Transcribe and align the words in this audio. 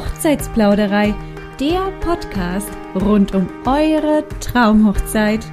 Hochzeitsplauderei, 0.00 1.14
der 1.60 1.90
Podcast 2.00 2.70
rund 2.94 3.34
um 3.34 3.46
eure 3.66 4.24
Traumhochzeit. 4.40 5.44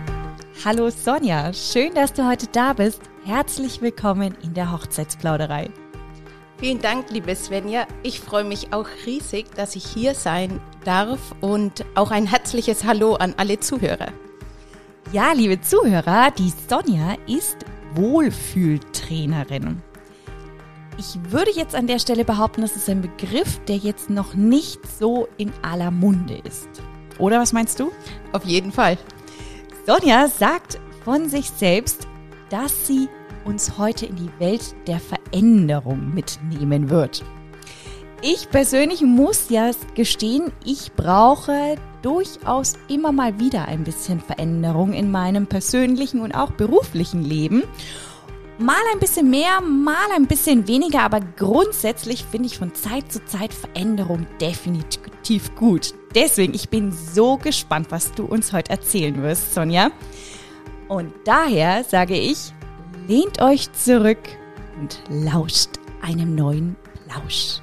Hallo 0.63 0.89
Sonja, 0.89 1.51
schön, 1.51 1.93
dass 1.93 2.13
du 2.13 2.25
heute 2.25 2.47
da 2.53 2.71
bist. 2.71 3.01
Herzlich 3.25 3.81
willkommen 3.81 4.37
in 4.41 4.53
der 4.53 4.71
Hochzeitsplauderei. 4.71 5.69
Vielen 6.59 6.79
Dank, 6.79 7.11
liebe 7.11 7.35
Svenja. 7.35 7.87
Ich 8.03 8.21
freue 8.21 8.45
mich 8.45 8.71
auch 8.71 8.87
riesig, 9.05 9.53
dass 9.53 9.75
ich 9.75 9.85
hier 9.85 10.15
sein 10.15 10.61
darf 10.85 11.35
und 11.41 11.83
auch 11.95 12.11
ein 12.11 12.25
herzliches 12.25 12.85
Hallo 12.85 13.15
an 13.15 13.33
alle 13.35 13.59
Zuhörer. 13.59 14.13
Ja, 15.11 15.33
liebe 15.33 15.59
Zuhörer, 15.59 16.31
die 16.31 16.53
Sonja 16.69 17.15
ist 17.27 17.57
Wohlfühltrainerin. 17.95 19.81
Ich 20.99 21.19
würde 21.29 21.51
jetzt 21.51 21.75
an 21.75 21.85
der 21.85 21.99
Stelle 21.99 22.25
behaupten, 22.25 22.61
das 22.61 22.75
ist 22.75 22.89
ein 22.89 23.03
Begriff, 23.03 23.59
der 23.67 23.77
jetzt 23.77 24.09
noch 24.09 24.33
nicht 24.33 24.79
so 24.99 25.27
in 25.37 25.53
aller 25.61 25.91
Munde 25.91 26.39
ist. 26.43 26.67
Oder 27.19 27.39
was 27.39 27.53
meinst 27.53 27.79
du? 27.79 27.91
Auf 28.31 28.43
jeden 28.45 28.71
Fall. 28.71 28.97
Sonja 29.85 30.27
sagt 30.27 30.79
von 31.05 31.29
sich 31.29 31.51
selbst, 31.51 32.07
dass 32.49 32.87
sie 32.87 33.09
uns 33.45 33.77
heute 33.77 34.07
in 34.07 34.15
die 34.15 34.31
Welt 34.39 34.75
der 34.87 34.99
Veränderung 34.99 36.15
mitnehmen 36.15 36.89
wird. 36.89 37.23
Ich 38.23 38.49
persönlich 38.49 39.03
muss 39.03 39.49
ja 39.49 39.69
gestehen, 39.93 40.51
ich 40.65 40.91
brauche 40.93 41.75
durchaus 42.01 42.73
immer 42.87 43.11
mal 43.11 43.39
wieder 43.39 43.67
ein 43.67 43.83
bisschen 43.83 44.19
Veränderung 44.19 44.93
in 44.93 45.11
meinem 45.11 45.45
persönlichen 45.45 46.21
und 46.21 46.33
auch 46.33 46.51
beruflichen 46.51 47.23
Leben. 47.23 47.63
Mal 48.59 48.81
ein 48.91 48.99
bisschen 48.99 49.29
mehr, 49.29 49.61
mal 49.61 50.11
ein 50.15 50.25
bisschen 50.25 50.67
weniger, 50.67 51.01
aber 51.01 51.19
grundsätzlich 51.19 52.25
finde 52.25 52.47
ich 52.47 52.57
von 52.57 52.73
Zeit 52.73 53.11
zu 53.11 53.23
Zeit 53.23 53.53
Veränderung 53.53 54.25
definitiv 54.41 55.53
gut. 55.53 55.93
Deswegen, 56.15 56.55
ich 56.55 56.67
bin 56.67 56.91
so 56.91 57.37
gespannt, 57.37 57.87
was 57.91 58.13
du 58.13 58.25
uns 58.25 58.53
heute 58.53 58.71
erzählen 58.71 59.21
wirst, 59.21 59.53
Sonja. 59.53 59.91
Und 60.87 61.13
daher 61.23 61.83
sage 61.83 62.17
ich, 62.17 62.51
lehnt 63.07 63.39
euch 63.43 63.71
zurück 63.73 64.17
und 64.81 65.03
lauscht 65.07 65.69
einem 66.01 66.33
neuen 66.33 66.75
Plausch. 67.05 67.61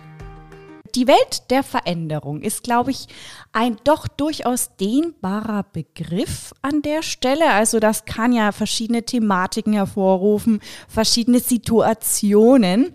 Die 0.94 1.08
Welt 1.08 1.50
der 1.50 1.64
Veränderung 1.64 2.40
ist, 2.40 2.62
glaube 2.62 2.92
ich, 2.92 3.08
ein 3.52 3.78
doch 3.82 4.06
durchaus 4.06 4.76
dehnbarer 4.76 5.64
Begriff 5.64 6.54
an 6.62 6.82
der 6.82 7.02
Stelle. 7.02 7.50
Also 7.50 7.80
das 7.80 8.04
kann 8.04 8.32
ja 8.32 8.52
verschiedene 8.52 9.02
Thematiken 9.02 9.72
hervorrufen, 9.72 10.60
verschiedene 10.88 11.40
Situationen. 11.40 12.92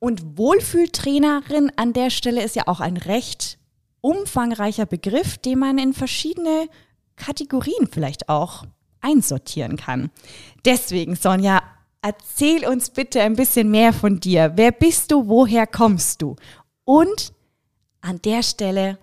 Und 0.00 0.38
Wohlfühltrainerin 0.38 1.70
an 1.76 1.92
der 1.92 2.10
Stelle 2.10 2.42
ist 2.42 2.56
ja 2.56 2.64
auch 2.66 2.80
ein 2.80 2.96
recht 2.96 3.58
umfangreicher 4.00 4.86
Begriff, 4.86 5.38
den 5.38 5.58
man 5.58 5.78
in 5.78 5.92
verschiedene 5.92 6.68
Kategorien 7.16 7.86
vielleicht 7.90 8.28
auch 8.28 8.64
einsortieren 9.00 9.76
kann. 9.76 10.10
Deswegen, 10.64 11.14
Sonja, 11.14 11.62
erzähl 12.02 12.66
uns 12.66 12.90
bitte 12.90 13.20
ein 13.20 13.36
bisschen 13.36 13.70
mehr 13.70 13.92
von 13.92 14.20
dir. 14.20 14.52
Wer 14.56 14.72
bist 14.72 15.12
du? 15.12 15.28
Woher 15.28 15.66
kommst 15.66 16.22
du? 16.22 16.36
Und 16.90 17.32
an 18.00 18.20
der 18.22 18.42
Stelle 18.42 18.98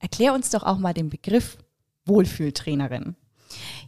erklär 0.00 0.34
uns 0.34 0.50
doch 0.50 0.64
auch 0.64 0.78
mal 0.78 0.92
den 0.92 1.08
Begriff 1.08 1.56
Wohlfühltrainerin. 2.04 3.14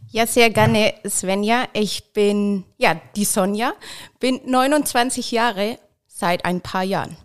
Ja, 0.09 0.25
sehr 0.25 0.49
gerne, 0.51 0.93
Svenja. 1.05 1.67
Ich 1.73 2.13
bin, 2.13 2.63
ja, 2.77 2.95
die 3.17 3.25
Sonja, 3.25 3.73
bin 4.21 4.39
29 4.45 5.31
Jahre 5.31 5.79
seit 6.07 6.45
ein 6.45 6.61
paar 6.61 6.83
Jahren. 6.83 7.17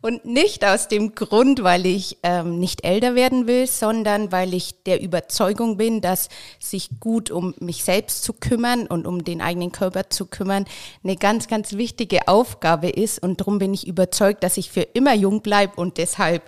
Und 0.00 0.24
nicht 0.24 0.64
aus 0.64 0.88
dem 0.88 1.14
Grund, 1.14 1.62
weil 1.62 1.86
ich 1.86 2.18
ähm, 2.22 2.58
nicht 2.58 2.84
älter 2.84 3.14
werden 3.14 3.46
will, 3.46 3.66
sondern 3.66 4.30
weil 4.32 4.54
ich 4.54 4.82
der 4.84 5.00
Überzeugung 5.00 5.76
bin, 5.76 6.00
dass 6.00 6.28
sich 6.58 7.00
gut 7.00 7.30
um 7.30 7.54
mich 7.60 7.84
selbst 7.84 8.22
zu 8.22 8.32
kümmern 8.32 8.86
und 8.86 9.06
um 9.06 9.24
den 9.24 9.40
eigenen 9.40 9.72
Körper 9.72 10.10
zu 10.10 10.26
kümmern 10.26 10.64
eine 11.02 11.16
ganz, 11.16 11.48
ganz 11.48 11.72
wichtige 11.72 12.28
Aufgabe 12.28 12.88
ist. 12.88 13.22
Und 13.22 13.40
darum 13.40 13.58
bin 13.58 13.74
ich 13.74 13.86
überzeugt, 13.86 14.44
dass 14.44 14.56
ich 14.56 14.70
für 14.70 14.82
immer 14.82 15.14
jung 15.14 15.42
bleibe 15.42 15.80
und 15.80 15.98
deshalb 15.98 16.42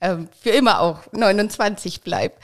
ähm, 0.00 0.28
für 0.40 0.50
immer 0.50 0.80
auch 0.80 1.00
29 1.12 2.02
bleibe. 2.02 2.34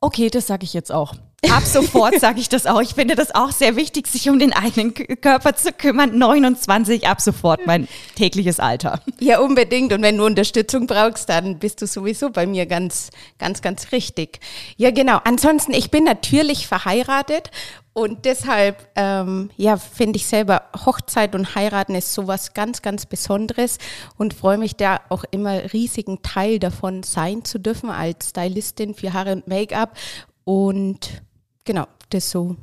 Okay, 0.00 0.28
das 0.30 0.46
sage 0.46 0.64
ich 0.64 0.74
jetzt 0.74 0.92
auch. 0.92 1.14
Ab 1.50 1.64
sofort 1.64 2.14
sage 2.20 2.40
ich 2.40 2.48
das 2.48 2.66
auch. 2.66 2.80
Ich 2.80 2.94
finde 2.94 3.14
das 3.14 3.34
auch 3.34 3.50
sehr 3.50 3.76
wichtig, 3.76 4.06
sich 4.06 4.28
um 4.28 4.38
den 4.38 4.52
eigenen 4.52 4.94
Körper 4.94 5.54
zu 5.56 5.72
kümmern. 5.72 6.16
29 6.16 7.06
ab 7.06 7.20
sofort 7.20 7.66
mein 7.66 7.88
tägliches 8.14 8.60
Alter. 8.60 9.00
Ja, 9.20 9.40
unbedingt. 9.40 9.92
Und 9.92 10.02
wenn 10.02 10.16
du 10.16 10.24
Unterstützung 10.24 10.86
brauchst, 10.86 11.28
dann 11.28 11.58
bist 11.58 11.82
du 11.82 11.86
sowieso 11.86 12.30
bei 12.30 12.46
mir 12.46 12.66
ganz, 12.66 13.10
ganz, 13.38 13.62
ganz 13.62 13.92
richtig. 13.92 14.40
Ja, 14.76 14.90
genau. 14.90 15.20
Ansonsten, 15.24 15.72
ich 15.72 15.90
bin 15.90 16.04
natürlich 16.04 16.66
verheiratet 16.66 17.50
und 17.96 18.26
deshalb, 18.26 18.90
ähm, 18.94 19.48
ja, 19.56 19.78
finde 19.78 20.18
ich 20.18 20.26
selber 20.26 20.64
Hochzeit 20.84 21.34
und 21.34 21.54
Heiraten 21.54 21.94
ist 21.94 22.12
sowas 22.12 22.52
ganz, 22.52 22.82
ganz 22.82 23.06
Besonderes 23.06 23.78
und 24.18 24.34
freue 24.34 24.58
mich 24.58 24.76
da 24.76 25.00
auch 25.08 25.24
immer 25.30 25.72
riesigen 25.72 26.20
Teil 26.20 26.58
davon 26.58 27.04
sein 27.04 27.46
zu 27.46 27.58
dürfen 27.58 27.88
als 27.88 28.28
Stylistin 28.28 28.94
für 28.94 29.14
Haare 29.14 29.32
und 29.32 29.48
Make-up. 29.48 29.96
Und 30.44 31.22
genau, 31.66 31.86
das 32.08 32.30
so 32.30 32.56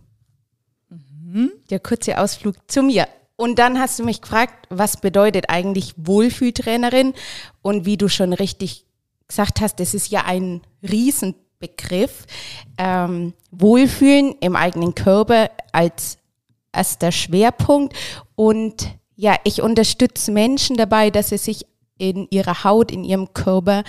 mhm. 0.89 1.51
der 1.69 1.79
kurze 1.79 2.17
Ausflug 2.17 2.55
zu 2.67 2.81
mir. 2.81 3.07
Und 3.35 3.59
dann 3.59 3.79
hast 3.79 3.99
du 3.99 4.03
mich 4.03 4.21
gefragt, 4.21 4.67
was 4.69 4.97
bedeutet 4.97 5.49
eigentlich 5.49 5.93
Wohlfühltrainerin? 5.97 7.13
Und 7.61 7.85
wie 7.85 7.97
du 7.97 8.07
schon 8.07 8.33
richtig 8.33 8.85
gesagt 9.27 9.61
hast, 9.61 9.79
das 9.79 9.93
ist 9.93 10.09
ja 10.09 10.25
ein 10.25 10.61
Riesen 10.81 11.35
Begriff. 11.59 12.25
Ähm, 12.77 13.33
Wohlfühlen 13.51 14.35
im 14.41 14.55
eigenen 14.55 14.95
Körper 14.95 15.49
als 15.71 16.17
erster 16.73 17.11
Schwerpunkt. 17.11 17.95
Und 18.35 18.89
ja, 19.15 19.35
ich 19.43 19.61
unterstütze 19.61 20.31
Menschen 20.31 20.75
dabei, 20.75 21.09
dass 21.09 21.29
sie 21.29 21.37
sich 21.37 21.65
in 21.97 22.27
ihrer 22.31 22.63
Haut, 22.63 22.91
in 22.91 23.03
ihrem 23.03 23.33
Körper 23.33 23.83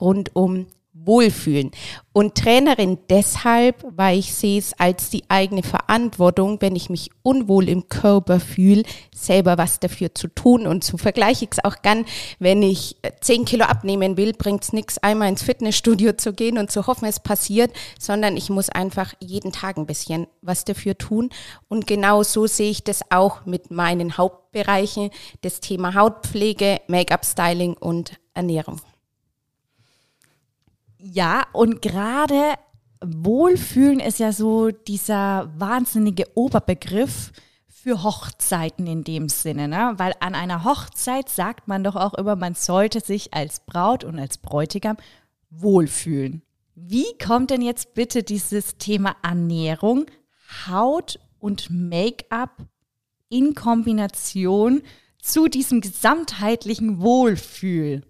rundum 0.00 0.66
wohlfühlen. 1.08 1.72
Und 2.12 2.34
Trainerin 2.34 2.98
deshalb, 3.10 3.84
weil 3.96 4.18
ich 4.18 4.34
sehe 4.34 4.58
es 4.58 4.72
als 4.78 5.08
die 5.08 5.22
eigene 5.28 5.62
Verantwortung, 5.62 6.60
wenn 6.60 6.76
ich 6.76 6.90
mich 6.90 7.10
unwohl 7.22 7.68
im 7.68 7.88
Körper 7.88 8.40
fühle, 8.40 8.82
selber 9.14 9.56
was 9.56 9.80
dafür 9.80 10.14
zu 10.14 10.28
tun. 10.28 10.66
Und 10.66 10.84
so 10.84 10.96
vergleiche 10.98 11.44
ich 11.44 11.52
es 11.52 11.64
auch 11.64 11.80
gern, 11.80 12.04
wenn 12.38 12.62
ich 12.62 12.96
zehn 13.20 13.44
Kilo 13.44 13.64
abnehmen 13.64 14.16
will, 14.16 14.32
bringt 14.32 14.64
es 14.64 14.72
nichts, 14.72 14.98
einmal 14.98 15.28
ins 15.28 15.42
Fitnessstudio 15.42 16.12
zu 16.12 16.32
gehen 16.32 16.58
und 16.58 16.70
zu 16.70 16.86
hoffen, 16.86 17.06
es 17.06 17.20
passiert, 17.20 17.72
sondern 17.98 18.36
ich 18.36 18.50
muss 18.50 18.68
einfach 18.68 19.14
jeden 19.20 19.52
Tag 19.52 19.78
ein 19.78 19.86
bisschen 19.86 20.26
was 20.42 20.64
dafür 20.64 20.98
tun. 20.98 21.30
Und 21.68 21.86
genau 21.86 22.22
so 22.22 22.46
sehe 22.46 22.70
ich 22.70 22.84
das 22.84 23.00
auch 23.10 23.46
mit 23.46 23.70
meinen 23.70 24.18
Hauptbereichen, 24.18 25.10
das 25.40 25.60
Thema 25.60 25.94
Hautpflege, 25.94 26.80
Make-up-Styling 26.88 27.74
und 27.74 28.18
Ernährung. 28.34 28.80
Ja, 30.98 31.44
und 31.52 31.80
gerade 31.80 32.54
Wohlfühlen 33.00 34.00
ist 34.00 34.18
ja 34.18 34.32
so 34.32 34.70
dieser 34.70 35.52
wahnsinnige 35.56 36.24
Oberbegriff 36.34 37.32
für 37.68 38.02
Hochzeiten 38.02 38.86
in 38.86 39.04
dem 39.04 39.28
Sinne, 39.28 39.68
ne? 39.68 39.94
weil 39.96 40.12
an 40.20 40.34
einer 40.34 40.64
Hochzeit 40.64 41.28
sagt 41.28 41.68
man 41.68 41.84
doch 41.84 41.94
auch 41.94 42.14
immer, 42.14 42.34
man 42.34 42.54
sollte 42.54 43.00
sich 43.00 43.32
als 43.34 43.60
Braut 43.60 44.02
und 44.02 44.18
als 44.18 44.38
Bräutigam 44.38 44.96
wohlfühlen. 45.50 46.42
Wie 46.74 47.06
kommt 47.24 47.50
denn 47.50 47.62
jetzt 47.62 47.94
bitte 47.94 48.22
dieses 48.22 48.78
Thema 48.78 49.16
Ernährung, 49.22 50.06
Haut 50.68 51.20
und 51.38 51.70
Make-up 51.70 52.66
in 53.28 53.54
Kombination 53.54 54.82
zu 55.20 55.48
diesem 55.48 55.80
gesamtheitlichen 55.80 57.00
Wohlfühl? 57.00 58.02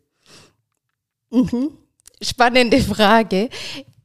Mhm. 1.30 1.76
Spannende 2.22 2.80
Frage. 2.80 3.48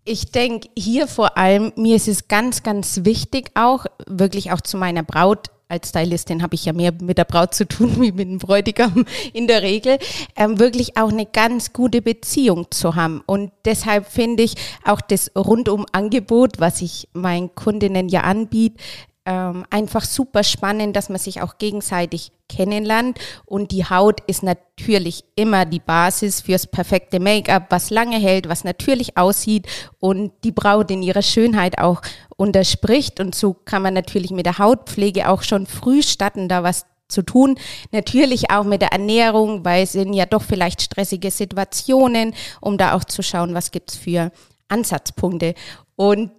Ich 0.05 0.31
denke 0.31 0.69
hier 0.77 1.07
vor 1.07 1.37
allem, 1.37 1.71
mir 1.75 1.95
ist 1.95 2.07
es 2.07 2.27
ganz, 2.27 2.61
ganz 2.61 3.01
wichtig 3.03 3.51
auch, 3.55 3.85
wirklich 4.05 4.51
auch 4.51 4.61
zu 4.61 4.77
meiner 4.77 5.03
Braut 5.03 5.49
als 5.73 5.89
Stylistin 5.89 6.43
habe 6.43 6.53
ich 6.53 6.65
ja 6.65 6.73
mehr 6.73 6.93
mit 7.01 7.17
der 7.17 7.25
Braut 7.25 7.53
zu 7.55 7.67
tun 7.67 7.95
wie 7.99 8.11
mit 8.11 8.27
dem 8.27 8.37
Bräutigam 8.37 9.05
in 9.33 9.47
der 9.47 9.63
Regel, 9.63 9.97
ähm, 10.35 10.59
wirklich 10.59 10.97
auch 10.97 11.09
eine 11.09 11.25
ganz 11.25 11.73
gute 11.73 12.01
Beziehung 12.01 12.67
zu 12.69 12.95
haben. 12.95 13.23
Und 13.25 13.51
deshalb 13.65 14.07
finde 14.07 14.43
ich 14.43 14.55
auch 14.85 15.01
das 15.01 15.31
Rundum-Angebot, 15.35 16.59
was 16.59 16.81
ich 16.81 17.09
meinen 17.13 17.53
Kundinnen 17.55 18.07
ja 18.07 18.21
anbiete, 18.21 18.77
ähm, 19.25 19.65
einfach 19.69 20.03
super 20.03 20.43
spannend, 20.43 20.95
dass 20.95 21.09
man 21.09 21.19
sich 21.19 21.41
auch 21.41 21.57
gegenseitig 21.57 22.31
kennenlernt. 22.49 23.19
Und 23.45 23.71
die 23.71 23.85
Haut 23.85 24.19
ist 24.27 24.43
natürlich 24.43 25.23
immer 25.35 25.65
die 25.65 25.79
Basis 25.79 26.41
fürs 26.41 26.67
perfekte 26.67 27.19
Make-up, 27.19 27.67
was 27.69 27.89
lange 27.89 28.17
hält, 28.17 28.49
was 28.49 28.63
natürlich 28.63 29.17
aussieht 29.17 29.67
und 29.99 30.31
die 30.43 30.51
Braut 30.51 30.91
in 30.91 31.01
ihrer 31.01 31.21
Schönheit 31.21 31.79
auch 31.79 32.01
unterspricht. 32.35 33.19
Und 33.19 33.35
so 33.35 33.53
kann 33.53 33.81
man 33.81 33.93
natürlich 33.93 34.31
mit 34.31 34.45
der 34.45 34.57
Hautpflege 34.57 35.29
auch 35.29 35.43
schon 35.43 35.67
früh 35.67 36.03
starten, 36.03 36.49
da 36.49 36.63
was 36.63 36.85
zu 37.07 37.21
tun. 37.21 37.57
Natürlich 37.91 38.49
auch 38.51 38.63
mit 38.63 38.81
der 38.81 38.91
Ernährung, 38.91 39.63
weil 39.63 39.83
es 39.83 39.93
sind 39.93 40.13
ja 40.13 40.25
doch 40.25 40.41
vielleicht 40.41 40.81
stressige 40.81 41.31
Situationen, 41.31 42.33
um 42.59 42.77
da 42.77 42.93
auch 42.93 43.03
zu 43.03 43.21
schauen, 43.21 43.53
was 43.53 43.71
gibt's 43.71 43.95
für 43.95 44.31
Ansatzpunkte. 44.67 45.53
Und 45.95 46.31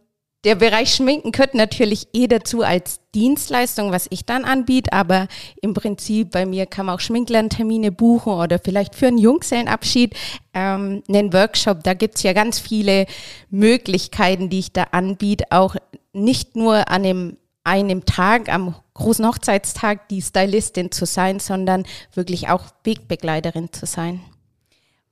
der 0.45 0.57
Bereich 0.57 0.95
Schminken 0.95 1.33
gehört 1.33 1.55
natürlich 1.55 2.09
eh 2.13 2.27
dazu 2.27 2.63
als 2.63 3.01
Dienstleistung, 3.15 3.93
was 3.93 4.07
ich 4.11 4.27
dann 4.27 4.45
anbiete, 4.45 4.93
aber 4.93 5.29
im 5.63 5.73
Prinzip 5.73 6.33
bei 6.33 6.45
mir 6.45 6.67
kann 6.67 6.87
man 6.87 6.97
auch 6.97 7.01
Schminklerntermine 7.01 7.93
buchen 7.93 8.35
oder 8.35 8.59
vielleicht 8.59 8.95
für 8.95 9.07
einen 9.07 9.19
Jungsellenabschied 9.19 10.15
ähm, 10.53 11.03
einen 11.09 11.33
Workshop. 11.33 11.83
Da 11.83 11.95
gibt's 11.95 12.23
ja 12.23 12.33
ganz 12.33 12.59
viele 12.59 13.07
Möglichkeiten, 13.51 14.51
die 14.51 14.59
ich 14.59 14.73
da 14.73 14.85
anbiete, 14.91 15.47
auch 15.51 15.77
nicht 16.13 16.57
nur 16.57 16.89
an 16.91 17.05
einem, 17.05 17.37
einem 17.65 18.05
Tag, 18.05 18.53
am 18.53 18.75
großen 18.93 19.27
Hochzeitstag 19.27 20.09
die 20.09 20.23
Stylistin 20.23 20.93
zu 20.93 21.07
sein, 21.07 21.41
sondern 21.41 21.85
wirklich 22.15 22.49
auch 22.49 22.65
Wegbegleiterin 22.85 23.73
zu 23.73 23.87
sein. 23.87 24.21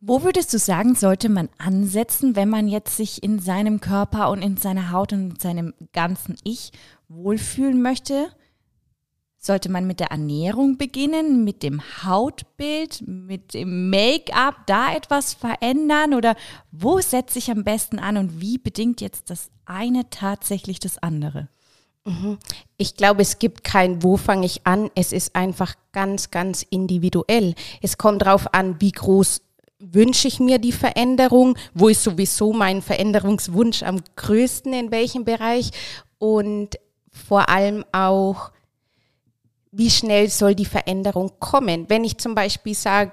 Wo 0.04 0.24
würdest 0.24 0.52
du 0.52 0.58
sagen, 0.58 0.96
sollte 0.96 1.28
man 1.28 1.48
ansetzen, 1.58 2.34
wenn 2.34 2.48
man 2.48 2.66
jetzt 2.66 2.96
sich 2.96 3.22
in 3.22 3.38
seinem 3.38 3.80
Körper 3.80 4.30
und 4.30 4.42
in 4.42 4.56
seiner 4.56 4.90
Haut 4.90 5.12
und 5.12 5.30
in 5.30 5.38
seinem 5.38 5.74
ganzen 5.92 6.34
Ich 6.42 6.72
wohlfühlen 7.06 7.80
möchte? 7.82 8.26
Sollte 9.38 9.70
man 9.70 9.86
mit 9.86 10.00
der 10.00 10.10
Ernährung 10.10 10.76
beginnen, 10.76 11.44
mit 11.44 11.62
dem 11.62 11.80
Hautbild, 12.02 13.04
mit 13.06 13.54
dem 13.54 13.90
Make-up, 13.90 14.66
da 14.66 14.92
etwas 14.92 15.34
verändern? 15.34 16.14
Oder 16.14 16.34
wo 16.72 16.98
setze 16.98 17.38
ich 17.38 17.52
am 17.52 17.62
besten 17.62 18.00
an 18.00 18.16
und 18.16 18.40
wie 18.40 18.58
bedingt 18.58 19.00
jetzt 19.00 19.30
das 19.30 19.52
eine 19.66 20.10
tatsächlich 20.10 20.80
das 20.80 20.98
andere? 20.98 21.48
Mhm. 22.04 22.38
Ich 22.76 22.96
glaube, 22.96 23.22
es 23.22 23.38
gibt 23.38 23.62
kein 23.62 24.02
Wo 24.02 24.16
fange 24.16 24.46
ich 24.46 24.66
an. 24.66 24.90
Es 24.96 25.12
ist 25.12 25.36
einfach 25.36 25.76
ganz, 25.92 26.32
ganz 26.32 26.66
individuell. 26.70 27.54
Es 27.80 27.98
kommt 27.98 28.22
darauf 28.22 28.52
an, 28.52 28.80
wie 28.80 28.90
groß 28.90 29.42
wünsche 29.82 30.28
ich 30.28 30.38
mir 30.38 30.58
die 30.58 30.72
Veränderung? 30.72 31.58
Wo 31.74 31.88
ist 31.88 32.04
sowieso 32.04 32.52
mein 32.52 32.82
Veränderungswunsch 32.82 33.82
am 33.82 34.00
größten? 34.16 34.72
In 34.72 34.90
welchem 34.90 35.24
Bereich? 35.24 35.70
Und 36.18 36.78
vor 37.10 37.48
allem 37.48 37.84
auch, 37.92 38.52
wie 39.72 39.90
schnell 39.90 40.28
soll 40.30 40.54
die 40.54 40.66
Veränderung 40.66 41.32
kommen? 41.40 41.88
Wenn 41.88 42.04
ich 42.04 42.18
zum 42.18 42.34
Beispiel 42.34 42.74
sage, 42.74 43.12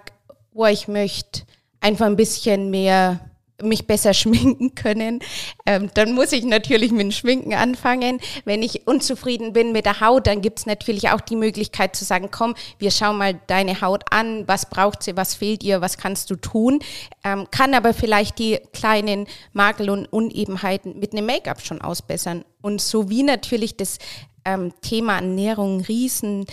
oh, 0.53 0.65
ich 0.65 0.87
möchte 0.87 1.41
einfach 1.79 2.05
ein 2.05 2.15
bisschen 2.15 2.69
mehr 2.69 3.28
mich 3.61 3.87
besser 3.87 4.13
schminken 4.13 4.75
können, 4.75 5.19
ähm, 5.65 5.89
dann 5.93 6.13
muss 6.13 6.31
ich 6.31 6.43
natürlich 6.43 6.91
mit 6.91 7.01
dem 7.01 7.11
Schminken 7.11 7.53
anfangen. 7.53 8.19
Wenn 8.45 8.63
ich 8.63 8.87
unzufrieden 8.87 9.53
bin 9.53 9.71
mit 9.71 9.85
der 9.85 10.01
Haut, 10.01 10.27
dann 10.27 10.41
gibt 10.41 10.59
es 10.59 10.65
natürlich 10.65 11.09
auch 11.09 11.21
die 11.21 11.35
Möglichkeit 11.35 11.95
zu 11.95 12.05
sagen, 12.05 12.29
komm, 12.31 12.55
wir 12.77 12.91
schauen 12.91 13.17
mal 13.17 13.39
deine 13.47 13.81
Haut 13.81 14.03
an, 14.11 14.47
was 14.47 14.69
braucht 14.69 15.03
sie, 15.03 15.15
was 15.17 15.35
fehlt 15.35 15.63
ihr, 15.63 15.81
was 15.81 15.97
kannst 15.97 16.29
du 16.29 16.35
tun. 16.35 16.79
Ähm, 17.23 17.47
kann 17.51 17.73
aber 17.73 17.93
vielleicht 17.93 18.39
die 18.39 18.59
kleinen 18.73 19.27
Makel 19.53 19.89
und 19.89 20.05
Unebenheiten 20.07 20.99
mit 20.99 21.13
einem 21.13 21.25
Make-up 21.25 21.61
schon 21.61 21.81
ausbessern. 21.81 22.45
Und 22.61 22.81
so 22.81 23.09
wie 23.09 23.23
natürlich 23.23 23.77
das 23.77 23.97
ähm, 24.45 24.73
Thema 24.81 25.15
Ernährung 25.15 25.81
riesen 25.81 26.45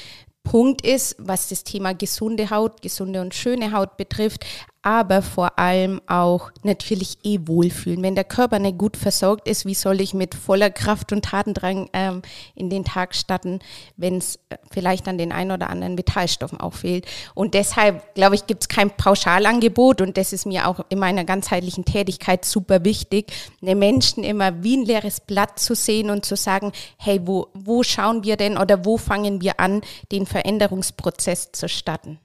Punkt 0.46 0.86
ist, 0.86 1.16
was 1.18 1.48
das 1.48 1.64
Thema 1.64 1.92
gesunde 1.92 2.50
Haut, 2.50 2.80
gesunde 2.80 3.20
und 3.20 3.34
schöne 3.34 3.72
Haut 3.72 3.96
betrifft, 3.96 4.46
aber 4.86 5.20
vor 5.20 5.58
allem 5.58 6.00
auch 6.06 6.52
natürlich 6.62 7.18
eh 7.24 7.40
wohlfühlen. 7.42 8.04
Wenn 8.04 8.14
der 8.14 8.22
Körper 8.22 8.60
nicht 8.60 8.78
gut 8.78 8.96
versorgt 8.96 9.48
ist, 9.48 9.66
wie 9.66 9.74
soll 9.74 10.00
ich 10.00 10.14
mit 10.14 10.36
voller 10.36 10.70
Kraft 10.70 11.10
und 11.10 11.24
Tatendrang 11.24 11.90
ähm, 11.92 12.22
in 12.54 12.70
den 12.70 12.84
Tag 12.84 13.16
starten, 13.16 13.58
wenn 13.96 14.18
es 14.18 14.36
äh, 14.48 14.58
vielleicht 14.70 15.08
an 15.08 15.18
den 15.18 15.32
ein 15.32 15.50
oder 15.50 15.70
anderen 15.70 15.96
Metallstoffen 15.96 16.60
auch 16.60 16.74
fehlt. 16.74 17.04
Und 17.34 17.54
deshalb, 17.54 18.14
glaube 18.14 18.36
ich, 18.36 18.46
gibt 18.46 18.62
es 18.62 18.68
kein 18.68 18.90
Pauschalangebot 18.90 20.02
und 20.02 20.16
das 20.16 20.32
ist 20.32 20.46
mir 20.46 20.68
auch 20.68 20.78
in 20.88 21.00
meiner 21.00 21.24
ganzheitlichen 21.24 21.84
Tätigkeit 21.84 22.44
super 22.44 22.84
wichtig, 22.84 23.32
den 23.60 23.80
Menschen 23.80 24.22
immer 24.22 24.62
wie 24.62 24.76
ein 24.76 24.84
leeres 24.84 25.18
Blatt 25.18 25.58
zu 25.58 25.74
sehen 25.74 26.10
und 26.10 26.24
zu 26.24 26.36
sagen, 26.36 26.70
hey, 26.96 27.20
wo, 27.24 27.48
wo 27.54 27.82
schauen 27.82 28.22
wir 28.22 28.36
denn 28.36 28.56
oder 28.56 28.84
wo 28.84 28.98
fangen 28.98 29.40
wir 29.40 29.58
an, 29.58 29.80
den 30.12 30.26
Veränderungsprozess 30.26 31.50
zu 31.50 31.68
starten? 31.68 32.20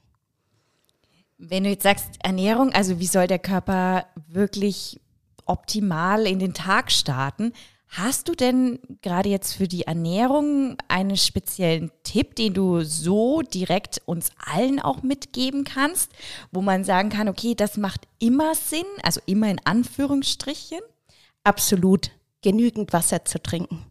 Wenn 1.44 1.64
du 1.64 1.70
jetzt 1.70 1.82
sagst 1.82 2.18
Ernährung, 2.22 2.72
also 2.72 3.00
wie 3.00 3.06
soll 3.06 3.26
der 3.26 3.40
Körper 3.40 4.06
wirklich 4.28 5.00
optimal 5.44 6.24
in 6.28 6.38
den 6.38 6.54
Tag 6.54 6.92
starten? 6.92 7.52
Hast 7.88 8.28
du 8.28 8.36
denn 8.36 8.78
gerade 9.02 9.28
jetzt 9.28 9.54
für 9.54 9.66
die 9.66 9.82
Ernährung 9.82 10.76
einen 10.86 11.16
speziellen 11.16 11.90
Tipp, 12.04 12.36
den 12.36 12.54
du 12.54 12.82
so 12.82 13.42
direkt 13.42 14.00
uns 14.06 14.30
allen 14.38 14.78
auch 14.78 15.02
mitgeben 15.02 15.64
kannst, 15.64 16.12
wo 16.52 16.62
man 16.62 16.84
sagen 16.84 17.10
kann, 17.10 17.28
okay, 17.28 17.56
das 17.56 17.76
macht 17.76 18.02
immer 18.20 18.54
Sinn, 18.54 18.86
also 19.02 19.20
immer 19.26 19.50
in 19.50 19.60
Anführungsstrichen? 19.64 20.78
Absolut, 21.42 22.12
genügend 22.40 22.92
Wasser 22.92 23.24
zu 23.24 23.42
trinken. 23.42 23.84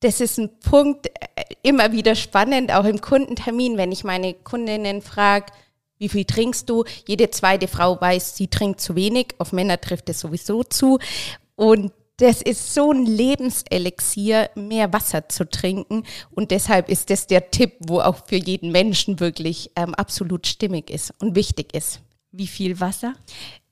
Das 0.00 0.20
ist 0.20 0.38
ein 0.38 0.60
Punkt, 0.60 1.06
äh, 1.06 1.44
immer 1.62 1.92
wieder 1.92 2.14
spannend, 2.14 2.70
auch 2.70 2.84
im 2.84 3.00
Kundentermin, 3.00 3.78
wenn 3.78 3.92
ich 3.92 4.04
meine 4.04 4.34
Kundinnen 4.34 5.00
frage, 5.00 5.46
wie 6.00 6.08
viel 6.08 6.24
trinkst 6.24 6.68
du? 6.68 6.84
Jede 7.06 7.30
zweite 7.30 7.68
Frau 7.68 8.00
weiß, 8.00 8.34
sie 8.34 8.48
trinkt 8.48 8.80
zu 8.80 8.96
wenig. 8.96 9.34
Auf 9.38 9.52
Männer 9.52 9.80
trifft 9.80 10.08
es 10.08 10.20
sowieso 10.20 10.64
zu. 10.64 10.98
Und 11.56 11.92
das 12.16 12.40
ist 12.40 12.72
so 12.74 12.90
ein 12.90 13.04
Lebenselixier, 13.04 14.50
mehr 14.54 14.92
Wasser 14.94 15.28
zu 15.28 15.48
trinken. 15.48 16.04
Und 16.30 16.50
deshalb 16.50 16.88
ist 16.88 17.10
das 17.10 17.26
der 17.26 17.50
Tipp, 17.50 17.74
wo 17.80 18.00
auch 18.00 18.26
für 18.26 18.36
jeden 18.36 18.72
Menschen 18.72 19.20
wirklich 19.20 19.70
ähm, 19.76 19.94
absolut 19.94 20.46
stimmig 20.46 20.90
ist 20.90 21.12
und 21.18 21.34
wichtig 21.34 21.74
ist. 21.74 22.00
Wie 22.32 22.46
viel 22.46 22.80
Wasser? 22.80 23.14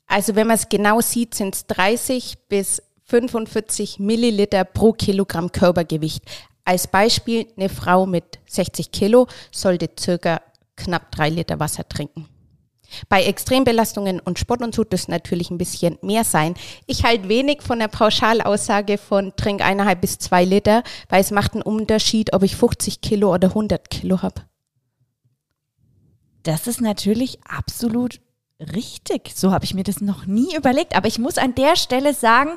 Also 0.07 0.35
wenn 0.35 0.47
man 0.47 0.57
es 0.57 0.69
genau 0.69 1.01
sieht, 1.01 1.35
sind 1.35 1.55
es 1.55 1.67
30 1.67 2.37
bis 2.51 2.83
45 3.05 4.01
Milliliter 4.01 4.65
pro 4.65 4.93
Kilogramm 4.93 5.51
Körpergewicht. 5.51 6.23
Als 6.65 6.87
Beispiel, 6.87 7.47
eine 7.57 7.71
Frau 7.71 8.05
mit 8.05 8.39
60 8.47 8.93
Kilo 8.93 9.29
sollte 9.51 9.89
circa 9.99 10.43
knapp 10.79 11.13
drei 11.13 11.29
Liter 11.29 11.61
Wasser 11.61 11.89
trinken. 11.89 12.29
Bei 13.09 13.23
Extrembelastungen 13.25 14.19
und 14.21 14.39
Sport 14.39 14.63
und 14.63 14.75
so 14.75 14.83
das 14.83 15.09
natürlich 15.09 15.51
ein 15.51 15.59
bisschen 15.59 15.99
mehr 16.01 16.25
sein. 16.25 16.55
Ich 16.87 17.05
halte 17.05 17.29
wenig 17.29 17.63
von 17.63 17.79
der 17.79 17.89
Pauschalaussage 17.89 18.97
von 18.97 19.35
trink 19.37 19.61
eineinhalb 19.61 20.01
bis 20.01 20.19
zwei 20.19 20.45
Liter, 20.45 20.83
weil 21.09 21.21
es 21.21 21.31
macht 21.31 21.53
einen 21.53 21.63
Unterschied, 21.63 22.33
ob 22.33 22.43
ich 22.43 22.57
50 22.57 23.03
Kilo 23.03 23.35
oder 23.35 23.49
100 23.49 23.91
Kilo 23.91 24.23
habe. 24.23 24.43
Das 26.45 26.67
ist 26.67 26.81
natürlich 26.81 27.41
absolut 27.45 28.21
Richtig, 28.61 29.35
so 29.37 29.53
habe 29.53 29.65
ich 29.65 29.75
mir 29.75 29.85
das 29.85 30.01
noch 30.01 30.27
nie 30.27 30.57
überlegt. 30.57 30.97
Aber 30.97 31.07
ich 31.07 31.21
muss 31.21 31.39
an 31.39 31.55
der 31.55 31.77
Stelle 31.77 32.13
sagen, 32.13 32.51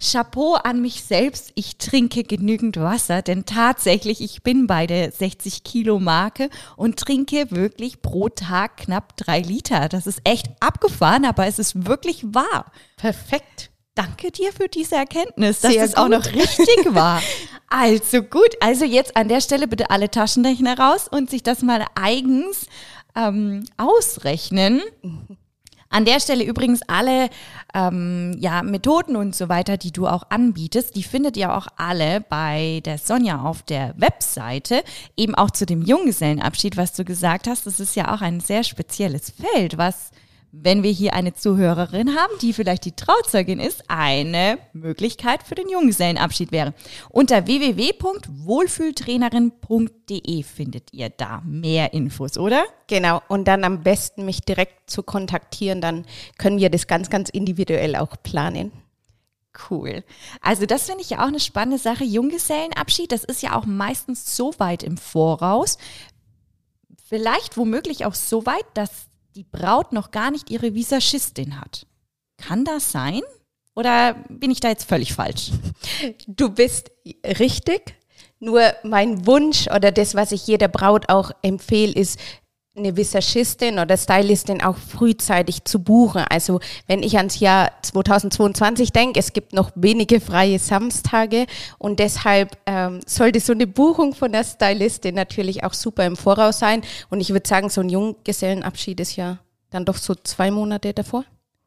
Chapeau 0.00 0.54
an 0.54 0.82
mich 0.82 1.04
selbst. 1.04 1.52
Ich 1.54 1.78
trinke 1.78 2.24
genügend 2.24 2.76
Wasser, 2.76 3.22
denn 3.22 3.46
tatsächlich, 3.46 4.20
ich 4.20 4.42
bin 4.42 4.66
bei 4.66 4.88
der 4.88 5.12
60 5.12 5.62
Kilo 5.62 6.00
Marke 6.00 6.50
und 6.76 6.98
trinke 6.98 7.52
wirklich 7.52 8.02
pro 8.02 8.28
Tag 8.28 8.78
knapp 8.78 9.16
drei 9.16 9.38
Liter. 9.38 9.88
Das 9.88 10.08
ist 10.08 10.22
echt 10.24 10.48
abgefahren, 10.58 11.24
aber 11.24 11.46
es 11.46 11.60
ist 11.60 11.86
wirklich 11.86 12.24
wahr. 12.34 12.72
Perfekt. 12.96 13.70
Danke 13.94 14.32
dir 14.32 14.52
für 14.52 14.66
diese 14.66 14.96
Erkenntnis, 14.96 15.60
dass 15.60 15.72
Sehr 15.72 15.84
es 15.84 15.96
auch 15.96 16.08
noch 16.08 16.26
richtig 16.26 16.84
war. 16.94 17.22
Also 17.68 18.22
gut, 18.24 18.56
also 18.58 18.84
jetzt 18.84 19.16
an 19.16 19.28
der 19.28 19.40
Stelle 19.40 19.68
bitte 19.68 19.90
alle 19.90 20.10
Taschenrechner 20.10 20.76
raus 20.76 21.06
und 21.08 21.30
sich 21.30 21.44
das 21.44 21.62
mal 21.62 21.84
eigens 21.94 22.66
ähm, 23.14 23.64
ausrechnen. 23.76 24.82
An 25.94 26.04
der 26.04 26.18
Stelle 26.18 26.42
übrigens 26.42 26.80
alle 26.88 27.30
ähm, 27.72 28.36
ja, 28.40 28.64
Methoden 28.64 29.14
und 29.14 29.36
so 29.36 29.48
weiter, 29.48 29.76
die 29.76 29.92
du 29.92 30.08
auch 30.08 30.24
anbietest, 30.28 30.96
die 30.96 31.04
findet 31.04 31.36
ihr 31.36 31.54
auch 31.54 31.68
alle 31.76 32.20
bei 32.20 32.82
der 32.84 32.98
Sonja 32.98 33.42
auf 33.42 33.62
der 33.62 33.94
Webseite. 33.96 34.82
Eben 35.16 35.36
auch 35.36 35.52
zu 35.52 35.66
dem 35.66 35.82
Junggesellenabschied, 35.82 36.76
was 36.76 36.94
du 36.94 37.04
gesagt 37.04 37.46
hast. 37.46 37.68
Das 37.68 37.78
ist 37.78 37.94
ja 37.94 38.12
auch 38.12 38.22
ein 38.22 38.40
sehr 38.40 38.64
spezielles 38.64 39.30
Feld, 39.30 39.78
was 39.78 40.10
wenn 40.62 40.82
wir 40.82 40.92
hier 40.92 41.14
eine 41.14 41.32
Zuhörerin 41.34 42.14
haben, 42.14 42.32
die 42.40 42.52
vielleicht 42.52 42.84
die 42.84 42.92
Trauzeugin 42.92 43.58
ist, 43.60 43.84
eine 43.88 44.58
Möglichkeit 44.72 45.42
für 45.42 45.54
den 45.54 45.68
Junggesellenabschied 45.68 46.52
wäre. 46.52 46.74
Unter 47.10 47.46
www.wohlfühltrainerin.de 47.46 50.42
findet 50.42 50.92
ihr 50.92 51.10
da 51.10 51.42
mehr 51.44 51.92
Infos, 51.92 52.38
oder? 52.38 52.64
Genau, 52.86 53.20
und 53.28 53.46
dann 53.48 53.64
am 53.64 53.82
besten 53.82 54.24
mich 54.24 54.42
direkt 54.42 54.88
zu 54.90 55.02
kontaktieren, 55.02 55.80
dann 55.80 56.06
können 56.38 56.58
wir 56.58 56.70
das 56.70 56.86
ganz, 56.86 57.10
ganz 57.10 57.30
individuell 57.30 57.96
auch 57.96 58.14
planen. 58.22 58.70
Cool. 59.70 60.02
Also 60.40 60.66
das 60.66 60.86
finde 60.86 61.02
ich 61.02 61.10
ja 61.10 61.22
auch 61.22 61.28
eine 61.28 61.38
spannende 61.40 61.78
Sache. 61.78 62.04
Junggesellenabschied, 62.04 63.12
das 63.12 63.24
ist 63.24 63.42
ja 63.42 63.56
auch 63.56 63.66
meistens 63.66 64.36
so 64.36 64.52
weit 64.58 64.82
im 64.82 64.96
Voraus. 64.96 65.78
Vielleicht 67.06 67.56
womöglich 67.56 68.04
auch 68.06 68.14
so 68.14 68.46
weit, 68.46 68.64
dass 68.74 69.08
die 69.34 69.44
Braut 69.44 69.92
noch 69.92 70.10
gar 70.10 70.30
nicht 70.30 70.50
ihre 70.50 70.74
Visagistin 70.74 71.60
hat. 71.60 71.86
Kann 72.38 72.64
das 72.64 72.92
sein? 72.92 73.20
Oder 73.74 74.14
bin 74.28 74.50
ich 74.50 74.60
da 74.60 74.68
jetzt 74.68 74.88
völlig 74.88 75.12
falsch? 75.12 75.50
Du 76.26 76.50
bist 76.50 76.90
richtig. 77.24 77.96
Nur 78.38 78.74
mein 78.82 79.26
Wunsch 79.26 79.68
oder 79.68 79.90
das, 79.90 80.14
was 80.14 80.32
ich 80.32 80.46
jeder 80.46 80.68
Braut 80.68 81.08
auch 81.08 81.30
empfehle, 81.42 81.92
ist, 81.92 82.18
eine 82.76 82.96
Visagistin 82.96 83.78
oder 83.78 83.96
Stylistin 83.96 84.62
auch 84.62 84.76
frühzeitig 84.76 85.64
zu 85.64 85.78
buchen. 85.78 86.24
Also 86.28 86.60
wenn 86.86 87.02
ich 87.02 87.16
ans 87.16 87.38
Jahr 87.38 87.70
2022 87.82 88.92
denke, 88.92 89.20
es 89.20 89.32
gibt 89.32 89.52
noch 89.52 89.70
wenige 89.76 90.20
freie 90.20 90.58
Samstage 90.58 91.46
und 91.78 92.00
deshalb 92.00 92.58
ähm, 92.66 93.00
sollte 93.06 93.38
so 93.38 93.52
eine 93.52 93.66
Buchung 93.68 94.14
von 94.14 94.32
der 94.32 94.44
Stylistin 94.44 95.14
natürlich 95.14 95.62
auch 95.62 95.74
super 95.74 96.04
im 96.04 96.16
Voraus 96.16 96.58
sein. 96.58 96.82
Und 97.10 97.20
ich 97.20 97.30
würde 97.30 97.48
sagen, 97.48 97.70
so 97.70 97.80
ein 97.80 97.88
Junggesellenabschied 97.88 98.98
ist 98.98 99.16
ja 99.16 99.38
dann 99.70 99.84
doch 99.84 99.96
so 99.96 100.14
zwei 100.14 100.50
Monate 100.50 100.92
davor. 100.92 101.24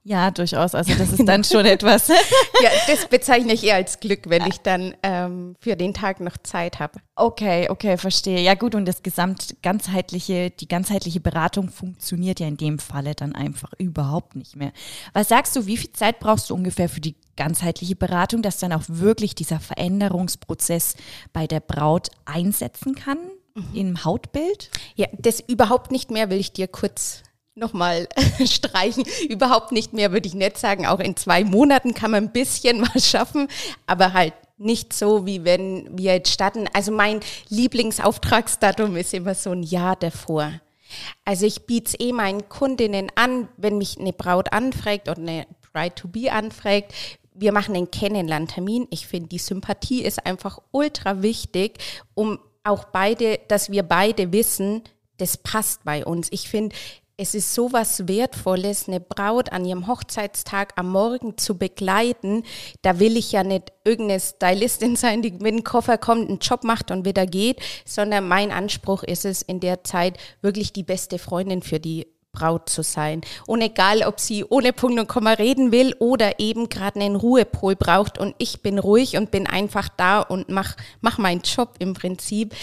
Ja, 0.07 0.31
durchaus. 0.31 0.73
Also 0.73 0.93
das 0.95 1.11
ist 1.11 1.27
dann 1.27 1.43
schon 1.43 1.65
etwas. 1.65 2.07
ja, 2.07 2.69
das 2.87 3.09
bezeichne 3.09 3.51
ich 3.51 3.65
eher 3.65 3.75
als 3.75 3.99
Glück, 3.99 4.29
wenn 4.29 4.45
ich 4.47 4.59
dann 4.59 4.95
ähm, 5.03 5.57
für 5.59 5.75
den 5.75 5.93
Tag 5.93 6.21
noch 6.21 6.37
Zeit 6.37 6.79
habe. 6.79 7.01
Okay, 7.17 7.67
okay, 7.69 7.97
verstehe. 7.97 8.39
Ja 8.39 8.53
gut, 8.53 8.73
und 8.73 8.85
das 8.85 9.03
gesamt 9.03 9.57
ganzheitliche, 9.61 10.49
die 10.49 10.69
ganzheitliche 10.69 11.19
Beratung 11.19 11.67
funktioniert 11.67 12.39
ja 12.39 12.47
in 12.47 12.55
dem 12.55 12.79
Falle 12.79 13.15
dann 13.15 13.35
einfach 13.35 13.73
überhaupt 13.79 14.37
nicht 14.37 14.55
mehr. 14.55 14.71
Was 15.11 15.27
sagst 15.27 15.57
du, 15.57 15.65
wie 15.65 15.75
viel 15.75 15.91
Zeit 15.91 16.19
brauchst 16.19 16.49
du 16.49 16.55
ungefähr 16.55 16.87
für 16.87 17.01
die 17.01 17.17
ganzheitliche 17.35 17.97
Beratung, 17.97 18.41
dass 18.41 18.59
dann 18.59 18.71
auch 18.71 18.83
wirklich 18.87 19.35
dieser 19.35 19.59
Veränderungsprozess 19.59 20.95
bei 21.33 21.47
der 21.47 21.59
Braut 21.59 22.11
einsetzen 22.23 22.95
kann? 22.95 23.17
Mhm. 23.55 23.65
Im 23.73 24.05
Hautbild? 24.05 24.71
Ja, 24.95 25.07
das 25.17 25.41
überhaupt 25.41 25.91
nicht 25.91 26.11
mehr 26.11 26.29
will 26.29 26.39
ich 26.39 26.53
dir 26.53 26.69
kurz 26.69 27.23
nochmal 27.57 28.07
streichen. 28.45 29.03
Überhaupt 29.29 29.71
nicht 29.71 29.93
mehr, 29.93 30.11
würde 30.11 30.27
ich 30.27 30.33
nicht 30.33 30.57
sagen. 30.57 30.85
Auch 30.85 30.99
in 30.99 31.15
zwei 31.15 31.43
Monaten 31.43 31.93
kann 31.93 32.11
man 32.11 32.25
ein 32.25 32.31
bisschen 32.31 32.87
was 32.93 33.09
schaffen, 33.09 33.47
aber 33.85 34.13
halt 34.13 34.33
nicht 34.57 34.93
so, 34.93 35.25
wie 35.25 35.43
wenn 35.43 35.97
wir 35.97 36.15
jetzt 36.15 36.33
starten. 36.33 36.67
Also 36.73 36.91
mein 36.91 37.19
Lieblingsauftragsdatum 37.49 38.95
ist 38.95 39.13
immer 39.13 39.35
so 39.35 39.51
ein 39.51 39.63
Jahr 39.63 39.95
davor. 39.95 40.51
Also 41.25 41.45
ich 41.45 41.65
biete 41.65 41.89
es 41.89 41.99
eh 41.99 42.13
meinen 42.13 42.49
Kundinnen 42.49 43.11
an, 43.15 43.49
wenn 43.57 43.77
mich 43.77 43.99
eine 43.99 44.13
Braut 44.13 44.53
anfragt 44.53 45.09
oder 45.09 45.21
eine 45.21 45.47
Bride-to-be 45.73 46.31
anfragt, 46.31 46.93
wir 47.39 47.51
machen 47.51 47.75
einen 47.75 47.91
Kennenlerntermin. 47.91 48.87
Ich 48.89 49.05
finde, 49.05 49.29
die 49.29 49.37
Sympathie 49.37 50.03
ist 50.03 50.25
einfach 50.25 50.59
ultra 50.71 51.21
wichtig, 51.21 51.77
um 52.15 52.39
auch 52.63 52.85
beide, 52.85 53.39
dass 53.47 53.71
wir 53.71 53.83
beide 53.83 54.31
wissen, 54.31 54.81
das 55.17 55.37
passt 55.37 55.83
bei 55.83 56.03
uns. 56.03 56.27
Ich 56.31 56.49
finde, 56.49 56.75
es 57.19 57.33
ist 57.33 57.55
so 57.55 57.73
was 57.73 58.07
Wertvolles, 58.07 58.87
eine 58.87 58.99
Braut 58.99 59.51
an 59.51 59.65
ihrem 59.65 59.87
Hochzeitstag 59.87 60.73
am 60.75 60.91
Morgen 60.91 61.35
zu 61.35 61.57
begleiten. 61.57 62.43
Da 62.83 62.99
will 62.99 63.17
ich 63.17 63.31
ja 63.31 63.43
nicht 63.43 63.73
irgendeine 63.83 64.19
Stylistin 64.19 64.95
sein, 64.95 65.23
die 65.23 65.31
mit 65.31 65.47
dem 65.47 65.63
Koffer 65.63 65.97
kommt, 65.97 66.29
einen 66.29 66.37
Job 66.37 66.63
macht 66.63 66.91
und 66.91 67.05
wieder 67.05 67.25
geht, 67.25 67.59
sondern 67.85 68.27
mein 68.27 68.51
Anspruch 68.51 69.01
ist 69.01 69.25
es, 69.25 69.41
in 69.41 69.59
der 69.59 69.83
Zeit 69.83 70.19
wirklich 70.41 70.73
die 70.73 70.83
beste 70.83 71.17
Freundin 71.17 71.63
für 71.63 71.79
die 71.79 72.05
Braut 72.37 72.69
zu 72.69 72.83
sein. 72.83 73.21
Und 73.47 73.61
egal, 73.61 74.03
ob 74.03 74.19
sie 74.19 74.45
ohne 74.45 74.71
Punkt 74.71 74.99
und 74.99 75.07
Komma 75.07 75.31
reden 75.31 75.71
will 75.71 75.95
oder 75.97 76.39
eben 76.39 76.69
gerade 76.69 76.99
einen 76.99 77.15
Ruhepol 77.15 77.75
braucht 77.75 78.19
und 78.19 78.35
ich 78.37 78.61
bin 78.61 78.77
ruhig 78.77 79.17
und 79.17 79.31
bin 79.31 79.47
einfach 79.47 79.89
da 79.89 80.19
und 80.19 80.49
mach, 80.49 80.75
mach 81.01 81.17
meinen 81.17 81.41
Job 81.41 81.75
im 81.79 81.95
Prinzip 81.95 82.53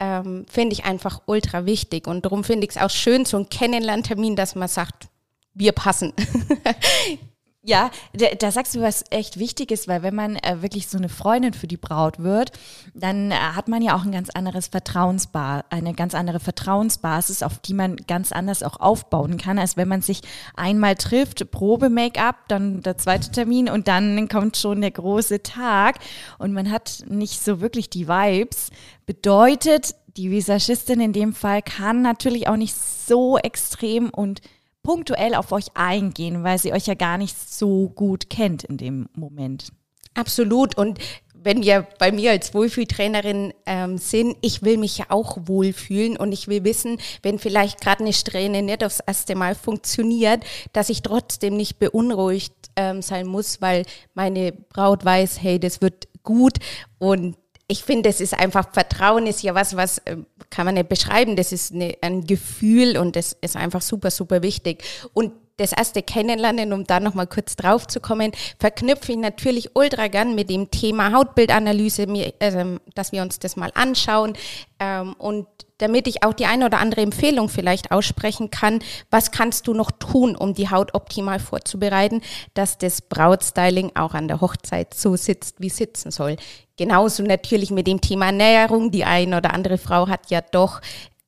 ähm, 0.00 0.46
finde 0.48 0.74
ich 0.74 0.84
einfach 0.84 1.22
ultra 1.26 1.66
wichtig. 1.66 2.06
Und 2.06 2.24
darum 2.24 2.44
finde 2.44 2.66
ich 2.66 2.76
es 2.76 2.82
auch 2.82 2.90
schön, 2.90 3.24
so 3.24 3.36
ein 3.38 3.48
Kennenlerntermin, 3.48 4.36
dass 4.36 4.54
man 4.54 4.68
sagt, 4.68 5.08
wir 5.54 5.72
passen. 5.72 6.12
Ja, 7.68 7.90
da, 8.12 8.28
da, 8.38 8.52
sagst 8.52 8.76
du 8.76 8.80
was 8.80 9.02
echt 9.10 9.40
Wichtiges, 9.40 9.88
weil 9.88 10.04
wenn 10.04 10.14
man 10.14 10.36
äh, 10.36 10.62
wirklich 10.62 10.86
so 10.86 10.98
eine 10.98 11.08
Freundin 11.08 11.52
für 11.52 11.66
die 11.66 11.76
Braut 11.76 12.20
wird, 12.20 12.52
dann 12.94 13.32
äh, 13.32 13.34
hat 13.34 13.66
man 13.66 13.82
ja 13.82 13.96
auch 13.96 14.04
ein 14.04 14.12
ganz 14.12 14.30
anderes 14.30 14.68
Vertrauensbar, 14.68 15.64
eine 15.68 15.92
ganz 15.92 16.14
andere 16.14 16.38
Vertrauensbasis, 16.38 17.42
auf 17.42 17.58
die 17.58 17.74
man 17.74 17.96
ganz 17.96 18.30
anders 18.30 18.62
auch 18.62 18.78
aufbauen 18.78 19.36
kann, 19.36 19.58
als 19.58 19.76
wenn 19.76 19.88
man 19.88 20.00
sich 20.00 20.20
einmal 20.54 20.94
trifft, 20.94 21.50
Probe 21.50 21.90
Make-up, 21.90 22.36
dann 22.46 22.82
der 22.82 22.98
zweite 22.98 23.32
Termin 23.32 23.68
und 23.68 23.88
dann 23.88 24.28
kommt 24.28 24.56
schon 24.56 24.80
der 24.80 24.92
große 24.92 25.42
Tag 25.42 25.98
und 26.38 26.52
man 26.52 26.70
hat 26.70 27.02
nicht 27.08 27.42
so 27.42 27.60
wirklich 27.60 27.90
die 27.90 28.06
Vibes. 28.06 28.70
Bedeutet, 29.06 29.96
die 30.16 30.30
Visagistin 30.30 31.00
in 31.00 31.12
dem 31.12 31.32
Fall 31.32 31.62
kann 31.62 32.00
natürlich 32.00 32.46
auch 32.46 32.56
nicht 32.56 32.76
so 32.76 33.38
extrem 33.38 34.10
und 34.10 34.40
punktuell 34.86 35.34
auf 35.34 35.50
euch 35.50 35.66
eingehen, 35.74 36.44
weil 36.44 36.58
sie 36.58 36.72
euch 36.72 36.86
ja 36.86 36.94
gar 36.94 37.18
nicht 37.18 37.36
so 37.52 37.88
gut 37.88 38.30
kennt 38.30 38.62
in 38.62 38.76
dem 38.76 39.08
Moment. 39.14 39.72
Absolut. 40.14 40.78
Und 40.78 41.00
wenn 41.34 41.64
wir 41.64 41.88
bei 41.98 42.12
mir 42.12 42.30
als 42.30 42.54
Wohlfühltrainerin 42.54 43.52
ähm, 43.66 43.98
sind, 43.98 44.36
ich 44.42 44.62
will 44.62 44.76
mich 44.76 44.98
ja 44.98 45.06
auch 45.08 45.38
wohlfühlen 45.46 46.16
und 46.16 46.30
ich 46.30 46.46
will 46.46 46.62
wissen, 46.62 46.98
wenn 47.22 47.40
vielleicht 47.40 47.80
gerade 47.80 48.04
eine 48.04 48.12
Strähne 48.12 48.62
nicht 48.62 48.84
aufs 48.84 49.00
erste 49.04 49.34
Mal 49.34 49.56
funktioniert, 49.56 50.44
dass 50.72 50.88
ich 50.88 51.02
trotzdem 51.02 51.56
nicht 51.56 51.80
beunruhigt 51.80 52.54
ähm, 52.76 53.02
sein 53.02 53.26
muss, 53.26 53.60
weil 53.60 53.86
meine 54.14 54.52
Braut 54.52 55.04
weiß, 55.04 55.42
hey, 55.42 55.58
das 55.58 55.82
wird 55.82 56.06
gut 56.22 56.58
und 56.98 57.36
ich 57.68 57.82
finde, 57.82 58.08
es 58.08 58.20
ist 58.20 58.34
einfach, 58.34 58.72
Vertrauen 58.72 59.26
ist 59.26 59.42
ja 59.42 59.54
was, 59.54 59.76
was 59.76 59.98
äh, 59.98 60.16
kann 60.50 60.66
man 60.66 60.74
nicht 60.74 60.88
beschreiben. 60.88 61.36
Das 61.36 61.52
ist 61.52 61.72
eine, 61.72 61.96
ein 62.00 62.26
Gefühl 62.26 62.96
und 62.96 63.16
das 63.16 63.36
ist 63.40 63.56
einfach 63.56 63.82
super, 63.82 64.10
super 64.10 64.42
wichtig. 64.42 64.84
Und 65.12 65.32
das 65.56 65.72
erste 65.72 66.02
Kennenlernen, 66.02 66.72
um 66.72 66.84
da 66.84 67.00
nochmal 67.00 67.26
kurz 67.26 67.56
drauf 67.56 67.86
zu 67.86 67.98
kommen, 68.00 68.32
verknüpfe 68.58 69.12
ich 69.12 69.18
natürlich 69.18 69.70
ultra 69.74 70.08
gern 70.08 70.34
mit 70.34 70.50
dem 70.50 70.70
Thema 70.70 71.12
Hautbildanalyse, 71.12 72.06
also, 72.40 72.78
dass 72.94 73.12
wir 73.12 73.22
uns 73.22 73.38
das 73.38 73.56
mal 73.56 73.70
anschauen 73.74 74.34
ähm, 74.78 75.14
und 75.14 75.46
damit 75.78 76.08
ich 76.08 76.22
auch 76.22 76.32
die 76.32 76.46
eine 76.46 76.66
oder 76.66 76.78
andere 76.78 77.02
Empfehlung 77.02 77.48
vielleicht 77.48 77.90
aussprechen 77.90 78.50
kann, 78.50 78.80
was 79.10 79.30
kannst 79.30 79.66
du 79.66 79.74
noch 79.74 79.90
tun, 79.90 80.36
um 80.36 80.54
die 80.54 80.70
Haut 80.70 80.94
optimal 80.94 81.38
vorzubereiten, 81.38 82.22
dass 82.54 82.78
das 82.78 83.02
Brautstyling 83.02 83.92
auch 83.94 84.14
an 84.14 84.28
der 84.28 84.40
Hochzeit 84.40 84.94
so 84.94 85.16
sitzt, 85.16 85.60
wie 85.60 85.70
sitzen 85.70 86.10
soll. 86.10 86.36
Genauso 86.76 87.22
natürlich 87.22 87.70
mit 87.70 87.86
dem 87.86 88.00
Thema 88.00 88.26
Ernährung. 88.26 88.90
Die 88.90 89.04
eine 89.04 89.38
oder 89.38 89.54
andere 89.54 89.78
Frau 89.78 90.08
hat 90.08 90.30
ja 90.30 90.40
doch 90.40 90.80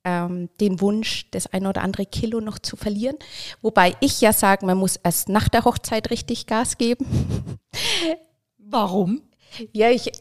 ähm, 0.03 0.49
den 0.59 0.79
Wunsch, 0.81 1.29
das 1.31 1.47
ein 1.47 1.65
oder 1.65 1.81
andere 1.81 2.05
Kilo 2.05 2.39
noch 2.39 2.59
zu 2.59 2.75
verlieren. 2.75 3.17
Wobei 3.61 3.95
ich 3.99 4.21
ja 4.21 4.33
sage, 4.33 4.65
man 4.65 4.77
muss 4.77 4.97
erst 4.97 5.29
nach 5.29 5.49
der 5.49 5.65
Hochzeit 5.65 6.09
richtig 6.11 6.45
Gas 6.45 6.77
geben. 6.77 7.05
Warum? 8.57 9.23
Ja, 9.73 9.89
ich 9.89 10.11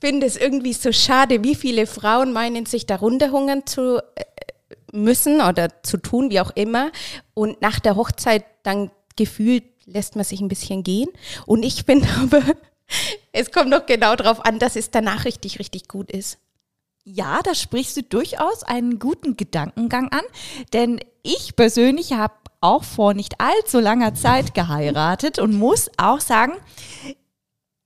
finde 0.00 0.26
es 0.26 0.36
irgendwie 0.36 0.72
so 0.72 0.92
schade, 0.92 1.42
wie 1.42 1.54
viele 1.54 1.86
Frauen 1.86 2.32
meinen, 2.32 2.66
sich 2.66 2.86
darunter 2.86 3.32
hungern 3.32 3.66
zu 3.66 3.98
äh, 3.98 4.24
müssen 4.92 5.40
oder 5.40 5.82
zu 5.82 5.96
tun, 5.96 6.30
wie 6.30 6.40
auch 6.40 6.52
immer. 6.54 6.90
Und 7.34 7.60
nach 7.60 7.80
der 7.80 7.96
Hochzeit 7.96 8.44
dann 8.62 8.90
gefühlt 9.16 9.64
lässt 9.84 10.16
man 10.16 10.24
sich 10.24 10.40
ein 10.40 10.48
bisschen 10.48 10.84
gehen. 10.84 11.08
Und 11.46 11.64
ich 11.64 11.84
finde 11.84 12.08
aber, 12.22 12.42
es 13.38 13.52
kommt 13.52 13.72
doch 13.72 13.86
genau 13.86 14.16
darauf 14.16 14.44
an, 14.44 14.58
dass 14.58 14.76
es 14.76 14.90
danach 14.90 15.24
richtig, 15.24 15.58
richtig 15.58 15.88
gut 15.88 16.10
ist. 16.10 16.38
Ja, 17.04 17.40
da 17.42 17.54
sprichst 17.54 17.96
du 17.96 18.02
durchaus 18.02 18.64
einen 18.64 18.98
guten 18.98 19.36
Gedankengang 19.36 20.10
an, 20.10 20.24
denn 20.72 21.00
ich 21.22 21.56
persönlich 21.56 22.12
habe 22.12 22.34
auch 22.60 22.84
vor 22.84 23.14
nicht 23.14 23.40
allzu 23.40 23.78
langer 23.78 24.14
Zeit 24.14 24.52
geheiratet 24.52 25.38
und 25.38 25.54
muss 25.54 25.90
auch 25.96 26.20
sagen, 26.20 26.54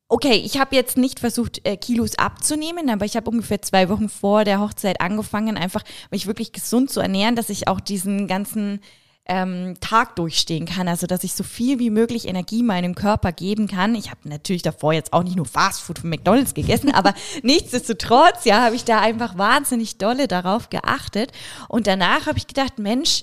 okay, 0.09 0.35
ich 0.35 0.59
habe 0.59 0.75
jetzt 0.75 0.97
nicht 0.97 1.21
versucht, 1.21 1.66
äh, 1.66 1.76
Kilos 1.76 2.16
abzunehmen, 2.16 2.90
aber 2.90 3.04
ich 3.04 3.16
habe 3.16 3.30
ungefähr 3.30 3.62
zwei 3.62 3.88
Wochen 3.88 4.09
vor 4.09 4.44
der 4.44 4.61
Hochzeit 4.61 5.00
angefangen, 5.00 5.56
einfach 5.56 5.82
mich 6.11 6.26
wirklich 6.26 6.52
gesund 6.52 6.90
zu 6.90 7.00
ernähren, 7.00 7.37
dass 7.37 7.50
ich 7.50 7.68
auch 7.68 7.80
diesen 7.80 8.26
ganzen 8.26 8.80
ähm, 9.26 9.76
Tag 9.81 10.17
durchstehen 10.17 10.67
kann, 10.67 10.88
also 10.88 11.07
dass 11.07 11.23
ich 11.23 11.35
so 11.35 11.45
viel 11.45 11.79
wie 11.79 11.91
möglich 11.91 12.26
Energie 12.26 12.62
meinem 12.62 12.95
Körper 12.95 13.31
geben 13.31 13.69
kann. 13.69 13.95
Ich 13.95 14.11
habe 14.11 14.29
natürlich 14.29 14.62
davor 14.62 14.93
jetzt 14.93 15.12
auch 15.12 15.23
nicht 15.23 15.37
nur 15.37 15.47
Fastfood 15.47 16.00
von 16.00 16.11
McDonald's 16.11 16.55
gegessen, 16.55 16.91
aber 16.95 17.14
nichtsdestotrotz, 17.43 18.45
ja, 18.45 18.62
habe 18.62 18.75
ich 18.75 18.85
da 18.85 19.00
einfach 19.00 19.38
wahnsinnig 19.38 19.99
dolle 19.99 20.26
darauf 20.26 20.71
geachtet. 20.71 21.31
Und 21.69 21.87
danach 21.87 22.26
habe 22.26 22.38
ich 22.38 22.49
gedacht, 22.49 22.79
Mensch, 22.79 23.23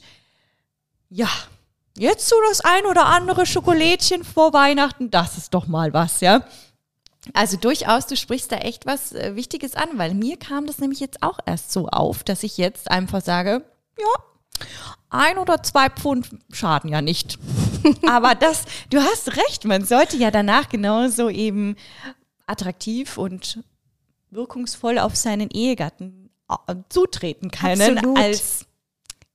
ja, 1.10 1.30
jetzt 1.98 2.30
so 2.30 2.36
das 2.48 2.62
ein 2.62 2.86
oder 2.86 3.06
andere 3.08 3.46
Schokolädchen 3.46 4.24
vor 4.24 4.54
Weihnachten, 4.54 5.12
das 5.12 5.38
ist 5.38 5.54
doch 5.54 5.68
mal 5.68 5.94
was, 5.94 6.22
ja. 6.22 6.44
Also 7.34 7.58
durchaus, 7.58 8.08
du 8.08 8.16
sprichst 8.16 8.52
da 8.52 8.58
echt 8.58 8.86
was 8.86 9.12
äh, 9.12 9.36
Wichtiges 9.36 9.76
an, 9.76 9.90
weil 9.96 10.14
mir 10.14 10.38
kam 10.38 10.66
das 10.66 10.80
nämlich 10.80 11.02
jetzt 11.02 11.22
auch 11.22 11.40
erst 11.46 11.74
so 11.74 11.88
auf, 11.90 12.24
dass 12.24 12.44
ich 12.44 12.58
jetzt 12.58 12.90
einfach 12.90 13.22
sage, 13.22 13.66
ja, 14.00 14.24
ein 15.10 15.38
oder 15.38 15.64
zwei 15.64 15.90
Pfund 15.90 16.30
schaden 16.52 16.90
ja 16.90 17.02
nicht. 17.02 17.40
Aber 18.08 18.36
das, 18.36 18.66
du 18.90 19.00
hast 19.00 19.38
recht, 19.38 19.66
man 19.66 19.86
sollte 19.86 20.18
ja 20.18 20.32
danach 20.32 20.70
genauso 20.70 21.30
eben 21.30 21.76
attraktiv 22.46 23.18
und 23.18 23.64
wirkungsvoll 24.32 25.00
auf 25.00 25.16
seinen 25.16 25.50
Ehegatten 25.50 26.30
äh, 26.68 26.76
zutreten 26.90 27.52
können, 27.52 27.98
Absolut. 27.98 28.18
als 28.18 28.66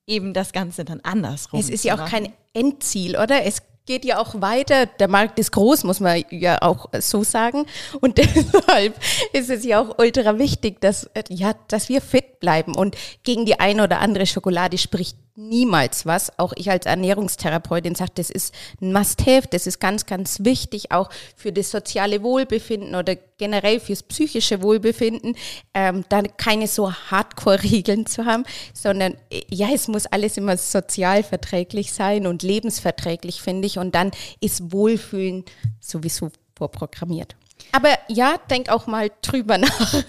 eben 0.06 0.34
das 0.34 0.52
Ganze 0.52 0.84
dann 0.84 1.00
andersrum. 1.00 1.58
Es 1.58 1.70
ist 1.70 1.84
ja 1.84 1.94
auch 1.94 2.08
kein 2.08 2.32
Endziel, 2.52 3.16
oder? 3.16 3.44
Es 3.44 3.62
geht 3.86 4.04
ja 4.04 4.18
auch 4.18 4.40
weiter. 4.40 4.86
Der 4.86 5.08
Markt 5.08 5.38
ist 5.38 5.52
groß, 5.52 5.84
muss 5.84 6.00
man 6.00 6.24
ja 6.30 6.60
auch 6.62 6.88
so 7.00 7.22
sagen. 7.22 7.66
Und 8.00 8.18
deshalb 8.18 8.94
ist 9.32 9.50
es 9.50 9.64
ja 9.64 9.80
auch 9.80 9.98
ultra 9.98 10.38
wichtig, 10.38 10.80
dass, 10.80 11.10
ja, 11.28 11.54
dass 11.68 11.88
wir 11.88 12.00
fit 12.00 12.40
bleiben. 12.40 12.74
Und 12.74 12.96
gegen 13.22 13.44
die 13.44 13.60
eine 13.60 13.84
oder 13.84 14.00
andere 14.00 14.26
Schokolade 14.26 14.78
spricht 14.78 15.16
niemals 15.36 16.06
was. 16.06 16.38
Auch 16.38 16.52
ich 16.56 16.70
als 16.70 16.86
Ernährungstherapeutin 16.86 17.94
sage, 17.94 18.12
das 18.14 18.30
ist 18.30 18.54
ein 18.80 18.92
Must-Have, 18.92 19.48
das 19.50 19.66
ist 19.66 19.80
ganz, 19.80 20.06
ganz 20.06 20.44
wichtig, 20.44 20.92
auch 20.92 21.10
für 21.36 21.52
das 21.52 21.70
soziale 21.70 22.22
Wohlbefinden 22.22 22.94
oder 22.94 23.16
generell 23.36 23.80
fürs 23.80 24.02
psychische 24.02 24.62
Wohlbefinden, 24.62 25.36
ähm, 25.74 26.04
da 26.08 26.22
keine 26.22 26.68
so 26.68 26.92
Hardcore-Regeln 26.92 28.06
zu 28.06 28.24
haben, 28.24 28.44
sondern 28.72 29.16
ja, 29.50 29.68
es 29.72 29.88
muss 29.88 30.06
alles 30.06 30.36
immer 30.36 30.56
sozial 30.56 31.22
verträglich 31.22 31.92
sein 31.92 32.26
und 32.26 32.42
lebensverträglich, 32.42 33.42
finde 33.42 33.66
ich. 33.66 33.78
Und 33.78 33.94
dann 33.94 34.12
ist 34.40 34.72
Wohlfühlen 34.72 35.44
sowieso 35.80 36.30
vorprogrammiert. 36.56 37.36
Aber 37.74 37.98
ja, 38.06 38.36
denk 38.48 38.68
auch 38.68 38.86
mal 38.86 39.10
drüber 39.20 39.58
nach, 39.58 40.04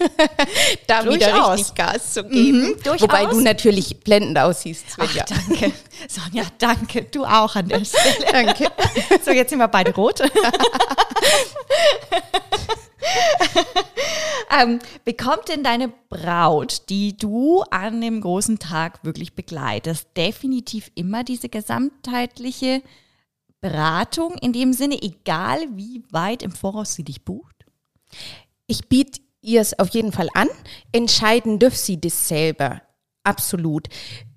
da 0.86 1.02
Durchaus. 1.02 1.14
wieder 1.16 1.52
richtig 1.52 1.74
Gas 1.74 2.12
zu 2.12 2.22
geben. 2.22 2.68
Mhm. 2.68 3.00
Wobei 3.00 3.26
du 3.26 3.40
natürlich 3.40 3.98
blendend 3.98 4.38
aussiehst, 4.38 4.88
Svenja. 4.88 5.24
Ach, 5.28 5.48
danke. 5.48 5.72
Sonja, 6.08 6.44
danke. 6.58 7.02
Du 7.10 7.24
auch 7.24 7.56
an 7.56 7.66
der 7.68 7.84
Stelle. 7.84 8.26
Danke. 8.30 8.70
So, 9.24 9.32
jetzt 9.32 9.50
sind 9.50 9.58
wir 9.58 9.66
beide 9.66 9.92
rot. 9.94 10.20
ähm, 14.56 14.78
bekommt 15.04 15.48
denn 15.48 15.64
deine 15.64 15.92
Braut, 16.08 16.88
die 16.88 17.16
du 17.16 17.62
an 17.70 18.00
dem 18.00 18.20
großen 18.20 18.60
Tag 18.60 19.04
wirklich 19.04 19.34
begleitest, 19.34 20.08
definitiv 20.16 20.92
immer 20.94 21.24
diese 21.24 21.48
gesamtheitliche 21.48 22.82
Beratung 23.60 24.36
in 24.40 24.52
dem 24.52 24.72
Sinne, 24.72 25.02
egal 25.02 25.66
wie 25.72 26.04
weit 26.10 26.42
im 26.42 26.52
Voraus 26.52 26.94
sie 26.94 27.04
dich 27.04 27.24
bucht? 27.24 27.55
Ich 28.66 28.88
biete 28.88 29.20
ihr 29.46 29.60
es 29.60 29.78
auf 29.78 29.90
jeden 29.90 30.12
Fall 30.12 30.28
an. 30.34 30.48
Entscheiden 30.92 31.58
dürft 31.58 31.78
sie 31.78 32.00
das 32.00 32.28
selber. 32.28 32.82
Absolut. 33.26 33.88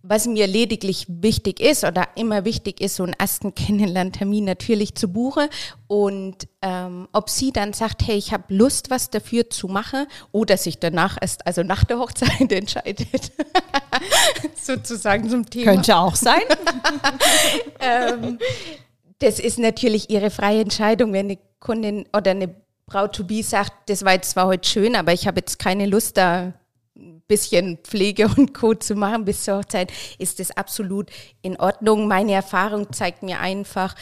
Was 0.01 0.25
mir 0.25 0.47
lediglich 0.47 1.05
wichtig 1.07 1.59
ist 1.59 1.83
oder 1.83 2.07
immer 2.15 2.43
wichtig 2.43 2.81
ist, 2.81 2.95
so 2.95 3.03
einen 3.03 3.13
ersten 3.13 3.53
Kennenlerntermin 3.55 4.45
natürlich 4.45 4.95
zu 4.95 5.09
buchen 5.09 5.47
und 5.87 6.47
ähm, 6.63 7.07
ob 7.11 7.29
sie 7.29 7.51
dann 7.51 7.73
sagt, 7.73 8.07
hey, 8.07 8.17
ich 8.17 8.33
habe 8.33 8.51
Lust, 8.51 8.89
was 8.89 9.11
dafür 9.11 9.49
zu 9.49 9.67
machen 9.67 10.07
oder 10.31 10.57
sich 10.57 10.79
danach 10.79 11.17
erst, 11.21 11.45
also 11.45 11.61
nach 11.61 11.83
der 11.83 11.99
Hochzeit 11.99 12.51
entscheidet, 12.51 13.31
sozusagen 14.55 15.29
zum 15.29 15.47
Thema. 15.47 15.73
Könnte 15.73 15.97
auch 15.97 16.15
sein. 16.15 16.41
ähm, 17.79 18.39
das 19.19 19.39
ist 19.39 19.59
natürlich 19.59 20.09
ihre 20.09 20.31
freie 20.31 20.61
Entscheidung, 20.61 21.13
wenn 21.13 21.27
eine 21.27 21.37
Kundin 21.59 22.05
oder 22.13 22.31
eine 22.31 22.55
Braut 22.89 23.15
to 23.15 23.23
be 23.23 23.43
sagt, 23.43 23.71
das 23.87 24.03
war 24.03 24.13
jetzt 24.13 24.31
zwar 24.31 24.47
heute 24.47 24.67
schön, 24.67 24.95
aber 24.95 25.13
ich 25.13 25.27
habe 25.27 25.39
jetzt 25.39 25.59
keine 25.59 25.85
Lust 25.85 26.17
da 26.17 26.53
ein 26.97 27.21
bisschen 27.27 27.77
Pflege 27.83 28.27
und 28.37 28.53
Co. 28.53 28.73
zu 28.73 28.95
machen 28.95 29.25
bis 29.25 29.43
zur 29.43 29.59
Hochzeit, 29.59 29.93
ist 30.17 30.39
das 30.39 30.51
absolut 30.51 31.09
in 31.43 31.55
Ordnung. 31.57 32.07
Meine 32.07 32.33
Erfahrung 32.33 32.91
zeigt 32.91 33.21
mir 33.21 33.39
einfach, 33.39 33.93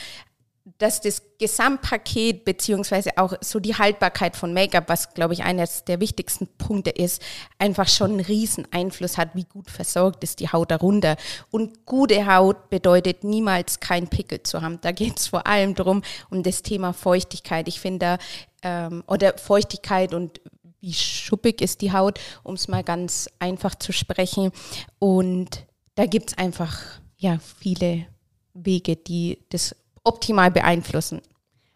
dass 0.78 1.02
das 1.02 1.22
Gesamtpaket 1.40 2.44
beziehungsweise 2.44 3.18
auch 3.18 3.34
so 3.42 3.60
die 3.60 3.76
Haltbarkeit 3.76 4.36
von 4.36 4.54
Make-up, 4.54 4.90
was 4.90 5.14
glaube 5.14 5.34
ich 5.34 5.44
eines 5.44 5.86
der 5.86 6.00
wichtigsten 6.00 6.48
Punkte 6.58 6.90
ist, 6.90 7.22
einfach 7.58 7.88
schon 7.88 8.12
einen 8.12 8.20
riesen 8.20 8.68
Einfluss 8.72 9.18
hat, 9.18 9.30
wie 9.34 9.46
gut 9.46 9.70
versorgt 9.70 10.24
ist 10.24 10.40
die 10.40 10.50
Haut 10.50 10.72
darunter. 10.72 11.16
Und 11.52 11.86
gute 11.86 12.28
Haut 12.28 12.70
bedeutet 12.70 13.24
niemals 13.24 13.80
kein 13.80 14.08
Pickel 14.10 14.44
zu 14.44 14.62
haben. 14.62 14.80
Da 14.82 14.92
geht 14.92 15.20
es 15.20 15.28
vor 15.28 15.48
allem 15.48 15.74
darum, 15.74 16.02
um 16.30 16.44
das 16.44 16.64
Thema 16.64 16.94
Feuchtigkeit. 16.94 17.68
Ich 17.68 17.80
finde, 17.80 18.18
ähm, 18.62 19.04
oder 19.08 19.38
Feuchtigkeit 19.38 20.14
und 20.14 20.42
wie 20.82 20.94
schuppig 20.94 21.62
ist 21.62 21.82
die 21.82 21.94
Haut, 21.94 22.20
um 22.44 22.56
es 22.56 22.68
mal 22.68 22.84
ganz 22.84 23.30
einfach 23.40 23.76
zu 23.76 23.92
sprechen. 23.92 24.52
Und 25.00 25.66
da 25.96 26.06
gibt 26.06 26.32
es 26.32 26.38
einfach 26.38 26.78
ja 27.18 27.40
viele 27.40 28.06
Wege, 28.54 28.96
die 28.96 29.40
das 29.50 29.76
optimal 30.08 30.52
beeinflussen. 30.52 31.22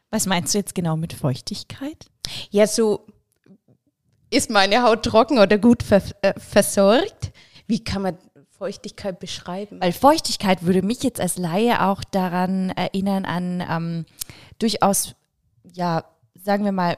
Was 0.10 0.26
meinst 0.26 0.54
du 0.54 0.58
jetzt 0.58 0.76
genau 0.76 0.98
mit 0.98 1.14
Feuchtigkeit? 1.14 2.08
Ja, 2.50 2.68
so 2.68 3.06
ist 4.30 4.50
meine 4.50 4.84
Haut 4.84 5.04
trocken 5.04 5.40
oder 5.40 5.58
gut 5.58 5.84
ver 5.84 6.02
äh, 6.22 6.38
versorgt. 6.40 7.32
Wie 7.68 7.84
kann 7.84 8.02
man 8.02 8.18
Feuchtigkeit 8.50 9.20
beschreiben? 9.20 9.80
Weil 9.82 9.92
Feuchtigkeit 9.92 10.64
würde 10.64 10.82
mich 10.82 11.04
jetzt 11.04 11.20
als 11.20 11.38
Laie 11.38 11.84
auch 11.86 12.04
daran 12.04 12.70
erinnern 12.72 13.26
an 13.26 13.64
ähm, 13.68 14.06
durchaus, 14.60 15.16
ja, 15.64 16.06
sagen 16.36 16.66
wir 16.66 16.72
mal, 16.72 16.98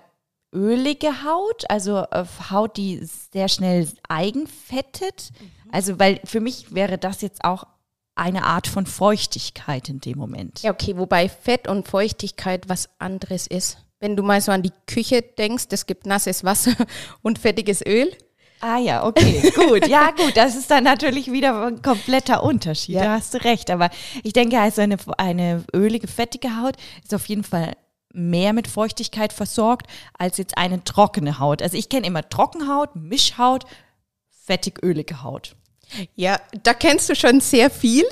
ölige 0.53 1.23
Haut, 1.23 1.69
also 1.69 1.99
äh, 2.11 2.25
Haut, 2.51 2.77
die 2.77 2.99
sehr 3.31 3.47
schnell 3.47 3.87
eigenfettet. 4.07 5.31
Mhm. 5.39 5.69
Also, 5.71 5.99
weil 5.99 6.19
für 6.25 6.39
mich 6.39 6.73
wäre 6.75 6.97
das 6.97 7.21
jetzt 7.21 7.43
auch 7.43 7.65
eine 8.15 8.43
Art 8.43 8.67
von 8.67 8.86
Feuchtigkeit 8.86 9.89
in 9.89 9.99
dem 9.99 10.17
Moment. 10.17 10.62
Ja, 10.62 10.71
okay, 10.71 10.97
wobei 10.97 11.30
Fett 11.30 11.67
und 11.67 11.88
Feuchtigkeit 11.88 12.69
was 12.69 12.89
anderes 12.99 13.47
ist. 13.47 13.78
Wenn 13.99 14.15
du 14.15 14.23
mal 14.23 14.41
so 14.41 14.52
an 14.52 14.62
die 14.62 14.73
Küche 14.86 15.21
denkst, 15.21 15.65
es 15.71 15.86
gibt 15.86 16.06
nasses 16.06 16.43
Wasser 16.43 16.73
und 17.21 17.39
fettiges 17.39 17.86
Öl. 17.86 18.12
Ah 18.60 18.78
ja, 18.78 19.06
okay, 19.06 19.52
gut. 19.56 19.88
Ja, 19.88 20.12
gut, 20.12 20.38
das 20.38 20.56
ist 20.56 20.71
dann 20.71 20.84
natürlich 20.86 21.32
wieder 21.32 21.67
ein 21.67 21.82
kompletter 21.82 22.43
Unterschied. 22.43 22.95
Ja. 22.95 23.04
Da 23.04 23.12
hast 23.13 23.34
du 23.34 23.43
recht. 23.43 23.69
Aber 23.69 23.89
ich 24.23 24.34
denke, 24.34 24.60
also 24.60 24.82
eine, 24.82 24.97
eine 25.17 25.63
ölige, 25.73 26.08
fettige 26.08 26.62
Haut 26.62 26.78
ist 27.04 27.13
auf 27.13 27.26
jeden 27.28 27.43
Fall 27.43 27.73
mehr 28.13 28.54
mit 28.54 28.67
Feuchtigkeit 28.67 29.34
versorgt 29.34 29.88
als 30.17 30.38
jetzt 30.38 30.58
eine 30.58 30.84
trockene 30.84 31.39
Haut. 31.39 31.62
Also 31.62 31.76
ich 31.76 31.89
kenne 31.89 32.08
immer 32.08 32.28
Trockenhaut, 32.30 32.95
Mischhaut, 32.95 33.65
fettig-ölige 34.30 35.23
Haut. 35.23 35.56
Ja, 36.15 36.39
da 36.63 36.73
kennst 36.73 37.10
du 37.10 37.15
schon 37.15 37.41
sehr 37.41 37.69
viel. 37.69 38.06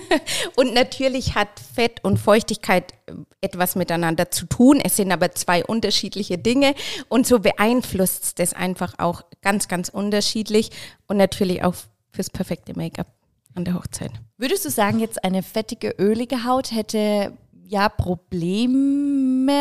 und 0.56 0.74
natürlich 0.74 1.34
hat 1.34 1.48
Fett 1.74 2.04
und 2.04 2.18
Feuchtigkeit 2.18 2.92
äh, 3.06 3.12
etwas 3.40 3.76
miteinander 3.76 4.30
zu 4.30 4.46
tun. 4.46 4.80
Es 4.82 4.96
sind 4.96 5.12
aber 5.12 5.32
zwei 5.32 5.64
unterschiedliche 5.64 6.38
Dinge. 6.38 6.74
Und 7.08 7.26
so 7.26 7.38
beeinflusst 7.38 8.24
es 8.24 8.34
das 8.34 8.54
einfach 8.54 8.94
auch 8.98 9.22
ganz, 9.40 9.68
ganz 9.68 9.88
unterschiedlich. 9.88 10.70
Und 11.06 11.16
natürlich 11.16 11.62
auch 11.64 11.74
fürs 12.12 12.30
perfekte 12.30 12.76
Make-up 12.76 13.06
an 13.54 13.64
der 13.64 13.74
Hochzeit. 13.74 14.12
Würdest 14.38 14.64
du 14.64 14.70
sagen, 14.70 14.98
jetzt 14.98 15.24
eine 15.24 15.42
fettige, 15.42 15.94
ölige 15.98 16.44
Haut 16.44 16.72
hätte 16.72 17.36
ja 17.64 17.88
Probleme 17.88 19.52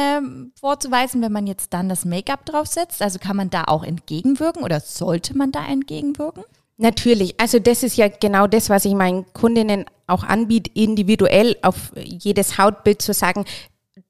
vorzuweisen, 0.59 1.21
wenn 1.21 1.31
man 1.31 1.47
jetzt 1.47 1.73
dann 1.73 1.89
das 1.89 2.05
Make-up 2.05 2.45
draufsetzt? 2.45 3.01
Also 3.01 3.19
kann 3.19 3.37
man 3.37 3.49
da 3.49 3.63
auch 3.65 3.83
entgegenwirken 3.83 4.63
oder 4.63 4.79
sollte 4.79 5.35
man 5.35 5.51
da 5.51 5.65
entgegenwirken? 5.65 6.43
Natürlich, 6.81 7.39
also 7.39 7.59
das 7.59 7.83
ist 7.83 7.95
ja 7.95 8.07
genau 8.07 8.47
das, 8.47 8.71
was 8.71 8.85
ich 8.85 8.95
meinen 8.95 9.31
Kundinnen 9.33 9.85
auch 10.07 10.23
anbiete, 10.23 10.71
individuell 10.73 11.55
auf 11.61 11.91
jedes 11.95 12.57
Hautbild 12.57 13.03
zu 13.03 13.13
sagen, 13.13 13.45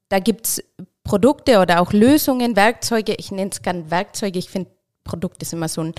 da 0.08 0.20
gibt 0.20 0.46
es 0.46 0.64
Produkte 1.04 1.58
oder 1.58 1.82
auch 1.82 1.92
Lösungen, 1.92 2.56
Werkzeuge, 2.56 3.14
ich 3.18 3.30
nenne 3.30 3.50
es 3.50 3.60
gern 3.60 3.90
Werkzeuge, 3.90 4.38
ich 4.38 4.48
finde 4.48 4.70
Produkt 5.04 5.42
ist 5.42 5.52
immer 5.52 5.68
so 5.68 5.82
ein 5.82 5.94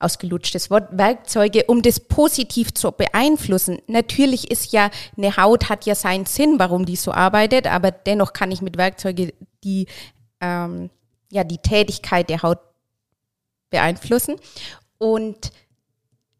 ausgelutschtes 0.00 0.68
Wort, 0.70 0.90
Werkzeuge, 0.98 1.64
um 1.64 1.80
das 1.80 1.98
positiv 1.98 2.74
zu 2.74 2.92
beeinflussen. 2.92 3.78
Natürlich 3.86 4.50
ist 4.50 4.72
ja, 4.72 4.90
eine 5.16 5.38
Haut 5.38 5.70
hat 5.70 5.86
ja 5.86 5.94
seinen 5.94 6.26
Sinn, 6.26 6.58
warum 6.58 6.84
die 6.84 6.96
so 6.96 7.10
arbeitet, 7.10 7.66
aber 7.66 7.90
dennoch 7.90 8.34
kann 8.34 8.52
ich 8.52 8.60
mit 8.60 8.76
Werkzeuge 8.76 9.32
die, 9.64 9.86
ähm, 10.42 10.90
ja, 11.32 11.42
die 11.42 11.58
Tätigkeit 11.58 12.28
der 12.28 12.42
Haut 12.42 12.58
beeinflussen. 13.70 14.36
Und 14.98 15.52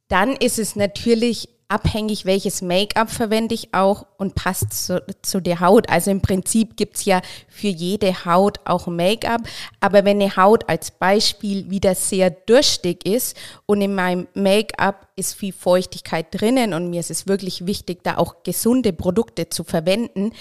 dann 0.09 0.35
ist 0.37 0.59
es 0.59 0.77
natürlich 0.77 1.49
abhängig, 1.69 2.25
welches 2.25 2.63
Make-up 2.63 3.11
verwende 3.11 3.55
ich 3.55 3.75
auch 3.75 4.07
und 4.17 4.35
passt 4.35 4.73
zu, 4.73 5.05
zu 5.21 5.41
der 5.41 5.61
Haut. 5.61 5.91
Also 5.91 6.11
im 6.11 6.23
Prinzip 6.23 6.77
gibt's 6.77 7.05
ja 7.05 7.21
für 7.47 7.69
jede 7.69 8.25
Haut 8.25 8.61
auch 8.65 8.87
Make-up. 8.87 9.43
Aber 9.79 10.05
wenn 10.05 10.21
eine 10.21 10.35
Haut 10.37 10.69
als 10.69 10.91
Beispiel 10.91 11.71
wieder 11.71 11.95
sehr 11.95 12.31
durstig 12.31 13.07
ist 13.07 13.37
und 13.67 13.83
in 13.83 13.95
meinem 13.95 14.29
Make-up 14.33 15.09
ist 15.15 15.35
viel 15.35 15.53
Feuchtigkeit 15.53 16.27
drinnen 16.31 16.73
und 16.73 16.89
mir 16.89 17.01
ist 17.01 17.11
es 17.11 17.29
wirklich 17.29 17.67
wichtig, 17.67 18.03
da 18.03 18.17
auch 18.17 18.43
gesunde 18.45 18.95
Produkte 18.95 19.51
zu 19.51 19.63
verwenden, 19.63 20.33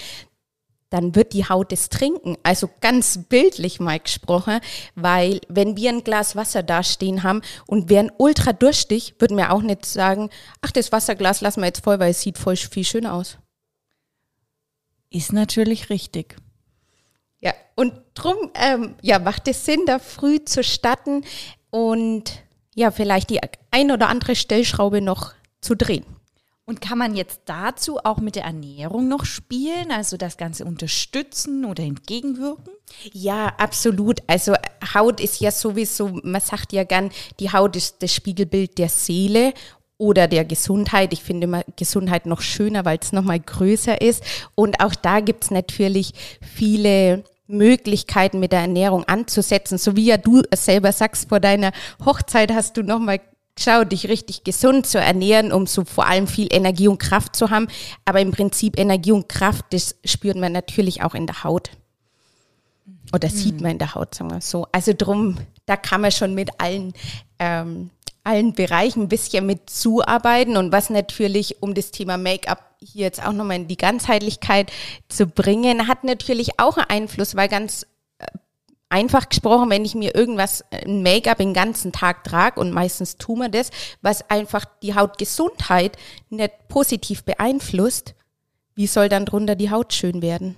dann 0.90 1.14
wird 1.14 1.32
die 1.32 1.48
Haut 1.48 1.72
es 1.72 1.88
trinken. 1.88 2.36
Also 2.42 2.70
ganz 2.80 3.18
bildlich 3.28 3.80
mal 3.80 4.00
gesprochen, 4.00 4.60
weil 4.94 5.40
wenn 5.48 5.76
wir 5.76 5.90
ein 5.90 6.04
Glas 6.04 6.36
Wasser 6.36 6.62
dastehen 6.62 7.22
haben 7.22 7.42
und 7.66 7.90
wären 7.90 8.10
ultra 8.16 8.52
durstig, 8.52 9.14
würden 9.18 9.36
wir 9.36 9.52
auch 9.52 9.62
nicht 9.62 9.84
sagen, 9.84 10.30
ach, 10.60 10.70
das 10.70 10.92
Wasserglas 10.92 11.40
lassen 11.40 11.60
wir 11.60 11.66
jetzt 11.66 11.84
voll, 11.84 11.98
weil 11.98 12.10
es 12.10 12.22
sieht 12.22 12.38
voll 12.38 12.56
viel 12.56 12.84
schöner 12.84 13.12
aus. 13.12 13.38
Ist 15.10 15.32
natürlich 15.32 15.90
richtig. 15.90 16.36
Ja, 17.40 17.54
und 17.76 17.94
drum 18.14 18.50
ähm, 18.54 18.96
ja, 19.00 19.18
macht 19.18 19.46
es 19.48 19.64
Sinn, 19.64 19.82
da 19.86 19.98
früh 19.98 20.44
zu 20.44 20.64
starten 20.64 21.24
und 21.70 22.32
ja, 22.74 22.90
vielleicht 22.90 23.30
die 23.30 23.40
ein 23.70 23.90
oder 23.90 24.08
andere 24.08 24.36
Stellschraube 24.36 25.00
noch 25.00 25.34
zu 25.60 25.76
drehen. 25.76 26.04
Und 26.68 26.82
kann 26.82 26.98
man 26.98 27.16
jetzt 27.16 27.40
dazu 27.46 27.96
auch 28.04 28.18
mit 28.18 28.36
der 28.36 28.44
Ernährung 28.44 29.08
noch 29.08 29.24
spielen, 29.24 29.90
also 29.90 30.18
das 30.18 30.36
Ganze 30.36 30.66
unterstützen 30.66 31.64
oder 31.64 31.82
entgegenwirken? 31.82 32.74
Ja, 33.14 33.54
absolut. 33.56 34.20
Also 34.26 34.52
Haut 34.92 35.18
ist 35.18 35.40
ja 35.40 35.50
sowieso, 35.50 36.20
man 36.22 36.42
sagt 36.42 36.74
ja 36.74 36.84
gern, 36.84 37.10
die 37.40 37.50
Haut 37.50 37.74
ist 37.74 38.02
das 38.02 38.12
Spiegelbild 38.12 38.76
der 38.76 38.90
Seele 38.90 39.54
oder 39.96 40.28
der 40.28 40.44
Gesundheit. 40.44 41.14
Ich 41.14 41.22
finde 41.22 41.46
immer 41.46 41.64
Gesundheit 41.76 42.26
noch 42.26 42.42
schöner, 42.42 42.84
weil 42.84 42.98
es 43.00 43.12
nochmal 43.12 43.40
größer 43.40 44.02
ist. 44.02 44.22
Und 44.54 44.84
auch 44.84 44.94
da 44.94 45.20
gibt 45.20 45.44
es 45.44 45.50
natürlich 45.50 46.12
viele 46.42 47.24
Möglichkeiten 47.46 48.40
mit 48.40 48.52
der 48.52 48.60
Ernährung 48.60 49.04
anzusetzen. 49.04 49.78
So 49.78 49.96
wie 49.96 50.04
ja 50.04 50.18
du 50.18 50.42
selber 50.54 50.92
sagst, 50.92 51.30
vor 51.30 51.40
deiner 51.40 51.72
Hochzeit 52.04 52.52
hast 52.52 52.76
du 52.76 52.82
nochmal 52.82 53.20
schau, 53.62 53.84
dich 53.84 54.08
richtig 54.08 54.44
gesund 54.44 54.86
zu 54.86 54.98
ernähren, 54.98 55.52
um 55.52 55.66
so 55.66 55.84
vor 55.84 56.06
allem 56.06 56.26
viel 56.26 56.48
Energie 56.50 56.88
und 56.88 56.98
Kraft 56.98 57.36
zu 57.36 57.50
haben. 57.50 57.68
Aber 58.04 58.20
im 58.20 58.30
Prinzip 58.30 58.78
Energie 58.78 59.12
und 59.12 59.28
Kraft, 59.28 59.66
das 59.70 59.96
spürt 60.04 60.36
man 60.36 60.52
natürlich 60.52 61.02
auch 61.02 61.14
in 61.14 61.26
der 61.26 61.44
Haut. 61.44 61.70
Oder 63.12 63.28
sieht 63.28 63.56
mhm. 63.56 63.62
man 63.62 63.70
in 63.72 63.78
der 63.78 63.94
Haut, 63.94 64.14
sagen 64.14 64.30
wir 64.30 64.40
so. 64.40 64.66
Also 64.72 64.92
drum, 64.96 65.38
da 65.66 65.76
kann 65.76 66.00
man 66.00 66.12
schon 66.12 66.34
mit 66.34 66.50
allen, 66.58 66.92
ähm, 67.38 67.90
allen 68.24 68.52
Bereichen 68.52 69.04
ein 69.04 69.08
bisschen 69.08 69.46
mit 69.46 69.70
zuarbeiten. 69.70 70.56
Und 70.56 70.72
was 70.72 70.90
natürlich, 70.90 71.62
um 71.62 71.74
das 71.74 71.90
Thema 71.90 72.18
Make-up 72.18 72.76
hier 72.80 73.06
jetzt 73.06 73.24
auch 73.24 73.32
nochmal 73.32 73.56
in 73.56 73.68
die 73.68 73.76
Ganzheitlichkeit 73.76 74.70
zu 75.08 75.26
bringen, 75.26 75.88
hat 75.88 76.04
natürlich 76.04 76.60
auch 76.60 76.76
einen 76.76 77.02
Einfluss, 77.02 77.34
weil 77.34 77.48
ganz 77.48 77.86
einfach 78.88 79.28
gesprochen, 79.28 79.70
wenn 79.70 79.84
ich 79.84 79.94
mir 79.94 80.14
irgendwas, 80.14 80.62
äh, 80.70 80.84
ein 80.86 81.02
Make-up 81.02 81.38
den 81.38 81.54
ganzen 81.54 81.92
Tag 81.92 82.24
trage 82.24 82.60
und 82.60 82.72
meistens 82.72 83.16
tun 83.16 83.40
wir 83.40 83.48
das, 83.48 83.70
was 84.02 84.28
einfach 84.30 84.64
die 84.82 84.94
Hautgesundheit 84.94 85.96
nicht 86.30 86.68
positiv 86.68 87.24
beeinflusst, 87.24 88.14
wie 88.74 88.86
soll 88.86 89.08
dann 89.08 89.26
drunter 89.26 89.56
die 89.56 89.70
Haut 89.70 89.92
schön 89.92 90.22
werden? 90.22 90.56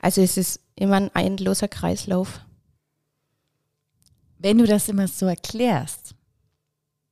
Also 0.00 0.20
es 0.20 0.36
ist 0.36 0.60
immer 0.74 0.96
ein 0.96 1.14
endloser 1.14 1.68
Kreislauf. 1.68 2.40
Wenn 4.38 4.58
du 4.58 4.66
das 4.66 4.88
immer 4.88 5.08
so 5.08 5.26
erklärst, 5.26 6.14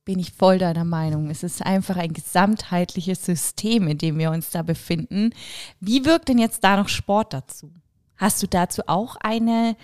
bin 0.05 0.19
ich 0.19 0.33
voll 0.33 0.57
deiner 0.57 0.83
Meinung. 0.83 1.29
Es 1.29 1.43
ist 1.43 1.65
einfach 1.65 1.95
ein 1.95 2.13
gesamtheitliches 2.13 3.25
System, 3.25 3.87
in 3.87 3.97
dem 3.97 4.19
wir 4.19 4.31
uns 4.31 4.51
da 4.51 4.61
befinden. 4.61 5.33
Wie 5.79 6.05
wirkt 6.05 6.27
denn 6.27 6.37
jetzt 6.37 6.63
da 6.63 6.75
noch 6.75 6.89
Sport 6.89 7.33
dazu? 7.33 7.71
Hast 8.17 8.43
du 8.43 8.47
dazu 8.47 8.83
auch 8.87 9.15
eine 9.15 9.75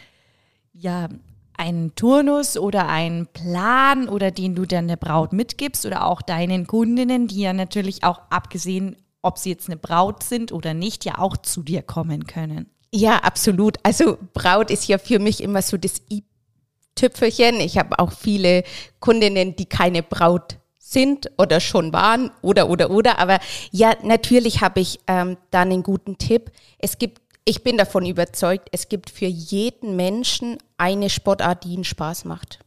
ja, 0.79 1.09
einen 1.57 1.93
Turnus 1.95 2.57
oder 2.57 2.87
einen 2.87 3.27
Plan 3.27 4.07
oder 4.07 4.31
den 4.31 4.55
du 4.55 4.65
dann 4.65 4.87
der 4.87 4.95
Braut 4.95 5.33
mitgibst 5.33 5.85
oder 5.85 6.05
auch 6.05 6.21
deinen 6.21 6.67
Kundinnen, 6.67 7.27
die 7.27 7.41
ja 7.41 7.53
natürlich 7.53 8.03
auch 8.05 8.21
abgesehen, 8.29 8.95
ob 9.21 9.37
sie 9.37 9.49
jetzt 9.49 9.67
eine 9.67 9.75
Braut 9.75 10.23
sind 10.23 10.53
oder 10.53 10.73
nicht, 10.73 11.03
ja 11.03 11.17
auch 11.17 11.35
zu 11.35 11.61
dir 11.61 11.81
kommen 11.81 12.27
können. 12.27 12.69
Ja, 12.93 13.17
absolut. 13.17 13.77
Also 13.83 14.17
Braut 14.33 14.71
ist 14.71 14.87
ja 14.87 14.97
für 14.97 15.19
mich 15.19 15.43
immer 15.43 15.61
so 15.61 15.77
das 15.77 16.01
i-Tüpfelchen. 16.09 17.59
Ich 17.59 17.77
habe 17.77 17.99
auch 17.99 18.13
viele 18.13 18.63
Kundinnen, 19.01 19.57
die 19.57 19.65
keine 19.65 20.01
Braut 20.01 20.57
sind 20.79 21.29
oder 21.37 21.59
schon 21.59 21.91
waren 21.91 22.31
oder 22.41 22.69
oder 22.69 22.89
oder. 22.89 23.19
Aber 23.19 23.39
ja, 23.71 23.93
natürlich 24.01 24.61
habe 24.61 24.79
ich 24.79 25.01
ähm, 25.07 25.35
dann 25.51 25.71
einen 25.71 25.83
guten 25.83 26.17
Tipp. 26.17 26.51
Es 26.79 26.97
gibt 26.97 27.21
ich 27.45 27.63
bin 27.63 27.78
davon 27.78 28.06
überzeugt, 28.06 28.69
es 28.71 28.89
gibt 28.89 29.10
für 29.10 29.25
jeden 29.25 29.95
Menschen 29.95 30.58
eine 30.78 31.10
Sportart, 31.10 31.63
die 31.63 31.73
ihn 31.73 31.84
Spaß 31.84 32.25
macht. 32.25 32.60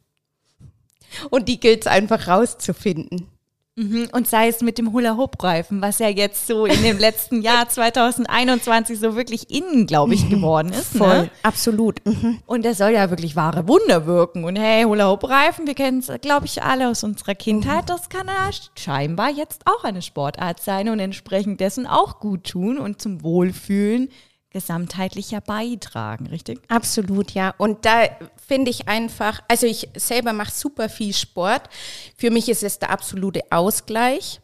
Und 1.31 1.49
die 1.49 1.61
gilt 1.61 1.83
es 1.83 1.87
einfach 1.87 2.27
rauszufinden. 2.27 3.29
Mhm. 3.75 4.11
Und 4.13 4.29
sei 4.29 4.49
es 4.49 4.61
mit 4.61 4.77
dem 4.77 4.93
Hula-Hoop-Reifen, 4.93 5.81
was 5.81 5.99
ja 5.99 6.09
jetzt 6.09 6.47
so 6.47 6.67
in 6.67 6.83
dem 6.83 6.99
letzten 6.99 7.41
Jahr 7.43 7.67
2021 7.67 9.01
so 9.01 9.17
wirklich 9.17 9.51
innen, 9.51 9.87
glaube 9.87 10.13
ich, 10.13 10.29
geworden 10.29 10.73
ist. 10.73 10.95
Ne? 10.95 10.99
Voll, 10.99 11.23
ne? 11.23 11.31
absolut. 11.43 12.05
Mhm. 12.05 12.41
Und 12.45 12.67
der 12.67 12.75
soll 12.75 12.91
ja 12.91 13.09
wirklich 13.09 13.35
wahre 13.35 13.67
Wunder 13.69 14.05
wirken. 14.05 14.45
Und 14.45 14.57
hey, 14.57 14.83
Hula-Hoop-Reifen, 14.83 15.67
wir 15.67 15.75
kennen 15.75 16.01
es, 16.01 16.13
glaube 16.21 16.45
ich, 16.45 16.63
alle 16.63 16.89
aus 16.91 17.03
unserer 17.03 17.35
Kindheit. 17.35 17.89
Das 17.89 18.11
kann 18.11 18.27
ja 18.27 18.51
scheinbar 18.79 19.31
jetzt 19.31 19.63
auch 19.65 19.85
eine 19.85 20.03
Sportart 20.03 20.61
sein 20.61 20.91
und 20.91 20.99
entsprechend 20.99 21.61
dessen 21.61 21.87
auch 21.87 22.21
gut 22.21 22.45
tun 22.45 22.77
und 22.77 23.01
zum 23.01 23.23
Wohlfühlen 23.23 24.11
gesamtheitlicher 24.53 25.41
beitragen, 25.41 26.27
richtig? 26.27 26.61
Absolut, 26.69 27.33
ja. 27.33 27.55
Und 27.59 27.85
da 27.85 28.05
finde 28.47 28.71
ich 28.71 28.89
einfach, 28.89 29.43
also 29.49 29.67
ich 29.67 29.89
selber 29.95 30.33
mache 30.33 30.53
super 30.53 30.89
viel 30.89 31.15
Sport. 31.15 31.69
Für 32.17 32.31
mich 32.31 32.49
ist 32.49 32.63
es 32.63 32.79
der 32.79 32.91
absolute 32.91 33.41
Ausgleich. 33.51 34.41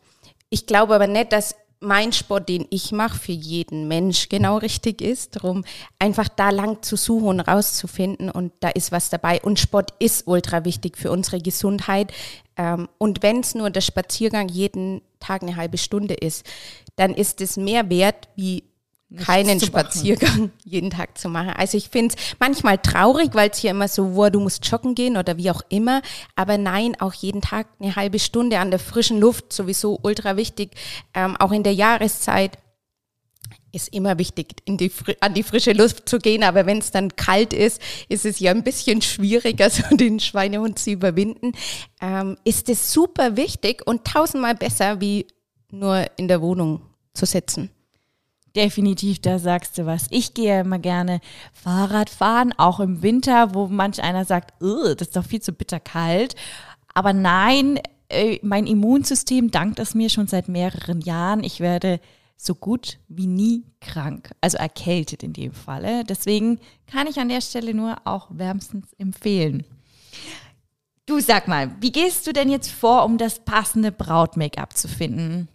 Ich 0.51 0.66
glaube 0.66 0.94
aber 0.94 1.07
nicht, 1.07 1.33
dass 1.33 1.55
mein 1.81 2.12
Sport, 2.12 2.49
den 2.49 2.66
ich 2.71 2.92
mache, 2.92 3.18
für 3.18 3.33
jeden 3.33 3.87
Mensch 3.87 4.29
genau 4.29 4.57
richtig 4.57 5.01
ist. 5.01 5.37
Darum 5.37 5.64
einfach 5.99 6.29
da 6.29 6.51
lang 6.51 6.83
zu 6.83 6.97
suchen 6.97 7.29
und 7.29 7.40
rauszufinden 7.40 8.31
und 8.31 8.53
da 8.61 8.68
ist 8.71 8.90
was 8.90 9.11
dabei. 9.11 9.40
Und 9.42 9.61
Sport 9.61 9.94
ist 9.99 10.27
ultra 10.27 10.64
wichtig 10.64 10.99
für 10.99 11.11
unsere 11.11 11.40
Gesundheit. 11.40 12.12
Ähm, 12.57 12.88
und 12.99 13.23
wenn 13.23 13.40
es 13.40 13.55
nur 13.55 13.71
der 13.71 13.81
Spaziergang 13.81 14.49
jeden 14.49 15.03
Tag 15.21 15.42
eine 15.42 15.57
halbe 15.57 15.79
Stunde 15.79 16.14
ist, 16.14 16.44
dann 16.97 17.14
ist 17.14 17.40
es 17.40 17.57
mehr 17.57 17.88
wert 17.90 18.29
wie 18.35 18.64
keinen 19.16 19.59
Spaziergang 19.61 20.51
jeden 20.64 20.90
Tag 20.90 21.16
zu 21.16 21.29
machen. 21.29 21.51
Also 21.51 21.79
ich 21.79 21.88
finde 21.88 22.14
es 22.14 22.37
manchmal 22.38 22.79
traurig, 22.79 23.31
weil 23.33 23.51
es 23.51 23.59
hier 23.59 23.71
immer 23.71 23.88
so, 23.88 24.14
wo 24.14 24.29
du 24.29 24.40
musst 24.40 24.66
joggen 24.66 24.94
gehen 24.94 25.16
oder 25.16 25.37
wie 25.38 25.51
auch 25.51 25.62
immer. 25.71 26.03
Aber 26.37 26.59
nein, 26.59 26.94
auch 27.01 27.14
jeden 27.14 27.40
Tag 27.40 27.68
eine 27.81 27.97
halbe 27.97 28.18
Stunde 28.18 28.59
an 28.59 28.71
der 28.71 28.81
frischen 28.81 29.18
Luft, 29.18 29.53
sowieso 29.53 29.99
ultra 30.03 30.37
wichtig. 30.37 30.73
Ähm, 31.14 31.37
auch 31.37 31.53
in 31.53 31.62
der 31.62 31.75
Jahreszeit 31.75 32.59
ist 33.73 33.92
immer 33.94 34.18
wichtig, 34.18 34.57
in 34.64 34.77
die, 34.77 34.90
an 35.21 35.35
die 35.35 35.42
frische 35.42 35.73
Luft 35.73 36.09
zu 36.09 36.18
gehen. 36.18 36.42
Aber 36.42 36.66
wenn 36.66 36.79
es 36.79 36.90
dann 36.90 37.16
kalt 37.16 37.53
ist, 37.53 37.81
ist 38.09 38.27
es 38.27 38.40
ja 38.40 38.51
ein 38.51 38.64
bisschen 38.64 39.01
schwieriger, 39.01 39.71
so 39.71 39.83
den 39.97 40.21
Schweinehund 40.21 40.79
zu 40.79 40.90
überwinden. 40.90 41.53
Ähm, 42.03 42.37
ist 42.44 42.68
es 42.68 42.92
super 42.92 43.37
wichtig 43.37 43.87
und 43.87 44.05
tausendmal 44.05 44.55
besser, 44.55 45.01
wie 45.01 45.27
nur 45.71 46.07
in 46.16 46.29
der 46.29 46.42
Wohnung 46.42 46.83
zu 47.14 47.25
sitzen. 47.25 47.71
Definitiv, 48.57 49.21
da 49.21 49.39
sagst 49.39 49.79
du 49.79 49.87
was. 49.87 50.07
Ich 50.11 50.35
gehe 50.35 50.61
immer 50.61 50.79
gerne 50.79 51.21
Fahrrad 51.53 52.11
fahren, 52.11 52.53
auch 52.57 52.81
im 52.81 53.03
Winter, 53.03 53.55
wo 53.55 53.67
manch 53.67 54.03
einer 54.03 54.25
sagt, 54.25 54.55
das 54.61 55.09
ist 55.09 55.17
doch 55.17 55.25
viel 55.25 55.43
zu 55.43 55.53
bitter 55.53 55.81
kalt. 55.81 56.35
Aber 56.95 57.13
nein, 57.13 57.79
äh, 58.09 58.39
mein 58.43 58.67
Immunsystem 58.67 59.51
dankt 59.51 59.79
es 59.79 59.95
mir 59.95 60.11
schon 60.11 60.27
seit 60.27 60.49
mehreren 60.49 61.01
Jahren. 61.01 61.45
Ich 61.45 61.61
werde 61.61 62.01
so 62.37 62.55
gut 62.55 62.99
wie 63.09 63.27
nie 63.27 63.65
krank, 63.81 64.31
also 64.41 64.57
erkältet 64.59 65.23
in 65.23 65.33
dem 65.33 65.53
Falle. 65.53 66.05
Deswegen 66.05 66.59
kann 66.87 67.07
ich 67.07 67.19
an 67.19 67.29
der 67.29 67.41
Stelle 67.41 67.75
nur 67.75 67.97
auch 68.05 68.29
wärmstens 68.31 68.93
empfehlen. 68.95 69.65
Du 71.05 71.21
sag 71.21 71.49
mal, 71.49 71.75
wie 71.81 71.93
gehst 71.93 72.27
du 72.27 72.33
denn 72.33 72.51
jetzt 72.51 72.71
vor, 72.71 73.05
um 73.05 73.19
das 73.19 73.41
passende 73.41 73.91
Braut-Make-up 73.91 74.77
zu 74.77 74.89
finden? 74.89 75.49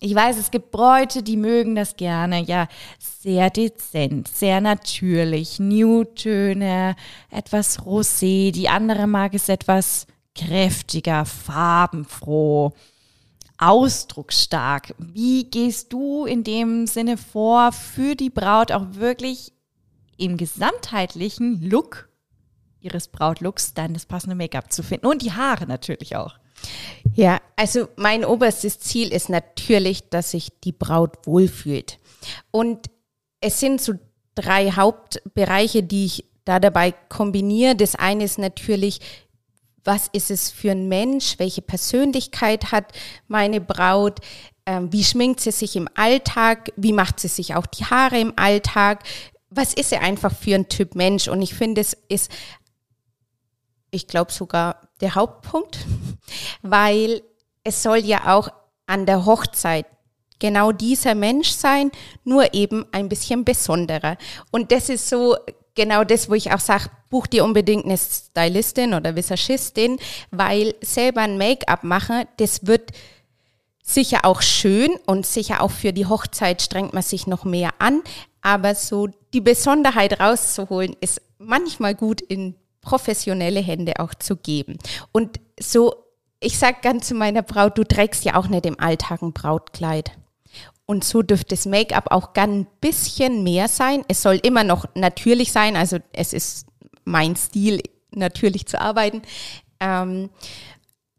Ich 0.00 0.14
weiß, 0.14 0.38
es 0.38 0.52
gibt 0.52 0.70
Bräute, 0.70 1.24
die 1.24 1.36
mögen 1.36 1.74
das 1.74 1.96
gerne, 1.96 2.40
ja, 2.42 2.68
sehr 3.00 3.50
dezent, 3.50 4.28
sehr 4.28 4.60
natürlich, 4.60 5.58
Newtöne, 5.58 6.94
etwas 7.30 7.80
rosé. 7.80 8.52
Die 8.52 8.68
andere 8.68 9.08
mag 9.08 9.34
es 9.34 9.48
etwas 9.48 10.06
kräftiger, 10.36 11.24
farbenfroh, 11.24 12.74
ausdrucksstark. 13.58 14.94
Wie 14.98 15.50
gehst 15.50 15.92
du 15.92 16.26
in 16.26 16.44
dem 16.44 16.86
Sinne 16.86 17.16
vor, 17.16 17.72
für 17.72 18.14
die 18.14 18.30
Braut 18.30 18.70
auch 18.70 18.86
wirklich 18.92 19.52
im 20.16 20.36
gesamtheitlichen 20.36 21.60
Look 21.60 22.08
ihres 22.80 23.08
Brautlooks 23.08 23.74
dann 23.74 23.94
das 23.94 24.06
passende 24.06 24.36
Make-up 24.36 24.72
zu 24.72 24.84
finden 24.84 25.06
und 25.06 25.22
die 25.22 25.32
Haare 25.32 25.66
natürlich 25.66 26.14
auch? 26.14 26.38
Ja, 27.14 27.40
also 27.56 27.88
mein 27.96 28.24
oberstes 28.24 28.78
Ziel 28.78 29.12
ist 29.12 29.28
natürlich, 29.28 30.08
dass 30.08 30.30
sich 30.30 30.50
die 30.62 30.72
Braut 30.72 31.26
wohlfühlt. 31.26 31.98
Und 32.50 32.90
es 33.40 33.60
sind 33.60 33.80
so 33.80 33.94
drei 34.34 34.70
Hauptbereiche, 34.70 35.82
die 35.82 36.04
ich 36.06 36.24
da 36.44 36.60
dabei 36.60 36.92
kombiniere. 37.08 37.76
Das 37.76 37.94
eine 37.94 38.24
ist 38.24 38.38
natürlich, 38.38 39.00
was 39.84 40.08
ist 40.12 40.30
es 40.30 40.50
für 40.50 40.70
ein 40.70 40.88
Mensch? 40.88 41.38
Welche 41.38 41.62
Persönlichkeit 41.62 42.72
hat 42.72 42.92
meine 43.26 43.60
Braut? 43.60 44.20
Ähm, 44.66 44.92
wie 44.92 45.04
schminkt 45.04 45.40
sie 45.40 45.50
sich 45.50 45.76
im 45.76 45.88
Alltag? 45.94 46.72
Wie 46.76 46.92
macht 46.92 47.20
sie 47.20 47.28
sich 47.28 47.54
auch 47.54 47.66
die 47.66 47.84
Haare 47.84 48.20
im 48.20 48.32
Alltag? 48.36 49.02
Was 49.50 49.74
ist 49.74 49.90
sie 49.90 49.96
einfach 49.96 50.34
für 50.34 50.54
ein 50.54 50.68
Typ 50.68 50.94
Mensch? 50.94 51.28
Und 51.28 51.42
ich 51.42 51.54
finde, 51.54 51.80
es 51.80 51.96
ist, 52.08 52.30
ich 53.90 54.06
glaube 54.06 54.30
sogar 54.30 54.88
der 55.00 55.14
Hauptpunkt, 55.14 55.78
weil 56.70 57.22
es 57.64 57.82
soll 57.82 57.98
ja 57.98 58.36
auch 58.36 58.48
an 58.86 59.06
der 59.06 59.26
Hochzeit 59.26 59.86
genau 60.38 60.72
dieser 60.72 61.14
Mensch 61.14 61.50
sein, 61.50 61.90
nur 62.24 62.54
eben 62.54 62.86
ein 62.92 63.08
bisschen 63.08 63.44
besonderer. 63.44 64.16
Und 64.50 64.72
das 64.72 64.88
ist 64.88 65.08
so 65.08 65.36
genau 65.74 66.04
das, 66.04 66.30
wo 66.30 66.34
ich 66.34 66.52
auch 66.52 66.60
sage, 66.60 66.90
buch 67.10 67.26
dir 67.26 67.44
unbedingt 67.44 67.84
eine 67.84 67.98
Stylistin 67.98 68.94
oder 68.94 69.16
Visagistin, 69.16 69.98
weil 70.30 70.74
selber 70.80 71.22
ein 71.22 71.38
Make-up 71.38 71.84
machen, 71.84 72.24
das 72.36 72.66
wird 72.66 72.92
sicher 73.82 74.24
auch 74.24 74.42
schön 74.42 74.90
und 75.06 75.26
sicher 75.26 75.62
auch 75.62 75.70
für 75.70 75.92
die 75.92 76.06
Hochzeit 76.06 76.60
strengt 76.60 76.92
man 76.92 77.02
sich 77.02 77.26
noch 77.26 77.44
mehr 77.44 77.70
an. 77.78 78.02
Aber 78.42 78.74
so 78.74 79.08
die 79.32 79.40
Besonderheit 79.40 80.20
rauszuholen, 80.20 80.94
ist 81.00 81.22
manchmal 81.38 81.94
gut 81.94 82.20
in 82.20 82.54
professionelle 82.82 83.60
Hände 83.60 83.98
auch 83.98 84.14
zu 84.14 84.36
geben. 84.36 84.78
Und 85.12 85.40
so, 85.58 85.94
ich 86.40 86.58
sag 86.58 86.82
ganz 86.82 87.08
zu 87.08 87.14
meiner 87.14 87.42
Braut, 87.42 87.78
du 87.78 87.84
trägst 87.84 88.24
ja 88.24 88.36
auch 88.36 88.48
nicht 88.48 88.66
im 88.66 88.78
Alltag 88.78 89.22
ein 89.22 89.32
Brautkleid. 89.32 90.12
Und 90.86 91.04
so 91.04 91.22
dürfte 91.22 91.54
das 91.54 91.66
Make-up 91.66 92.10
auch 92.10 92.32
gern 92.32 92.60
ein 92.60 92.66
bisschen 92.80 93.42
mehr 93.42 93.68
sein. 93.68 94.04
Es 94.08 94.22
soll 94.22 94.36
immer 94.36 94.64
noch 94.64 94.86
natürlich 94.94 95.52
sein, 95.52 95.76
also 95.76 95.98
es 96.12 96.32
ist 96.32 96.66
mein 97.04 97.36
Stil, 97.36 97.82
natürlich 98.10 98.66
zu 98.66 98.80
arbeiten. 98.80 99.22
Ähm, 99.80 100.30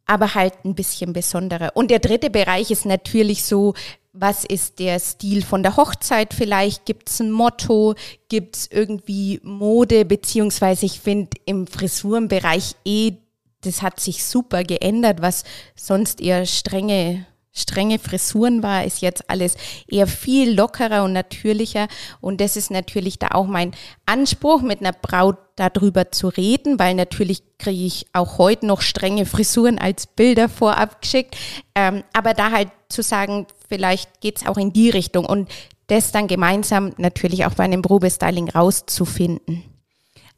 aber 0.05 0.34
halt 0.34 0.53
ein 0.65 0.73
bisschen 0.73 1.13
besonderer. 1.13 1.71
Und 1.75 1.91
der 1.91 1.99
dritte 1.99 2.32
Bereich 2.32 2.71
ist 2.71 2.86
natürlich 2.86 3.43
so, 3.43 3.75
was 4.12 4.43
ist 4.43 4.79
der 4.79 4.99
Stil 4.99 5.43
von 5.43 5.62
der 5.62 5.77
Hochzeit 5.77 6.34
vielleicht? 6.34 6.86
Gibt 6.86 7.10
es 7.10 7.19
ein 7.19 7.32
Motto? 7.32 7.93
Gibt 8.27 8.55
es 8.55 8.67
irgendwie 8.71 9.39
Mode? 9.43 10.05
Beziehungsweise 10.05 10.88
ich 10.88 10.99
finde 10.99 11.38
im 11.45 11.67
Frisurenbereich 11.67 12.75
eh, 12.86 13.13
das 13.62 13.82
hat 13.82 14.00
sich 14.00 14.24
super 14.24 14.63
geändert, 14.63 15.22
was 15.22 15.43
sonst 15.76 16.22
eher 16.22 16.45
strenge 16.45 17.26
strenge 17.52 18.00
Frisuren 18.00 18.63
war, 18.63 18.86
ist 18.86 19.02
jetzt 19.02 19.30
alles 19.30 19.56
eher 19.88 20.08
viel 20.08 20.56
lockerer 20.56 21.04
und 21.04 21.13
natürlicher. 21.13 21.88
Und 22.22 22.41
das 22.41 22.56
ist 22.56 22.72
natürlich 22.72 23.19
da 23.19 23.30
auch 23.32 23.48
mein 23.48 23.74
Anspruch, 24.06 24.62
mit 24.62 24.80
einer 24.80 24.93
Braut 24.93 25.38
darüber 25.56 26.12
zu 26.12 26.30
reden, 26.30 26.80
weil 26.80 26.95
natürlich 26.95 27.43
kriege 27.58 27.86
ich 27.86 28.08
auch 28.13 28.38
heute 28.38 28.65
noch 28.65 28.82
strenge 28.82 29.26
Frisuren 29.26 29.78
als 29.78 30.08
Bilder 30.08 30.48
vorab 30.48 31.02
geschickt. 31.02 31.36
Ähm, 31.76 32.04
aber 32.13 32.34
da 32.34 32.52
halt 32.52 32.69
zu 32.88 33.04
sagen, 33.04 33.48
vielleicht 33.67 34.22
geht's 34.22 34.45
auch 34.48 34.58
in 34.58 34.72
die 34.74 34.89
Richtung 34.89 35.26
und 35.26 35.50
das 35.88 36.12
dann 36.12 36.28
gemeinsam 36.28 36.93
natürlich 36.98 37.45
auch 37.45 37.56
bei 37.56 37.63
einem 37.63 37.82
Probestyling 37.82 38.50
rauszufinden. 38.50 39.63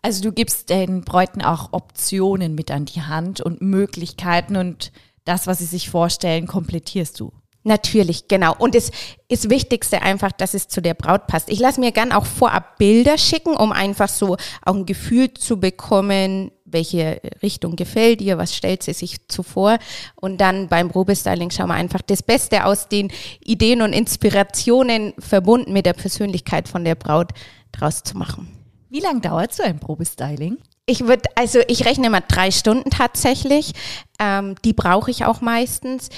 Also 0.02 0.24
du 0.24 0.32
gibst 0.32 0.70
den 0.70 1.02
Bräuten 1.02 1.42
auch 1.42 1.74
Optionen 1.74 2.56
mit 2.56 2.72
an 2.72 2.86
die 2.86 3.02
Hand 3.02 3.40
und 3.42 3.62
Möglichkeiten 3.62 4.56
und 4.56 4.92
das, 5.26 5.46
was 5.46 5.60
sie 5.60 5.66
sich 5.66 5.90
vorstellen, 5.90 6.48
komplettierst 6.48 7.20
du. 7.20 7.32
Natürlich, 7.64 8.28
genau. 8.28 8.56
Und 8.58 8.74
es 8.74 8.92
ist 9.28 9.52
Wichtigste 9.52 10.02
einfach, 10.02 10.32
dass 10.32 10.56
es 10.56 10.68
zu 10.68 10.82
der 10.82 10.96
Braut 10.96 11.28
passt. 11.28 11.48
Ich 11.48 11.60
lasse 11.60 11.80
mir 11.80 11.92
gern 11.92 12.12
auch 12.12 12.26
vorab 12.26 12.80
Bilder 12.80 13.20
schicken, 13.20 13.56
um 13.56 13.72
einfach 13.72 14.10
so 14.10 14.36
auch 14.66 14.74
ein 14.74 14.88
Gefühl 14.88 15.32
zu 15.36 15.60
bekommen, 15.60 16.52
welche 16.66 17.22
Richtung 17.44 17.76
gefällt 17.76 18.20
ihr, 18.22 18.40
was 18.40 18.56
stellt 18.56 18.82
sie 18.82 18.94
sich 18.94 19.28
zuvor. 19.28 19.78
Und 20.16 20.42
dann 20.42 20.70
beim 20.70 20.90
Probestyling 20.90 21.52
schauen 21.52 21.68
wir 21.68 21.76
einfach 21.76 22.02
das 22.02 22.24
Beste 22.24 22.66
aus 22.66 22.88
den 22.88 23.12
Ideen 23.44 23.84
und 23.84 23.94
Inspirationen 23.94 25.14
verbunden 25.20 25.72
mit 25.72 25.86
der 25.86 25.94
Persönlichkeit 25.94 26.68
von 26.68 26.84
der 26.84 26.96
Braut 26.96 27.30
draus 27.72 28.02
zu 28.02 28.18
machen. 28.18 28.61
Wie 28.92 29.00
lange 29.00 29.22
dauert 29.22 29.54
so 29.54 29.64
ein 29.64 29.80
Probestyling? 29.80 30.58
Ich 30.86 31.08
würde, 31.08 31.24
also 31.36 31.60
ich 31.70 31.86
rechne 31.86 32.10
mal 32.10 32.24
drei 32.28 32.52
Stunden 32.52 32.90
tatsächlich. 32.90 33.72
Ähm, 34.20 34.56
die 34.66 34.74
brauche 34.74 35.10
ich 35.10 35.24
auch 35.24 35.40
meistens. 35.40 36.10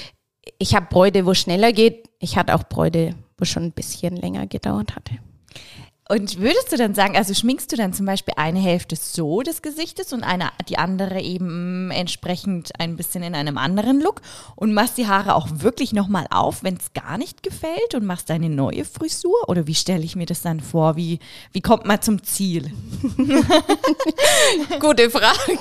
Ich 0.58 0.74
habe 0.74 0.86
Bräude, 0.90 1.24
wo 1.24 1.34
schneller 1.34 1.72
geht. 1.72 2.10
Ich 2.18 2.36
hatte 2.36 2.52
auch 2.52 2.64
Bräude, 2.64 3.14
wo 3.38 3.44
schon 3.44 3.62
ein 3.62 3.72
bisschen 3.72 4.16
länger 4.16 4.48
gedauert 4.48 4.96
hatte. 4.96 5.14
Und 6.06 6.38
würdest 6.38 6.70
du 6.70 6.76
dann 6.76 6.94
sagen, 6.94 7.16
also 7.16 7.32
schminkst 7.32 7.72
du 7.72 7.76
dann 7.76 7.94
zum 7.94 8.04
Beispiel 8.04 8.34
eine 8.36 8.58
Hälfte 8.58 8.94
so 8.94 9.40
des 9.40 9.62
Gesichtes 9.62 10.12
und 10.12 10.22
eine, 10.22 10.50
die 10.68 10.76
andere 10.76 11.22
eben 11.22 11.90
entsprechend 11.90 12.78
ein 12.78 12.96
bisschen 12.96 13.22
in 13.22 13.34
einem 13.34 13.56
anderen 13.56 14.02
Look 14.02 14.20
und 14.54 14.74
machst 14.74 14.98
die 14.98 15.06
Haare 15.06 15.34
auch 15.34 15.48
wirklich 15.50 15.94
nochmal 15.94 16.26
auf, 16.30 16.62
wenn 16.62 16.76
es 16.76 16.92
gar 16.92 17.16
nicht 17.16 17.42
gefällt 17.42 17.94
und 17.94 18.04
machst 18.04 18.30
eine 18.30 18.50
neue 18.50 18.84
Frisur? 18.84 19.48
Oder 19.48 19.66
wie 19.66 19.74
stelle 19.74 20.04
ich 20.04 20.14
mir 20.14 20.26
das 20.26 20.42
dann 20.42 20.60
vor? 20.60 20.96
Wie, 20.96 21.20
wie 21.52 21.62
kommt 21.62 21.86
man 21.86 22.02
zum 22.02 22.22
Ziel? 22.22 22.70
Gute 24.80 25.08
Frage. 25.08 25.58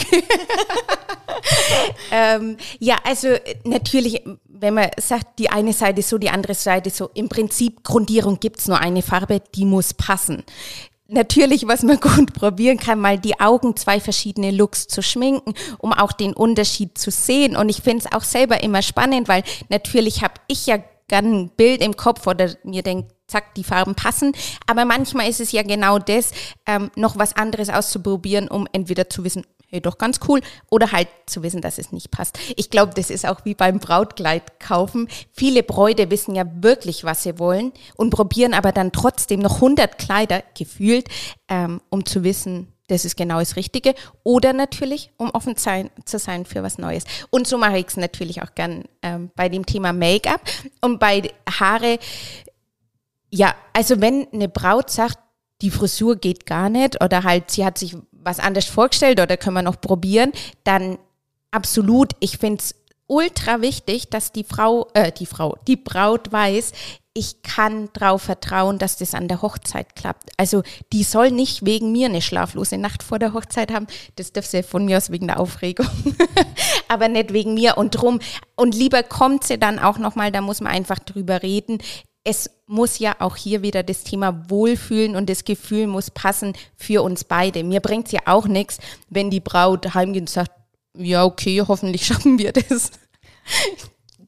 ähm, 2.12 2.58
ja, 2.80 2.98
also 3.06 3.30
natürlich, 3.64 4.24
wenn 4.64 4.76
man 4.76 4.90
sagt, 4.98 5.40
die 5.40 5.50
eine 5.50 5.74
Seite 5.74 6.02
so, 6.02 6.18
die 6.18 6.30
andere 6.30 6.56
Seite 6.56 6.90
so, 6.90 7.10
im 7.14 7.28
Prinzip 7.28 7.84
Grundierung 7.84 8.40
es 8.58 8.68
nur 8.68 8.80
eine 8.80 9.02
Farbe, 9.02 9.42
die 9.54 9.66
muss 9.66 9.94
passen. 9.94 10.44
Natürlich, 11.10 11.68
was 11.68 11.84
man 11.84 12.00
gut 12.02 12.34
probieren 12.34 12.78
kann, 12.78 13.00
mal 13.00 13.20
die 13.20 13.40
Augen 13.42 13.76
zwei 13.76 14.00
verschiedene 14.00 14.52
Looks 14.52 14.88
zu 14.88 15.04
schminken, 15.04 15.54
um 15.80 15.92
auch 15.92 16.14
den 16.14 16.34
Unterschied 16.34 16.98
zu 16.98 17.12
sehen. 17.12 17.58
Und 17.58 17.68
ich 17.68 17.82
finde 17.82 18.06
es 18.06 18.12
auch 18.14 18.24
selber 18.24 18.64
immer 18.64 18.82
spannend, 18.82 19.28
weil 19.28 19.44
natürlich 19.68 20.24
habe 20.24 20.36
ich 20.48 20.66
ja 20.66 20.78
gern 21.10 21.26
ein 21.26 21.50
Bild 21.50 21.82
im 21.82 21.98
Kopf 21.98 22.26
oder 22.26 22.56
mir 22.64 22.84
denkt, 22.84 23.12
zack, 23.28 23.54
die 23.56 23.66
Farben 23.66 23.96
passen. 23.96 24.32
Aber 24.66 24.86
manchmal 24.86 25.30
ist 25.30 25.42
es 25.42 25.52
ja 25.52 25.64
genau 25.64 26.00
das, 26.00 26.32
ähm, 26.66 26.90
noch 26.96 27.18
was 27.18 27.36
anderes 27.36 27.70
auszuprobieren, 27.70 28.48
um 28.48 28.66
entweder 28.72 29.10
zu 29.10 29.26
wissen, 29.26 29.46
hey, 29.74 29.82
doch 29.82 29.98
ganz 29.98 30.20
cool, 30.28 30.40
oder 30.70 30.92
halt 30.92 31.08
zu 31.26 31.42
wissen, 31.42 31.62
dass 31.62 31.80
es 31.80 31.92
nicht 31.92 32.12
passt. 32.12 32.38
Ich 32.56 32.70
glaube, 32.70 32.94
das 32.94 33.10
ist 33.10 33.26
auch 33.26 33.44
wie 33.44 33.56
beim 33.56 33.80
Brautkleid 33.80 34.60
kaufen. 34.60 35.08
Viele 35.32 35.64
Bräute 35.64 36.12
wissen 36.12 36.36
ja 36.36 36.46
wirklich, 36.62 37.04
was 37.04 37.24
sie 37.24 37.40
wollen 37.40 37.74
und 37.96 38.12
probieren 38.12 38.54
aber 38.54 38.72
dann 38.72 38.92
trotzdem 38.92 39.40
noch 39.40 39.56
100 39.56 39.98
Kleider 39.98 40.44
gefühlt, 40.56 41.08
ähm, 41.48 41.82
um 41.90 42.06
zu 42.06 42.24
wissen, 42.24 42.68
das 42.88 43.06
ist 43.06 43.18
genau 43.18 43.40
das 43.40 43.56
Richtige. 43.56 43.96
Oder 44.24 44.54
natürlich, 44.54 45.12
um 45.18 45.32
offen 45.32 45.56
sein, 45.56 45.90
zu 46.06 46.20
sein 46.20 46.46
für 46.46 46.62
was 46.62 46.78
Neues. 46.78 47.06
Und 47.32 47.48
so 47.48 47.58
mache 47.58 47.80
ich 47.80 47.88
es 47.88 47.98
natürlich 47.98 48.44
auch 48.44 48.54
gern 48.54 48.84
ähm, 49.02 49.32
bei 49.36 49.50
dem 49.50 49.66
Thema 49.66 49.94
Make-up. 49.94 50.42
Und 50.82 51.00
bei 51.00 51.32
Haare, 51.50 51.98
ja, 53.32 53.56
also 53.72 54.02
wenn 54.02 54.28
eine 54.32 54.50
Braut 54.50 54.92
sagt, 54.92 55.18
die 55.62 55.72
Frisur 55.72 56.18
geht 56.18 56.46
gar 56.46 56.70
nicht 56.70 57.02
oder 57.02 57.24
halt 57.24 57.50
sie 57.50 57.66
hat 57.66 57.78
sich 57.78 57.96
was 58.24 58.40
anderes 58.40 58.66
vorgestellt 58.66 59.20
oder 59.20 59.38
können 59.38 59.56
wir 59.56 59.62
noch 59.62 59.80
probieren, 59.80 60.32
dann 60.64 60.98
absolut, 61.52 62.12
ich 62.20 62.38
finde 62.38 62.60
es 62.60 62.76
ultra 63.08 63.62
wichtig, 63.62 64.10
dass 64.10 64.32
die 64.32 64.44
Frau, 64.44 64.88
äh, 64.94 65.12
die 65.12 65.26
Frau, 65.26 65.58
die 65.68 65.76
Braut 65.76 66.32
weiß, 66.32 66.72
ich 67.16 67.44
kann 67.44 67.90
darauf 67.94 68.24
vertrauen, 68.24 68.80
dass 68.80 68.98
das 68.98 69.14
an 69.14 69.28
der 69.28 69.44
Hochzeit 69.44 69.96
klappt. 69.96 70.32
Also 70.38 70.64
die 70.92 71.04
soll 71.04 71.30
nicht 71.30 71.64
wegen 71.64 71.92
mir 71.92 72.08
eine 72.08 72.24
schlaflose 72.24 72.80
Nacht 72.80 73.04
vor 73.04 73.20
der 73.20 73.34
Hochzeit 73.34 73.72
haben. 73.72 73.86
Das 74.16 74.32
darf 74.32 74.48
sie 74.48 74.64
von 74.64 74.86
mir 74.86 74.98
aus 74.98 75.12
wegen 75.12 75.28
der 75.28 75.40
Aufregung, 75.40 75.88
aber 76.88 77.10
nicht 77.10 77.32
wegen 77.32 77.54
mir 77.54 77.78
und 77.78 77.92
drum. 77.92 78.20
Und 78.56 78.74
lieber 78.74 79.04
kommt 79.04 79.44
sie 79.44 79.60
dann 79.60 79.78
auch 79.78 80.00
nochmal, 80.00 80.32
da 80.32 80.42
muss 80.42 80.60
man 80.60 80.72
einfach 80.72 80.98
drüber 80.98 81.44
reden 81.44 81.78
es 82.24 82.50
muss 82.68 83.00
ja 83.00 83.16
auch 83.20 83.36
hier 83.36 83.62
wieder 83.62 83.84
das 83.84 84.04
Thema 84.04 84.50
Wohlfühlen 84.50 85.16
und 85.16 85.30
das 85.30 85.44
Gefühl 85.44 85.88
muss 85.88 86.10
passen 86.10 86.54
für 86.76 87.04
uns 87.04 87.24
beide. 87.24 87.64
Mir 87.64 87.82
bringt 87.82 88.08
es 88.08 88.14
ja 88.14 88.22
auch 88.26 88.48
nichts, 88.48 88.80
wenn 89.10 89.30
die 89.30 89.42
Braut 89.42 89.94
heimgeht 89.94 90.22
und 90.22 90.30
sagt, 90.30 90.52
ja, 90.96 91.26
okay, 91.26 91.62
hoffentlich 91.68 92.06
schaffen 92.08 92.40
wir 92.40 92.54
das. 92.54 92.92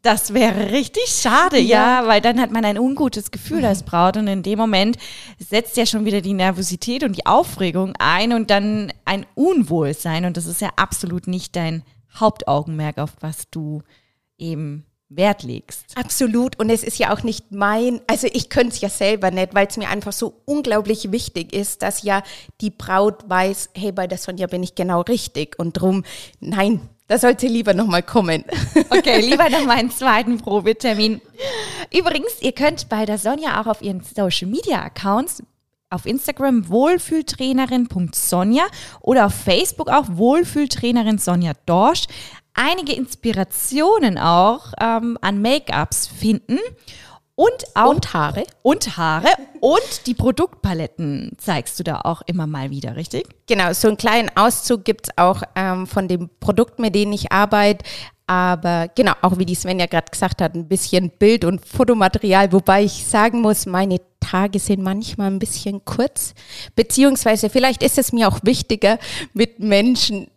Das 0.01 0.33
wäre 0.33 0.71
richtig 0.71 1.07
schade, 1.07 1.57
ja. 1.57 2.01
ja. 2.01 2.07
weil 2.07 2.21
dann 2.21 2.39
hat 2.39 2.51
man 2.51 2.65
ein 2.65 2.77
ungutes 2.77 3.31
Gefühl 3.31 3.65
als 3.65 3.83
Braut 3.83 4.17
und 4.17 4.27
in 4.27 4.43
dem 4.43 4.59
Moment 4.59 4.97
setzt 5.39 5.77
ja 5.77 5.85
schon 5.85 6.05
wieder 6.05 6.21
die 6.21 6.33
Nervosität 6.33 7.03
und 7.03 7.17
die 7.17 7.25
Aufregung 7.25 7.93
ein 7.97 8.33
und 8.33 8.51
dann 8.51 8.93
ein 9.05 9.25
Unwohlsein 9.33 10.25
und 10.25 10.37
das 10.37 10.45
ist 10.45 10.61
ja 10.61 10.69
absolut 10.75 11.27
nicht 11.27 11.55
dein 11.55 11.81
Hauptaugenmerk, 12.13 12.99
auf 12.99 13.13
was 13.21 13.49
du 13.49 13.81
eben 14.37 14.85
Wert 15.17 15.43
legst. 15.43 15.85
Absolut. 15.95 16.59
Und 16.59 16.69
es 16.69 16.83
ist 16.83 16.97
ja 16.97 17.13
auch 17.13 17.23
nicht 17.23 17.51
mein, 17.51 18.01
also 18.07 18.27
ich 18.31 18.49
könnte 18.49 18.75
es 18.75 18.81
ja 18.81 18.89
selber 18.89 19.31
nicht, 19.31 19.53
weil 19.53 19.67
es 19.67 19.77
mir 19.77 19.89
einfach 19.89 20.13
so 20.13 20.41
unglaublich 20.45 21.11
wichtig 21.11 21.53
ist, 21.53 21.81
dass 21.81 22.03
ja 22.03 22.23
die 22.61 22.69
Braut 22.69 23.29
weiß, 23.29 23.69
hey, 23.75 23.91
bei 23.91 24.07
der 24.07 24.17
Sonja 24.17 24.47
bin 24.47 24.63
ich 24.63 24.75
genau 24.75 25.01
richtig. 25.01 25.57
Und 25.59 25.73
drum, 25.73 26.03
nein, 26.39 26.81
da 27.07 27.19
sollte 27.19 27.47
lieber 27.47 27.73
nochmal 27.73 28.03
kommen. 28.03 28.45
Okay, 28.89 29.21
lieber 29.29 29.49
nochmal 29.49 29.77
einen 29.77 29.91
zweiten 29.91 30.37
Probetermin. 30.37 31.21
Übrigens, 31.93 32.41
ihr 32.41 32.51
könnt 32.51 32.89
bei 32.89 33.05
der 33.05 33.17
Sonja 33.17 33.61
auch 33.61 33.67
auf 33.67 33.81
ihren 33.81 34.01
Social 34.03 34.47
Media 34.47 34.81
Accounts 34.81 35.43
auf 35.91 36.05
Instagram 36.05 36.67
wohlfühltrainerin.sonja 36.67 38.63
oder 39.01 39.27
auf 39.27 39.35
Facebook 39.35 39.89
auch 39.89 40.05
Wohlfühltrainerin 40.09 41.19
Sonja 41.19 41.53
Dorsch 41.65 42.05
einige 42.55 42.93
Inspirationen 42.93 44.17
auch 44.17 44.73
ähm, 44.81 45.17
an 45.21 45.41
Make-ups 45.41 46.07
finden. 46.07 46.57
Und 47.37 47.65
auch 47.73 47.89
und 47.89 48.13
Haare. 48.13 48.45
Und 48.61 48.95
Haare. 48.95 49.27
Und 49.59 50.07
die 50.07 50.13
Produktpaletten 50.13 51.33
zeigst 51.37 51.77
du 51.77 51.83
da 51.83 51.99
auch 52.01 52.21
immer 52.27 52.47
mal 52.47 52.69
wieder, 52.69 52.95
richtig? 52.95 53.27
Genau, 53.45 53.73
so 53.73 53.89
einen 53.89 53.97
kleinen 53.97 54.31
Auszug 54.35 54.85
gibt 54.85 55.07
es 55.07 55.17
auch 55.17 55.43
ähm, 55.53 55.85
von 55.85 56.07
dem 56.07 56.29
Produkt, 56.39 56.79
mit 56.79 56.95
dem 56.95 57.11
ich 57.11 57.33
arbeite. 57.33 57.83
Aber 58.27 58.89
genau, 58.95 59.11
auch 59.21 59.37
wie 59.37 59.45
die 59.45 59.53
Svenja 59.53 59.85
gerade 59.85 60.09
gesagt 60.09 60.41
hat, 60.41 60.55
ein 60.55 60.67
bisschen 60.67 61.11
Bild- 61.11 61.45
und 61.45 61.63
Fotomaterial, 61.65 62.51
wobei 62.53 62.83
ich 62.83 63.05
sagen 63.05 63.41
muss, 63.41 63.65
meine 63.65 63.99
Tage 64.19 64.57
sind 64.57 64.81
manchmal 64.81 65.27
ein 65.27 65.39
bisschen 65.39 65.83
kurz. 65.85 66.33
Beziehungsweise 66.75 67.49
vielleicht 67.49 67.83
ist 67.83 67.97
es 67.97 68.13
mir 68.13 68.27
auch 68.27 68.39
wichtiger, 68.43 68.97
mit 69.33 69.59
Menschen 69.59 70.27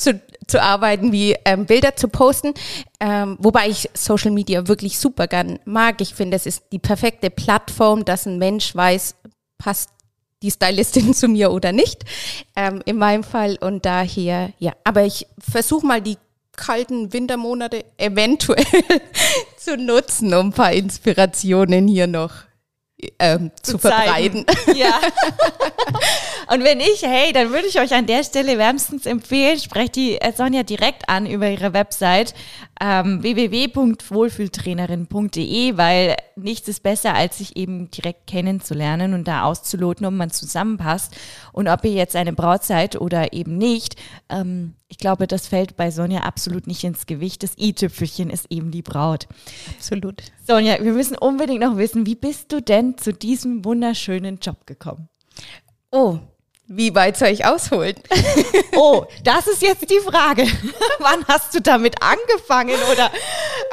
zu, 0.00 0.20
zu 0.46 0.62
arbeiten, 0.62 1.12
wie 1.12 1.36
ähm, 1.44 1.66
Bilder 1.66 1.96
zu 1.96 2.08
posten. 2.08 2.54
Ähm, 2.98 3.36
wobei 3.40 3.68
ich 3.68 3.88
Social 3.94 4.30
Media 4.30 4.66
wirklich 4.66 4.98
super 4.98 5.26
gern 5.26 5.58
mag. 5.64 6.00
Ich 6.00 6.14
finde, 6.14 6.36
es 6.36 6.46
ist 6.46 6.64
die 6.72 6.78
perfekte 6.78 7.30
Plattform, 7.30 8.04
dass 8.04 8.26
ein 8.26 8.38
Mensch 8.38 8.74
weiß, 8.74 9.14
passt 9.58 9.90
die 10.42 10.50
Stylistin 10.50 11.14
zu 11.14 11.28
mir 11.28 11.52
oder 11.52 11.72
nicht. 11.72 12.04
Ähm, 12.56 12.82
in 12.84 12.96
meinem 12.96 13.24
Fall. 13.24 13.58
Und 13.60 13.84
daher, 13.84 14.52
ja. 14.58 14.72
Aber 14.84 15.04
ich 15.04 15.26
versuche 15.38 15.86
mal 15.86 16.00
die 16.00 16.16
kalten 16.56 17.12
Wintermonate 17.12 17.84
eventuell 17.96 18.64
zu 19.56 19.76
nutzen, 19.76 20.34
um 20.34 20.48
ein 20.48 20.52
paar 20.52 20.72
Inspirationen 20.72 21.88
hier 21.88 22.06
noch 22.06 22.49
ähm, 23.18 23.50
zu, 23.62 23.72
zu 23.72 23.78
verbreiten. 23.78 24.44
Ja. 24.74 25.00
Und 26.52 26.64
wenn 26.64 26.80
ich, 26.80 27.02
hey, 27.02 27.32
dann 27.32 27.50
würde 27.50 27.66
ich 27.66 27.78
euch 27.80 27.94
an 27.94 28.06
der 28.06 28.24
Stelle 28.24 28.58
wärmstens 28.58 29.06
empfehlen, 29.06 29.58
sprecht 29.58 29.96
die 29.96 30.20
äh, 30.20 30.32
Sonja 30.32 30.62
direkt 30.62 31.08
an 31.08 31.26
über 31.26 31.48
ihre 31.48 31.72
Website 31.72 32.34
ähm, 32.80 33.22
www.wohlfühltrainerin.de, 33.22 35.76
weil 35.76 36.16
nichts 36.34 36.66
ist 36.66 36.82
besser, 36.82 37.14
als 37.14 37.38
sich 37.38 37.56
eben 37.56 37.90
direkt 37.90 38.26
kennenzulernen 38.26 39.12
und 39.12 39.28
da 39.28 39.44
auszuloten, 39.44 40.06
ob 40.06 40.14
man 40.14 40.30
zusammenpasst 40.30 41.14
und 41.52 41.68
ob 41.68 41.84
ihr 41.84 41.92
jetzt 41.92 42.16
eine 42.16 42.32
Braut 42.32 42.64
seid 42.64 42.98
oder 42.98 43.34
eben 43.34 43.58
nicht. 43.58 43.96
Ähm, 44.30 44.76
ich 44.88 44.96
glaube, 44.96 45.26
das 45.26 45.46
fällt 45.46 45.76
bei 45.76 45.90
Sonja 45.90 46.20
absolut 46.20 46.66
nicht 46.66 46.82
ins 46.82 47.04
Gewicht. 47.06 47.42
Das 47.42 47.52
i-Tüpfelchen 47.58 48.30
ist 48.30 48.46
eben 48.50 48.70
die 48.70 48.82
Braut. 48.82 49.28
Absolut. 49.76 50.22
Sonja, 50.46 50.82
wir 50.82 50.94
müssen 50.94 51.18
unbedingt 51.18 51.60
noch 51.60 51.76
wissen, 51.76 52.06
wie 52.06 52.14
bist 52.14 52.50
du 52.50 52.62
denn 52.62 52.96
zu 52.96 53.12
diesem 53.12 53.62
wunderschönen 53.64 54.38
Job 54.38 54.66
gekommen? 54.66 55.10
Oh, 55.92 56.18
wie 56.72 56.94
weit 56.94 57.16
soll 57.16 57.30
ich 57.30 57.44
ausholen? 57.44 57.96
oh, 58.76 59.04
das 59.24 59.48
ist 59.48 59.60
jetzt 59.60 59.90
die 59.90 59.98
Frage. 59.98 60.46
Wann 61.00 61.26
hast 61.26 61.52
du 61.52 61.60
damit 61.60 62.00
angefangen? 62.00 62.76
Oder 62.92 63.10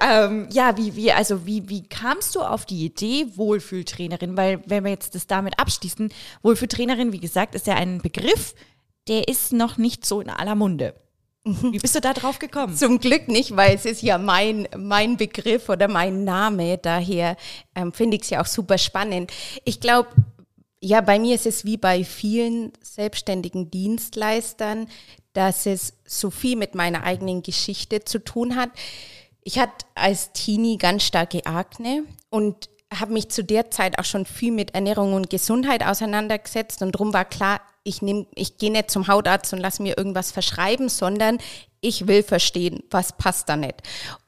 ähm, 0.02 0.50
ja, 0.52 0.76
wie, 0.78 0.96
wie, 0.96 1.12
also 1.12 1.46
wie, 1.46 1.70
wie 1.70 1.84
kamst 1.88 2.34
du 2.34 2.42
auf 2.42 2.66
die 2.66 2.86
Idee 2.86 3.28
Wohlfühltrainerin? 3.36 4.36
Weil, 4.36 4.64
wenn 4.66 4.84
wir 4.84 4.90
jetzt 4.90 5.14
das 5.14 5.28
damit 5.28 5.60
abschließen, 5.60 6.12
Wohlfühltrainerin, 6.42 7.14
wie 7.14 7.20
gesagt, 7.20 7.54
ist 7.54 7.68
ja 7.68 7.76
ein 7.76 8.02
Begriff, 8.02 8.56
der 9.08 9.28
ist 9.28 9.54
noch 9.54 9.78
nicht 9.78 10.04
so 10.04 10.20
in 10.20 10.32
aller 10.32 10.56
Munde. 10.56 10.96
Mhm. 11.44 11.74
Wie 11.74 11.78
bist 11.80 11.94
du 11.94 12.02
da 12.02 12.14
drauf 12.14 12.40
gekommen? 12.40 12.76
Zum 12.76 13.00
Glück 13.00 13.28
nicht, 13.28 13.56
weil 13.56 13.76
es 13.76 13.86
ist 13.86 14.02
ja 14.02 14.18
mein, 14.18 14.68
mein 14.76 15.18
Begriff 15.18 15.70
oder 15.70 15.88
mein 15.88 16.24
Name. 16.24 16.80
Daher 16.80 17.38
ähm, 17.76 17.94
finde 17.94 18.18
ich 18.18 18.24
es 18.24 18.32
ja 18.32 18.42
auch 18.42 18.48
super 18.48 18.80
spannend. 18.80 19.32
Ich 19.66 19.80
glaube, 19.80 20.10
ja, 20.80 21.02
bei 21.02 21.20
mir 21.20 21.36
ist 21.36 21.46
es 21.46 21.66
wie 21.66 21.78
bei 21.78 22.04
vielen 22.04 22.72
selbstständigen 22.82 23.72
Dienstleistern, 23.72 24.88
dass 25.34 25.66
es 25.66 25.94
so 26.06 26.30
viel 26.30 26.56
mit 26.56 26.76
meiner 26.76 27.04
eigenen 27.04 27.44
Geschichte 27.44 28.04
zu 28.04 28.24
tun 28.24 28.56
hat. 28.56 28.70
Ich 29.44 29.60
hatte 29.60 29.86
als 29.96 30.34
Teenie 30.34 30.78
ganz 30.78 31.04
starke 31.04 31.46
Akne 31.46 32.04
und 32.30 32.70
habe 32.94 33.14
mich 33.14 33.30
zu 33.30 33.44
der 33.44 33.72
Zeit 33.72 34.00
auch 34.00 34.06
schon 34.06 34.26
viel 34.26 34.52
mit 34.52 34.74
Ernährung 34.74 35.14
und 35.14 35.30
Gesundheit 35.30 35.86
auseinandergesetzt 35.86 36.82
und 36.82 36.96
darum 36.96 37.14
war 37.14 37.26
klar, 37.26 37.62
ich 37.84 38.02
ich 38.36 38.58
gehe 38.58 38.72
nicht 38.72 38.92
zum 38.92 39.08
Hautarzt 39.08 39.54
und 39.54 39.60
lasse 39.60 39.82
mir 39.82 39.98
irgendwas 39.98 40.32
verschreiben, 40.32 40.90
sondern 40.90 41.40
ich 41.82 42.08
will 42.08 42.24
verstehen, 42.24 42.84
was 42.90 43.14
passt 43.14 43.50
da 43.50 43.56
nicht. 43.56 43.76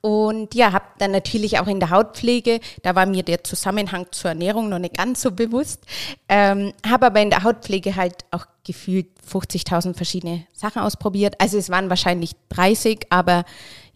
Und 0.01 0.53
ja, 0.55 0.71
habe 0.71 0.85
dann 0.99 1.12
natürlich 1.12 1.59
auch 1.59 1.67
in 1.67 1.79
der 1.79 1.89
Hautpflege, 1.89 2.59
da 2.83 2.95
war 2.95 3.05
mir 3.05 3.23
der 3.23 3.43
Zusammenhang 3.43 4.07
zur 4.12 4.29
Ernährung 4.29 4.69
noch 4.69 4.79
nicht 4.79 4.97
ganz 4.97 5.21
so 5.21 5.31
bewusst, 5.31 5.83
ähm, 6.27 6.73
habe 6.88 7.07
aber 7.07 7.21
in 7.21 7.29
der 7.29 7.43
Hautpflege 7.43 7.95
halt 7.95 8.25
auch 8.31 8.45
gefühlt 8.63 9.07
50.000 9.29 9.95
verschiedene 9.95 10.45
Sachen 10.53 10.81
ausprobiert. 10.81 11.35
Also 11.39 11.57
es 11.57 11.69
waren 11.69 11.89
wahrscheinlich 11.89 12.31
30, 12.49 13.07
aber 13.09 13.45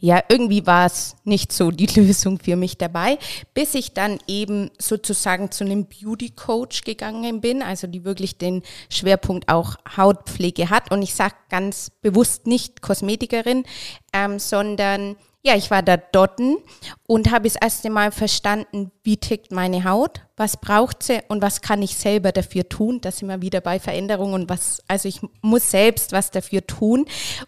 ja, 0.03 0.21
irgendwie 0.27 0.67
war 0.67 0.85
es 0.85 1.15
nicht 1.23 1.53
so 1.53 1.71
die 1.71 1.85
Lösung 1.95 2.37
für 2.37 2.57
mich 2.57 2.77
dabei, 2.77 3.17
bis 3.53 3.73
ich 3.73 3.93
dann 3.93 4.19
eben 4.27 4.69
sozusagen 4.77 5.49
zu 5.49 5.63
einem 5.63 5.85
Beauty 5.85 6.31
Coach 6.31 6.81
gegangen 6.83 7.39
bin, 7.39 7.61
also 7.61 7.87
die 7.87 8.03
wirklich 8.03 8.37
den 8.37 8.63
Schwerpunkt 8.89 9.47
auch 9.47 9.77
Hautpflege 9.95 10.69
hat. 10.69 10.91
Und 10.91 11.03
ich 11.03 11.15
sage 11.15 11.35
ganz 11.49 11.89
bewusst 12.01 12.47
nicht 12.47 12.81
Kosmetikerin, 12.81 13.63
ähm, 14.11 14.39
sondern 14.39 15.15
ja, 15.45 15.57
ich 15.57 15.69
war 15.69 15.83
da 15.83 15.97
dort 15.97 16.39
und 17.05 17.31
habe 17.31 17.49
das 17.49 17.57
erste 17.57 17.89
Mal 17.89 18.13
verstanden, 18.13 18.91
wie 19.03 19.17
tickt 19.17 19.51
meine 19.51 19.83
Haut, 19.83 20.21
was 20.37 20.55
braucht 20.55 21.03
sie 21.03 21.19
und 21.27 21.41
was 21.41 21.61
kann 21.61 21.81
ich 21.81 21.97
selber 21.97 22.31
dafür 22.31 22.69
tun. 22.69 23.01
Da 23.01 23.11
sind 23.11 23.27
wir 23.27 23.41
wieder 23.41 23.59
bei 23.59 23.77
Veränderungen 23.77 24.33
und 24.33 24.49
was, 24.49 24.81
also 24.87 25.09
ich 25.09 25.19
muss 25.41 25.69
selbst 25.69 26.13
was 26.13 26.31
dafür 26.31 26.65
tun. 26.65 27.05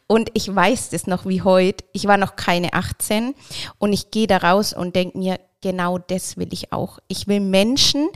Und 0.08 0.30
ich 0.34 0.54
weiß 0.54 0.90
das 0.90 1.08
noch 1.08 1.26
wie 1.26 1.42
heute. 1.42 1.86
Ich 1.94 2.06
war 2.06 2.18
noch 2.18 2.36
keine 2.36 2.74
18 2.74 3.34
und 3.80 3.94
ich 3.94 4.12
gehe 4.12 4.28
da 4.28 4.38
raus 4.38 4.74
und 4.74 4.94
denke 4.94 5.18
mir, 5.18 5.40
genau 5.62 5.98
das 5.98 6.36
will 6.36 6.50
ich 6.52 6.74
auch. 6.74 7.00
Ich 7.08 7.28
will 7.28 7.40
Menschen 7.40 8.10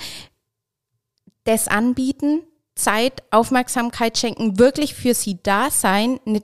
das 1.45 1.69
anbieten, 1.69 2.41
Zeit, 2.75 3.23
Aufmerksamkeit 3.31 4.17
schenken, 4.17 4.59
wirklich 4.59 4.93
für 4.93 5.13
sie 5.13 5.41
da 5.41 5.71
sein, 5.71 6.19
eine 6.25 6.43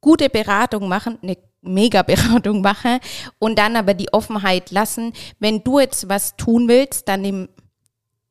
gute 0.00 0.30
Beratung 0.30 0.88
machen, 0.88 1.18
eine 1.22 1.36
Mega-Beratung 1.62 2.60
mache 2.60 3.00
und 3.38 3.58
dann 3.58 3.76
aber 3.76 3.94
die 3.94 4.12
Offenheit 4.12 4.70
lassen, 4.70 5.12
wenn 5.38 5.62
du 5.64 5.80
jetzt 5.80 6.08
was 6.08 6.36
tun 6.36 6.68
willst, 6.68 7.08
dann 7.08 7.22
nimm 7.22 7.48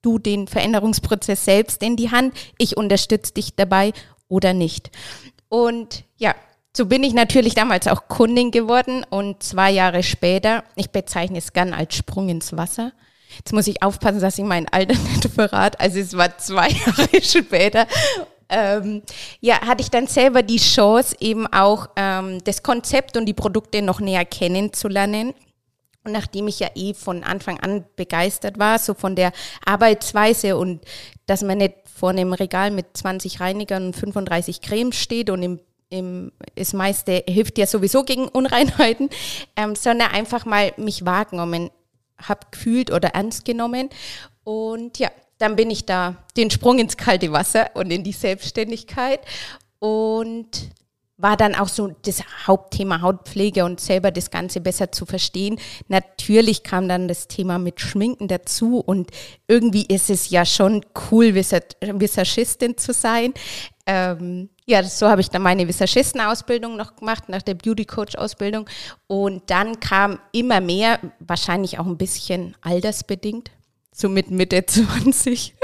du 0.02 0.20
den 0.20 0.48
Veränderungsprozess 0.48 1.46
selbst 1.46 1.82
in 1.82 1.96
die 1.96 2.12
Hand. 2.12 2.34
Ich 2.58 2.78
unterstütze 2.78 3.34
dich 3.34 3.56
dabei 3.56 3.92
oder 4.28 4.54
nicht. 4.54 4.92
Und 5.50 6.04
ja, 6.18 6.36
so 6.76 6.86
bin 6.86 7.04
ich 7.04 7.14
natürlich 7.14 7.56
damals 7.56 7.88
auch 7.88 8.08
Kundin 8.08 8.52
geworden 8.52 9.06
und 9.10 9.42
zwei 9.42 9.72
Jahre 9.72 10.04
später, 10.04 10.64
ich 10.76 10.92
bezeichne 10.92 11.38
es 11.38 11.54
gern 11.54 11.74
als 11.74 11.96
Sprung 11.96 12.30
ins 12.30 12.56
Wasser. 12.56 12.92
Jetzt 13.38 13.54
muss 13.54 13.68
ich 13.68 13.82
aufpassen, 13.82 14.22
dass 14.22 14.38
ich 14.38 14.44
mein 14.44 14.68
Alter 14.70 14.96
nicht 15.10 15.26
verrate. 15.30 15.80
Also 15.80 16.00
es 16.00 16.16
war 16.16 16.38
zwei 16.38 16.70
Jahre 16.86 17.22
später 17.22 17.88
ähm, 18.50 19.02
ja, 19.40 19.62
hatte 19.62 19.82
ich 19.82 19.90
dann 19.90 20.08
selber 20.08 20.44
die 20.44 20.58
Chance, 20.58 21.16
eben 21.20 21.48
auch 21.48 21.90
ähm, 21.96 22.44
das 22.44 22.64
Konzept 22.64 23.18
und 23.18 23.26
die 23.26 23.34
Produkte 23.34 23.82
noch 23.82 24.00
näher 24.00 24.26
kennenzulernen. 24.26 25.34
Und 26.04 26.12
nachdem 26.12 26.48
ich 26.48 26.60
ja 26.60 26.70
eh 26.76 26.94
von 26.94 27.24
Anfang 27.24 27.60
an 27.60 27.84
begeistert 27.96 28.60
war, 28.60 28.78
so 28.78 28.94
von 28.94 29.16
der 29.16 29.32
Arbeitsweise 29.66 30.56
und 30.56 30.82
dass 31.26 31.42
man 31.42 31.58
nicht 31.58 31.74
vor 31.96 32.12
einem 32.12 32.34
Regal 32.34 32.70
mit 32.70 32.86
20 32.96 33.40
Reinigern 33.40 33.88
und 33.88 33.96
35 33.96 34.62
Cremes 34.62 34.98
steht 34.98 35.32
und 35.32 35.42
im, 35.42 35.60
im 35.90 36.32
das 36.56 36.74
meiste 36.74 37.24
hilft 37.28 37.58
ja 37.58 37.66
sowieso 37.66 38.04
gegen 38.04 38.28
Unreinheiten, 38.28 39.10
ähm, 39.56 39.76
sondern 39.76 40.12
einfach 40.12 40.46
mal 40.46 40.74
mich 40.78 41.06
wahrgenommen 41.06 41.72
habe, 42.18 42.42
gefühlt 42.52 42.92
oder 42.92 43.10
ernst 43.10 43.44
genommen. 43.44 43.90
Und 44.44 45.00
ja, 45.00 45.10
dann 45.38 45.56
bin 45.56 45.70
ich 45.70 45.86
da 45.86 46.16
den 46.38 46.50
Sprung 46.50 46.80
ins 46.80 46.98
kalte 46.98 47.32
Wasser 47.32 47.70
und 47.74 47.92
in 47.92 48.04
die 48.04 48.12
Selbstständigkeit 48.12 49.22
und 49.80 50.72
war 51.18 51.38
dann 51.38 51.56
auch 51.56 51.70
so 51.70 51.94
das 52.04 52.24
Hauptthema 52.46 53.02
Hautpflege 53.02 53.64
und 53.64 53.80
selber 53.80 54.12
das 54.12 54.32
Ganze 54.32 54.60
besser 54.60 54.92
zu 54.92 55.06
verstehen. 55.06 55.60
Natürlich 55.88 56.64
kam 56.64 56.90
dann 56.90 57.08
das 57.08 57.28
Thema 57.28 57.58
mit 57.58 57.80
Schminken 57.80 58.28
dazu 58.28 58.80
und 58.80 59.12
irgendwie 59.48 59.86
ist 59.86 60.10
es 60.10 60.30
ja 60.30 60.46
schon 60.46 60.86
cool, 61.12 61.34
Visagistin 61.34 62.78
zu 62.78 62.92
sein. 62.92 63.34
Ähm, 63.86 64.50
ja, 64.66 64.84
so 64.84 65.08
habe 65.08 65.22
ich 65.22 65.30
dann 65.30 65.44
meine 65.44 65.68
Visagistenausbildung 65.68 66.76
noch 66.76 66.96
gemacht, 66.96 67.30
nach 67.30 67.44
der 67.44 67.54
Beauty 67.54 67.86
Coach 67.86 68.16
Ausbildung. 68.16 68.68
Und 69.08 69.44
dann 69.50 69.80
kam 69.80 70.20
immer 70.32 70.60
mehr, 70.60 71.00
wahrscheinlich 71.20 71.80
auch 71.80 71.86
ein 71.86 71.98
bisschen 71.98 72.58
altersbedingt, 72.62 73.52
so 73.96 74.10
mit 74.10 74.30
Mitte 74.30 74.66
20. 74.66 75.56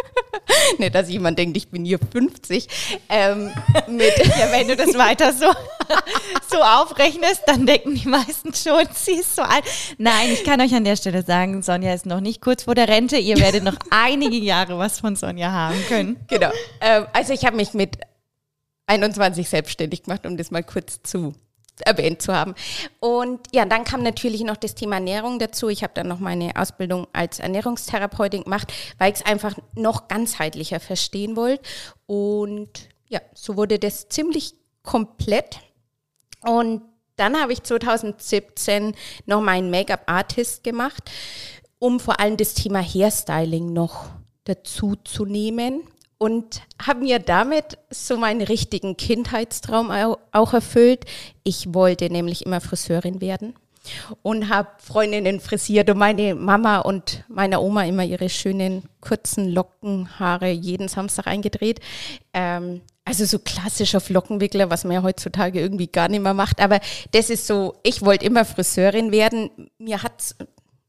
Nicht, 0.77 0.95
dass 0.95 1.09
jemand 1.09 1.37
denkt, 1.37 1.57
ich 1.57 1.69
bin 1.69 1.83
hier 1.83 1.99
50. 1.99 2.67
Ähm, 3.09 3.51
mit 3.87 4.17
ja, 4.17 4.51
wenn 4.51 4.67
du 4.67 4.75
das 4.75 4.97
weiter 4.97 5.33
so, 5.33 5.47
so 6.49 6.61
aufrechnest, 6.61 7.43
dann 7.45 7.65
denken 7.65 7.95
die 7.95 8.07
meisten 8.07 8.53
schon, 8.53 8.87
sie 8.93 9.15
ist 9.15 9.35
so 9.35 9.41
alt. 9.41 9.63
Nein, 9.97 10.31
ich 10.31 10.43
kann 10.43 10.61
euch 10.61 10.73
an 10.73 10.85
der 10.85 10.95
Stelle 10.95 11.23
sagen, 11.23 11.61
Sonja 11.61 11.93
ist 11.93 12.05
noch 12.05 12.21
nicht 12.21 12.41
kurz 12.41 12.63
vor 12.63 12.75
der 12.75 12.87
Rente. 12.87 13.17
Ihr 13.17 13.37
werdet 13.37 13.63
noch 13.63 13.77
einige 13.89 14.37
Jahre 14.37 14.77
was 14.77 14.99
von 14.99 15.15
Sonja 15.15 15.51
haben 15.51 15.84
können. 15.88 16.17
Genau. 16.27 16.51
Ähm, 16.79 17.05
also 17.13 17.34
ich 17.34 17.45
habe 17.45 17.57
mich 17.57 17.73
mit 17.73 17.97
21 18.88 19.49
selbstständig 19.49 20.03
gemacht, 20.03 20.25
um 20.25 20.38
das 20.38 20.51
mal 20.51 20.63
kurz 20.63 21.01
zu 21.03 21.34
erwähnt 21.80 22.22
zu 22.22 22.34
haben. 22.34 22.53
Und 22.99 23.39
ja, 23.51 23.65
dann 23.65 23.84
kam 23.84 24.03
natürlich 24.03 24.43
noch 24.43 24.57
das 24.57 24.76
Thema 24.76 24.95
Ernährung 24.95 25.39
dazu. 25.39 25.69
Ich 25.69 25.84
habe 25.84 25.93
dann 25.95 26.07
noch 26.07 26.19
meine 26.19 26.51
Ausbildung 26.55 27.07
als 27.13 27.39
Ernährungstherapeutin 27.39 28.43
gemacht, 28.43 28.72
weil 28.97 29.11
ich 29.11 29.19
es 29.19 29.26
einfach 29.26 29.55
noch 29.74 30.07
ganzheitlicher 30.07 30.80
verstehen 30.80 31.36
wollte. 31.36 31.63
Und 32.05 32.89
ja, 33.07 33.22
so 33.34 33.57
wurde 33.57 33.80
das 33.80 34.09
ziemlich 34.09 34.53
komplett. 34.84 35.59
Und 36.43 36.82
dann 37.15 37.39
habe 37.39 37.53
ich 37.53 37.63
2017 37.63 38.95
noch 39.26 39.41
meinen 39.41 39.69
Make-up-Artist 39.69 40.63
gemacht, 40.63 41.11
um 41.80 41.99
vor 41.99 42.19
allem 42.19 42.38
das 42.38 42.53
Thema 42.53 42.82
Hairstyling 42.82 43.74
noch 43.74 44.07
dazu 44.45 44.95
zu 45.03 45.26
nehmen. 45.26 45.84
Und 46.22 46.61
habe 46.80 46.99
mir 46.99 47.17
damit 47.17 47.80
so 47.89 48.15
meinen 48.15 48.43
richtigen 48.43 48.95
Kindheitstraum 48.95 49.89
auch 50.32 50.53
erfüllt. 50.53 51.05
Ich 51.41 51.74
wollte 51.74 52.11
nämlich 52.11 52.45
immer 52.45 52.61
Friseurin 52.61 53.22
werden 53.22 53.55
und 54.22 54.47
habe 54.47 54.69
Freundinnen 54.78 55.39
frisiert 55.39 55.89
und 55.89 55.97
meine 55.97 56.36
Mama 56.36 56.78
und 56.78 57.24
meine 57.28 57.59
Oma 57.59 57.86
immer 57.86 58.03
ihre 58.03 58.30
schönen 58.30 58.84
kurzen 58.99 59.49
Lockenhaare 59.49 60.51
jeden 60.51 60.89
Samstag 60.89 61.26
eingedreht. 61.26 61.80
Ähm, 62.36 62.82
also 63.03 63.26
so 63.26 63.39
klassischer 63.39 63.99
Flockenwickler, 63.99 64.69
was 64.69 64.84
man 64.84 64.93
ja 64.93 65.01
heutzutage 65.01 65.59
irgendwie 65.59 65.88
gar 65.88 66.07
nicht 66.07 66.22
mehr 66.22 66.36
macht. 66.36 66.61
Aber 66.61 66.82
das 67.13 67.32
ist 67.32 67.47
so, 67.47 67.74
ich 67.82 68.05
wollte 68.05 68.26
immer 68.26 68.45
Friseurin 68.45 69.11
werden. 69.11 69.49
Mir 69.80 70.03
hat's 70.03 70.36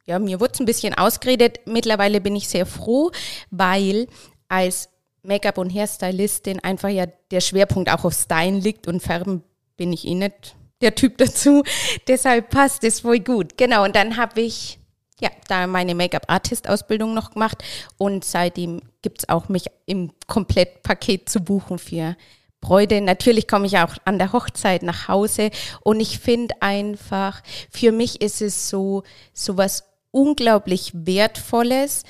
ja, 0.04 0.18
mir 0.18 0.40
wurde 0.40 0.52
es 0.52 0.60
ein 0.60 0.66
bisschen 0.66 0.92
ausgeredet. 0.92 1.60
Mittlerweile 1.64 2.20
bin 2.20 2.36
ich 2.36 2.48
sehr 2.48 2.66
froh, 2.66 3.12
weil 3.50 4.08
als 4.48 4.91
Make-up- 5.22 5.58
und 5.58 5.72
Hairstylistin 5.72 6.60
einfach 6.60 6.88
ja 6.88 7.06
der 7.30 7.40
Schwerpunkt 7.40 7.90
auch 7.90 8.04
auf 8.04 8.14
Stylen 8.14 8.60
liegt 8.60 8.88
und 8.88 9.00
Färben 9.00 9.42
bin 9.76 9.92
ich 9.92 10.06
eh 10.06 10.14
nicht 10.14 10.56
der 10.80 10.94
Typ 10.94 11.18
dazu. 11.18 11.62
Deshalb 12.08 12.50
passt 12.50 12.84
es 12.84 13.00
voll 13.00 13.20
gut. 13.20 13.56
Genau, 13.56 13.84
und 13.84 13.94
dann 13.94 14.16
habe 14.16 14.40
ich 14.40 14.78
ja 15.20 15.30
da 15.48 15.66
meine 15.66 15.94
Make-up-Artist-Ausbildung 15.94 17.14
noch 17.14 17.30
gemacht 17.30 17.62
und 17.96 18.24
seitdem 18.24 18.82
gibt 19.02 19.20
es 19.22 19.28
auch 19.28 19.48
mich 19.48 19.66
im 19.86 20.10
Komplettpaket 20.26 21.28
zu 21.28 21.40
buchen 21.40 21.78
für 21.78 22.16
Bräute. 22.60 23.00
Natürlich 23.00 23.46
komme 23.46 23.66
ich 23.66 23.78
auch 23.78 23.94
an 24.04 24.18
der 24.18 24.32
Hochzeit 24.32 24.82
nach 24.82 25.08
Hause 25.08 25.50
und 25.82 26.00
ich 26.00 26.18
finde 26.18 26.54
einfach, 26.60 27.42
für 27.70 27.92
mich 27.92 28.20
ist 28.20 28.42
es 28.42 28.68
so, 28.68 29.04
so 29.32 29.56
was 29.56 29.84
unglaublich 30.10 30.92
Wertvolles, 30.94 32.02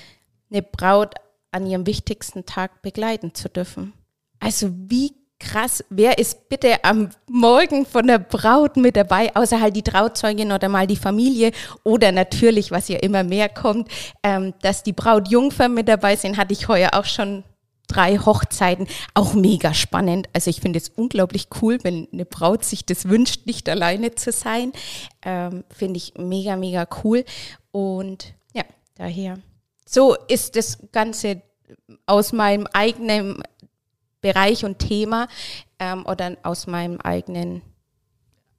eine 0.50 0.62
Braut 0.62 1.14
an 1.52 1.66
ihrem 1.66 1.86
wichtigsten 1.86 2.46
Tag 2.46 2.82
begleiten 2.82 3.34
zu 3.34 3.48
dürfen. 3.48 3.92
Also 4.40 4.70
wie 4.72 5.12
krass, 5.38 5.84
wer 5.90 6.18
ist 6.18 6.48
bitte 6.48 6.84
am 6.84 7.10
Morgen 7.28 7.84
von 7.84 8.06
der 8.06 8.18
Braut 8.18 8.76
mit 8.76 8.96
dabei, 8.96 9.34
außer 9.34 9.60
halt 9.60 9.76
die 9.76 9.82
Trauzeugin 9.82 10.52
oder 10.52 10.68
mal 10.68 10.86
die 10.86 10.96
Familie 10.96 11.52
oder 11.84 12.12
natürlich, 12.12 12.70
was 12.70 12.88
ja 12.88 12.98
immer 12.98 13.24
mehr 13.24 13.48
kommt, 13.48 13.88
ähm, 14.22 14.54
dass 14.62 14.82
die 14.82 14.92
Brautjungfer 14.92 15.68
mit 15.68 15.88
dabei 15.88 16.16
sind, 16.16 16.36
hatte 16.36 16.52
ich 16.52 16.68
heuer 16.68 16.90
auch 16.94 17.04
schon 17.04 17.44
drei 17.88 18.18
Hochzeiten, 18.18 18.86
auch 19.14 19.34
mega 19.34 19.74
spannend. 19.74 20.28
Also 20.32 20.48
ich 20.48 20.60
finde 20.60 20.78
es 20.78 20.88
unglaublich 20.88 21.48
cool, 21.60 21.78
wenn 21.82 22.08
eine 22.12 22.24
Braut 22.24 22.64
sich 22.64 22.86
das 22.86 23.08
wünscht, 23.08 23.46
nicht 23.46 23.68
alleine 23.68 24.14
zu 24.14 24.32
sein. 24.32 24.72
Ähm, 25.22 25.64
finde 25.70 25.98
ich 25.98 26.14
mega, 26.16 26.56
mega 26.56 26.86
cool. 27.02 27.24
Und 27.70 28.34
ja, 28.54 28.64
daher 28.94 29.38
so 29.84 30.16
ist 30.28 30.56
das 30.56 30.78
Ganze 30.92 31.42
aus 32.06 32.32
meinem 32.32 32.66
eigenen 32.72 33.42
Bereich 34.20 34.64
und 34.64 34.78
Thema 34.78 35.28
ähm, 35.78 36.06
oder 36.06 36.36
aus 36.42 36.66
meinem 36.66 37.00
eigenen 37.00 37.62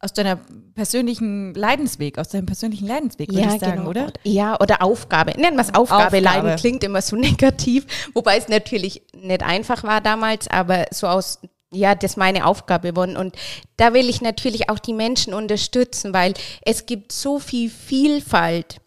aus 0.03 0.11
deiner 0.11 0.37
persönlichen 0.75 1.53
Leidensweg, 1.53 2.19
aus 2.19 2.27
deinem 2.27 2.45
persönlichen 2.45 2.85
Leidensweg, 2.85 3.29
würde 3.29 3.47
ja, 3.47 3.53
ich 3.53 3.61
sagen, 3.61 3.77
genau. 3.77 3.89
oder? 3.89 4.11
Ja, 4.23 4.59
oder 4.59 4.81
Aufgabe. 4.81 5.31
Nennen 5.39 5.55
wir 5.55 5.61
es 5.61 5.73
Aufgabe. 5.73 6.07
Aufgabe. 6.07 6.19
Leiden 6.19 6.55
klingt 6.57 6.83
immer 6.83 7.01
so 7.01 7.15
negativ, 7.15 7.85
wobei 8.13 8.37
es 8.37 8.49
natürlich 8.49 9.03
nicht 9.15 9.43
einfach 9.43 9.83
war 9.83 10.01
damals, 10.01 10.49
aber 10.49 10.87
so 10.91 11.07
aus, 11.07 11.39
ja, 11.71 11.95
das 11.95 12.11
ist 12.11 12.17
meine 12.17 12.45
Aufgabe 12.45 12.89
geworden. 12.89 13.15
Und 13.15 13.37
da 13.77 13.93
will 13.93 14.09
ich 14.09 14.21
natürlich 14.21 14.69
auch 14.69 14.79
die 14.79 14.91
Menschen 14.91 15.33
unterstützen, 15.33 16.13
weil 16.13 16.33
es 16.63 16.85
gibt 16.85 17.13
so 17.13 17.39
viel 17.39 17.69
Vielfalt 17.69 18.81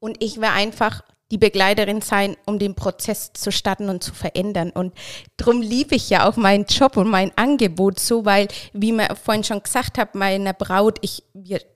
und 0.00 0.22
ich 0.22 0.38
will 0.38 0.44
einfach 0.44 1.02
die 1.30 1.38
Begleiterin 1.38 2.00
sein, 2.00 2.36
um 2.44 2.58
den 2.58 2.74
Prozess 2.74 3.32
zu 3.32 3.52
starten 3.52 3.88
und 3.88 4.02
zu 4.02 4.12
verändern. 4.12 4.70
Und 4.70 4.92
darum 5.36 5.62
liebe 5.62 5.94
ich 5.94 6.10
ja 6.10 6.28
auch 6.28 6.36
meinen 6.36 6.64
Job 6.64 6.96
und 6.96 7.08
mein 7.08 7.30
Angebot 7.36 8.00
so, 8.00 8.24
weil, 8.24 8.48
wie 8.72 8.92
man 8.92 9.14
vorhin 9.14 9.44
schon 9.44 9.62
gesagt 9.62 9.96
hat, 9.96 10.14
meiner 10.14 10.52
Braut, 10.52 10.98
ich, 11.02 11.22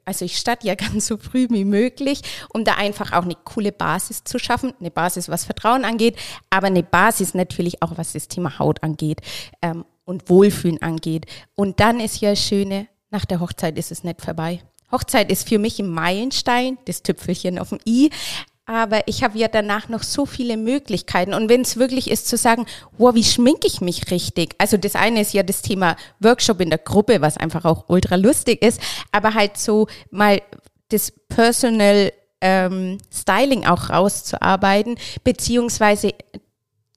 also 0.04 0.24
ich 0.24 0.38
starte 0.38 0.66
ja 0.66 0.74
ganz 0.74 1.06
so 1.06 1.16
früh 1.16 1.46
wie 1.50 1.64
möglich, 1.64 2.22
um 2.52 2.64
da 2.64 2.74
einfach 2.74 3.12
auch 3.12 3.22
eine 3.22 3.36
coole 3.44 3.70
Basis 3.70 4.24
zu 4.24 4.38
schaffen. 4.38 4.74
Eine 4.80 4.90
Basis, 4.90 5.28
was 5.28 5.44
Vertrauen 5.44 5.84
angeht, 5.84 6.16
aber 6.50 6.66
eine 6.66 6.82
Basis 6.82 7.34
natürlich 7.34 7.80
auch, 7.82 7.92
was 7.96 8.12
das 8.12 8.28
Thema 8.28 8.58
Haut 8.58 8.82
angeht 8.82 9.20
ähm, 9.62 9.84
und 10.04 10.28
Wohlfühlen 10.28 10.82
angeht. 10.82 11.26
Und 11.54 11.78
dann 11.78 12.00
ist 12.00 12.20
ja 12.20 12.30
das 12.30 12.42
Schöne, 12.42 12.88
nach 13.10 13.24
der 13.24 13.38
Hochzeit 13.38 13.78
ist 13.78 13.92
es 13.92 14.02
nicht 14.02 14.20
vorbei. 14.20 14.62
Hochzeit 14.94 15.30
ist 15.30 15.48
für 15.48 15.58
mich 15.58 15.78
ein 15.78 15.88
Meilenstein, 15.88 16.78
das 16.86 17.02
Tüpfelchen 17.02 17.58
auf 17.58 17.68
dem 17.68 17.80
i. 17.84 18.10
Aber 18.66 19.06
ich 19.06 19.22
habe 19.22 19.38
ja 19.38 19.48
danach 19.48 19.90
noch 19.90 20.02
so 20.02 20.24
viele 20.24 20.56
Möglichkeiten. 20.56 21.34
Und 21.34 21.50
wenn 21.50 21.60
es 21.60 21.76
wirklich 21.76 22.10
ist 22.10 22.28
zu 22.28 22.38
sagen, 22.38 22.64
wow, 22.96 23.14
wie 23.14 23.24
schminke 23.24 23.66
ich 23.66 23.82
mich 23.82 24.10
richtig? 24.10 24.54
Also 24.56 24.78
das 24.78 24.94
eine 24.94 25.20
ist 25.20 25.34
ja 25.34 25.42
das 25.42 25.60
Thema 25.60 25.96
Workshop 26.20 26.62
in 26.62 26.70
der 26.70 26.78
Gruppe, 26.78 27.20
was 27.20 27.36
einfach 27.36 27.66
auch 27.66 27.84
ultra 27.88 28.16
lustig 28.16 28.62
ist. 28.62 28.80
Aber 29.12 29.34
halt 29.34 29.58
so 29.58 29.86
mal 30.10 30.40
das 30.88 31.12
Personal 31.28 32.10
ähm, 32.40 32.98
Styling 33.12 33.66
auch 33.66 33.90
rauszuarbeiten, 33.90 34.96
beziehungsweise 35.24 36.12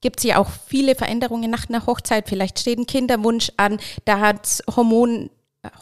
gibt 0.02 0.20
es 0.20 0.26
ja 0.26 0.38
auch 0.38 0.50
viele 0.68 0.95
Veränderungen 0.95 1.50
nach 1.50 1.68
einer 1.68 1.86
Hochzeit. 1.86 2.30
Vielleicht 2.30 2.60
steht 2.60 2.80
ein 2.80 2.86
Kinderwunsch 2.86 3.52
an, 3.58 3.80
da 4.06 4.20
hat 4.20 4.62
Hormon 4.74 5.30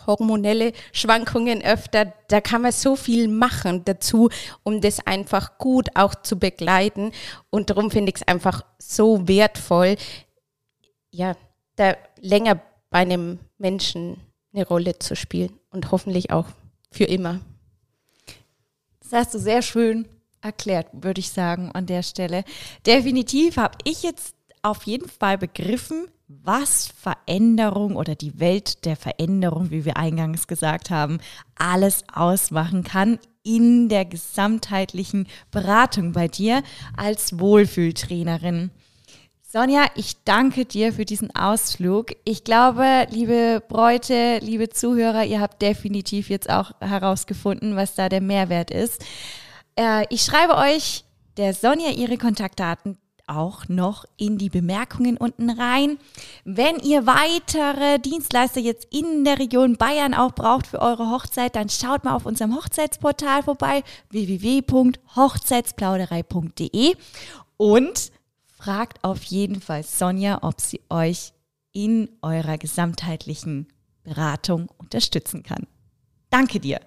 hormonelle 0.06 0.74
Schwankungen 0.92 1.62
öfter. 1.62 2.14
Da 2.28 2.42
kann 2.42 2.62
man 2.62 2.72
so 2.72 2.96
viel 2.96 3.28
machen 3.28 3.84
dazu, 3.86 4.30
um 4.64 4.82
das 4.82 5.06
einfach 5.06 5.58
gut 5.58 5.90
auch 5.96 6.16
zu 6.16 6.38
begleiten. 6.38 7.12
Und 7.50 7.70
darum 7.70 7.92
finde 7.92 8.10
ich 8.10 8.18
es 8.18 8.28
einfach 8.28 8.64
so 8.80 9.28
wertvoll, 9.28 9.96
ja, 11.12 11.36
da 11.76 11.96
länger 12.20 12.62
bei 12.90 13.00
einem 13.00 13.40
Menschen 13.58 14.18
eine 14.54 14.66
Rolle 14.66 15.00
zu 15.00 15.16
spielen 15.16 15.60
und 15.70 15.92
hoffentlich 15.92 16.32
auch 16.32 16.48
für 16.92 17.06
immer. 17.06 17.42
Das 19.02 19.12
hast 19.12 19.34
du 19.34 19.40
sehr 19.40 19.62
schön 19.62 20.08
erklärt, 20.42 20.88
würde 20.94 21.20
ich 21.20 21.30
sagen, 21.30 21.72
an 21.74 21.86
der 21.86 22.04
Stelle. 22.04 22.44
Definitiv 22.86 23.58
habe 23.58 23.78
ich 23.84 24.04
jetzt 24.04 24.36
auf 24.62 24.84
jeden 24.84 25.10
Fall 25.10 25.38
begriffen, 25.38 26.08
was 26.28 26.88
Veränderung 26.88 27.96
oder 27.96 28.16
die 28.16 28.40
Welt 28.40 28.86
der 28.86 28.96
Veränderung, 28.96 29.70
wie 29.70 29.86
wir 29.86 29.98
eingangs 29.98 30.48
gesagt 30.48 30.90
haben, 30.90 31.20
alles 31.56 32.04
ausmachen 32.12 32.84
kann 32.84 33.20
in 33.44 33.90
der 33.90 34.06
gesamtheitlichen 34.06 35.28
Beratung 35.52 36.14
bei 36.14 36.28
dir 36.28 36.64
als 36.98 37.40
Wohlfühltrainerin. 37.40 38.72
Sonja, 39.44 39.86
ich 39.96 40.24
danke 40.26 40.66
dir 40.66 40.92
für 40.92 41.06
diesen 41.06 41.34
Ausflug. 41.34 42.12
Ich 42.26 42.44
glaube, 42.44 43.08
liebe 43.12 43.64
Bräute, 43.66 44.40
liebe 44.42 44.70
Zuhörer, 44.70 45.24
ihr 45.24 45.40
habt 45.40 45.62
definitiv 45.62 46.30
jetzt 46.30 46.50
auch 46.50 46.72
herausgefunden, 46.82 47.76
was 47.76 47.96
da 47.96 48.10
der 48.10 48.20
Mehrwert 48.20 48.72
ist. 48.72 49.06
Äh, 49.80 50.06
ich 50.10 50.24
schreibe 50.24 50.58
euch 50.58 51.06
der 51.38 51.54
Sonja 51.54 51.92
ihre 51.92 52.18
Kontaktdaten 52.18 52.98
auch 53.28 53.68
noch 53.68 54.06
in 54.18 54.38
die 54.38 54.50
Bemerkungen 54.50 55.18
unten 55.18 55.50
rein. 55.50 55.98
Wenn 56.44 56.80
ihr 56.80 57.06
weitere 57.06 58.00
Dienstleister 58.00 58.60
jetzt 58.60 58.94
in 58.94 59.24
der 59.24 59.40
Region 59.40 59.78
Bayern 59.78 60.14
auch 60.14 60.34
braucht 60.34 60.68
für 60.68 60.82
eure 60.82 61.10
Hochzeit, 61.10 61.56
dann 61.56 61.70
schaut 61.70 62.04
mal 62.04 62.16
auf 62.16 62.26
unserem 62.26 62.54
Hochzeitsportal 62.56 63.44
vorbei 63.44 63.84
www.hochzeitsplauderei.de 64.10 66.96
und 67.58 68.12
fragt 68.48 69.04
auf 69.04 69.24
jeden 69.24 69.62
Fall 69.62 69.84
Sonja, 69.84 70.40
ob 70.42 70.62
sie 70.62 70.82
euch 70.90 71.34
in 71.72 72.10
eurer 72.22 72.58
gesamtheitlichen 72.58 73.68
Beratung 74.04 74.70
unterstützen 74.78 75.44
kann. 75.44 75.68
Danke 76.30 76.60
dir. 76.60 76.80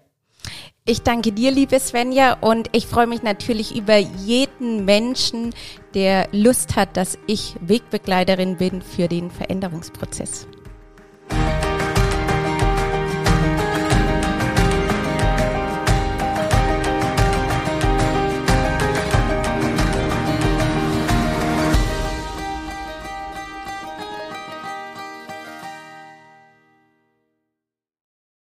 Ich 0.85 1.03
danke 1.03 1.33
dir, 1.33 1.51
liebe 1.51 1.79
Svenja, 1.79 2.39
und 2.41 2.71
ich 2.73 2.87
freue 2.87 3.07
mich 3.07 3.23
natürlich 3.23 3.77
über 3.77 3.99
jeden 3.99 4.87
Menschen, 4.87 5.55
der 5.95 6.29
Lust 6.33 6.77
hat, 6.77 6.97
dass 6.97 7.19
ich 7.27 7.57
Wegbegleiterin 7.61 8.57
bin 8.57 8.81
für 8.81 9.07
den 9.07 9.31
Veränderungsprozess. 9.31 10.47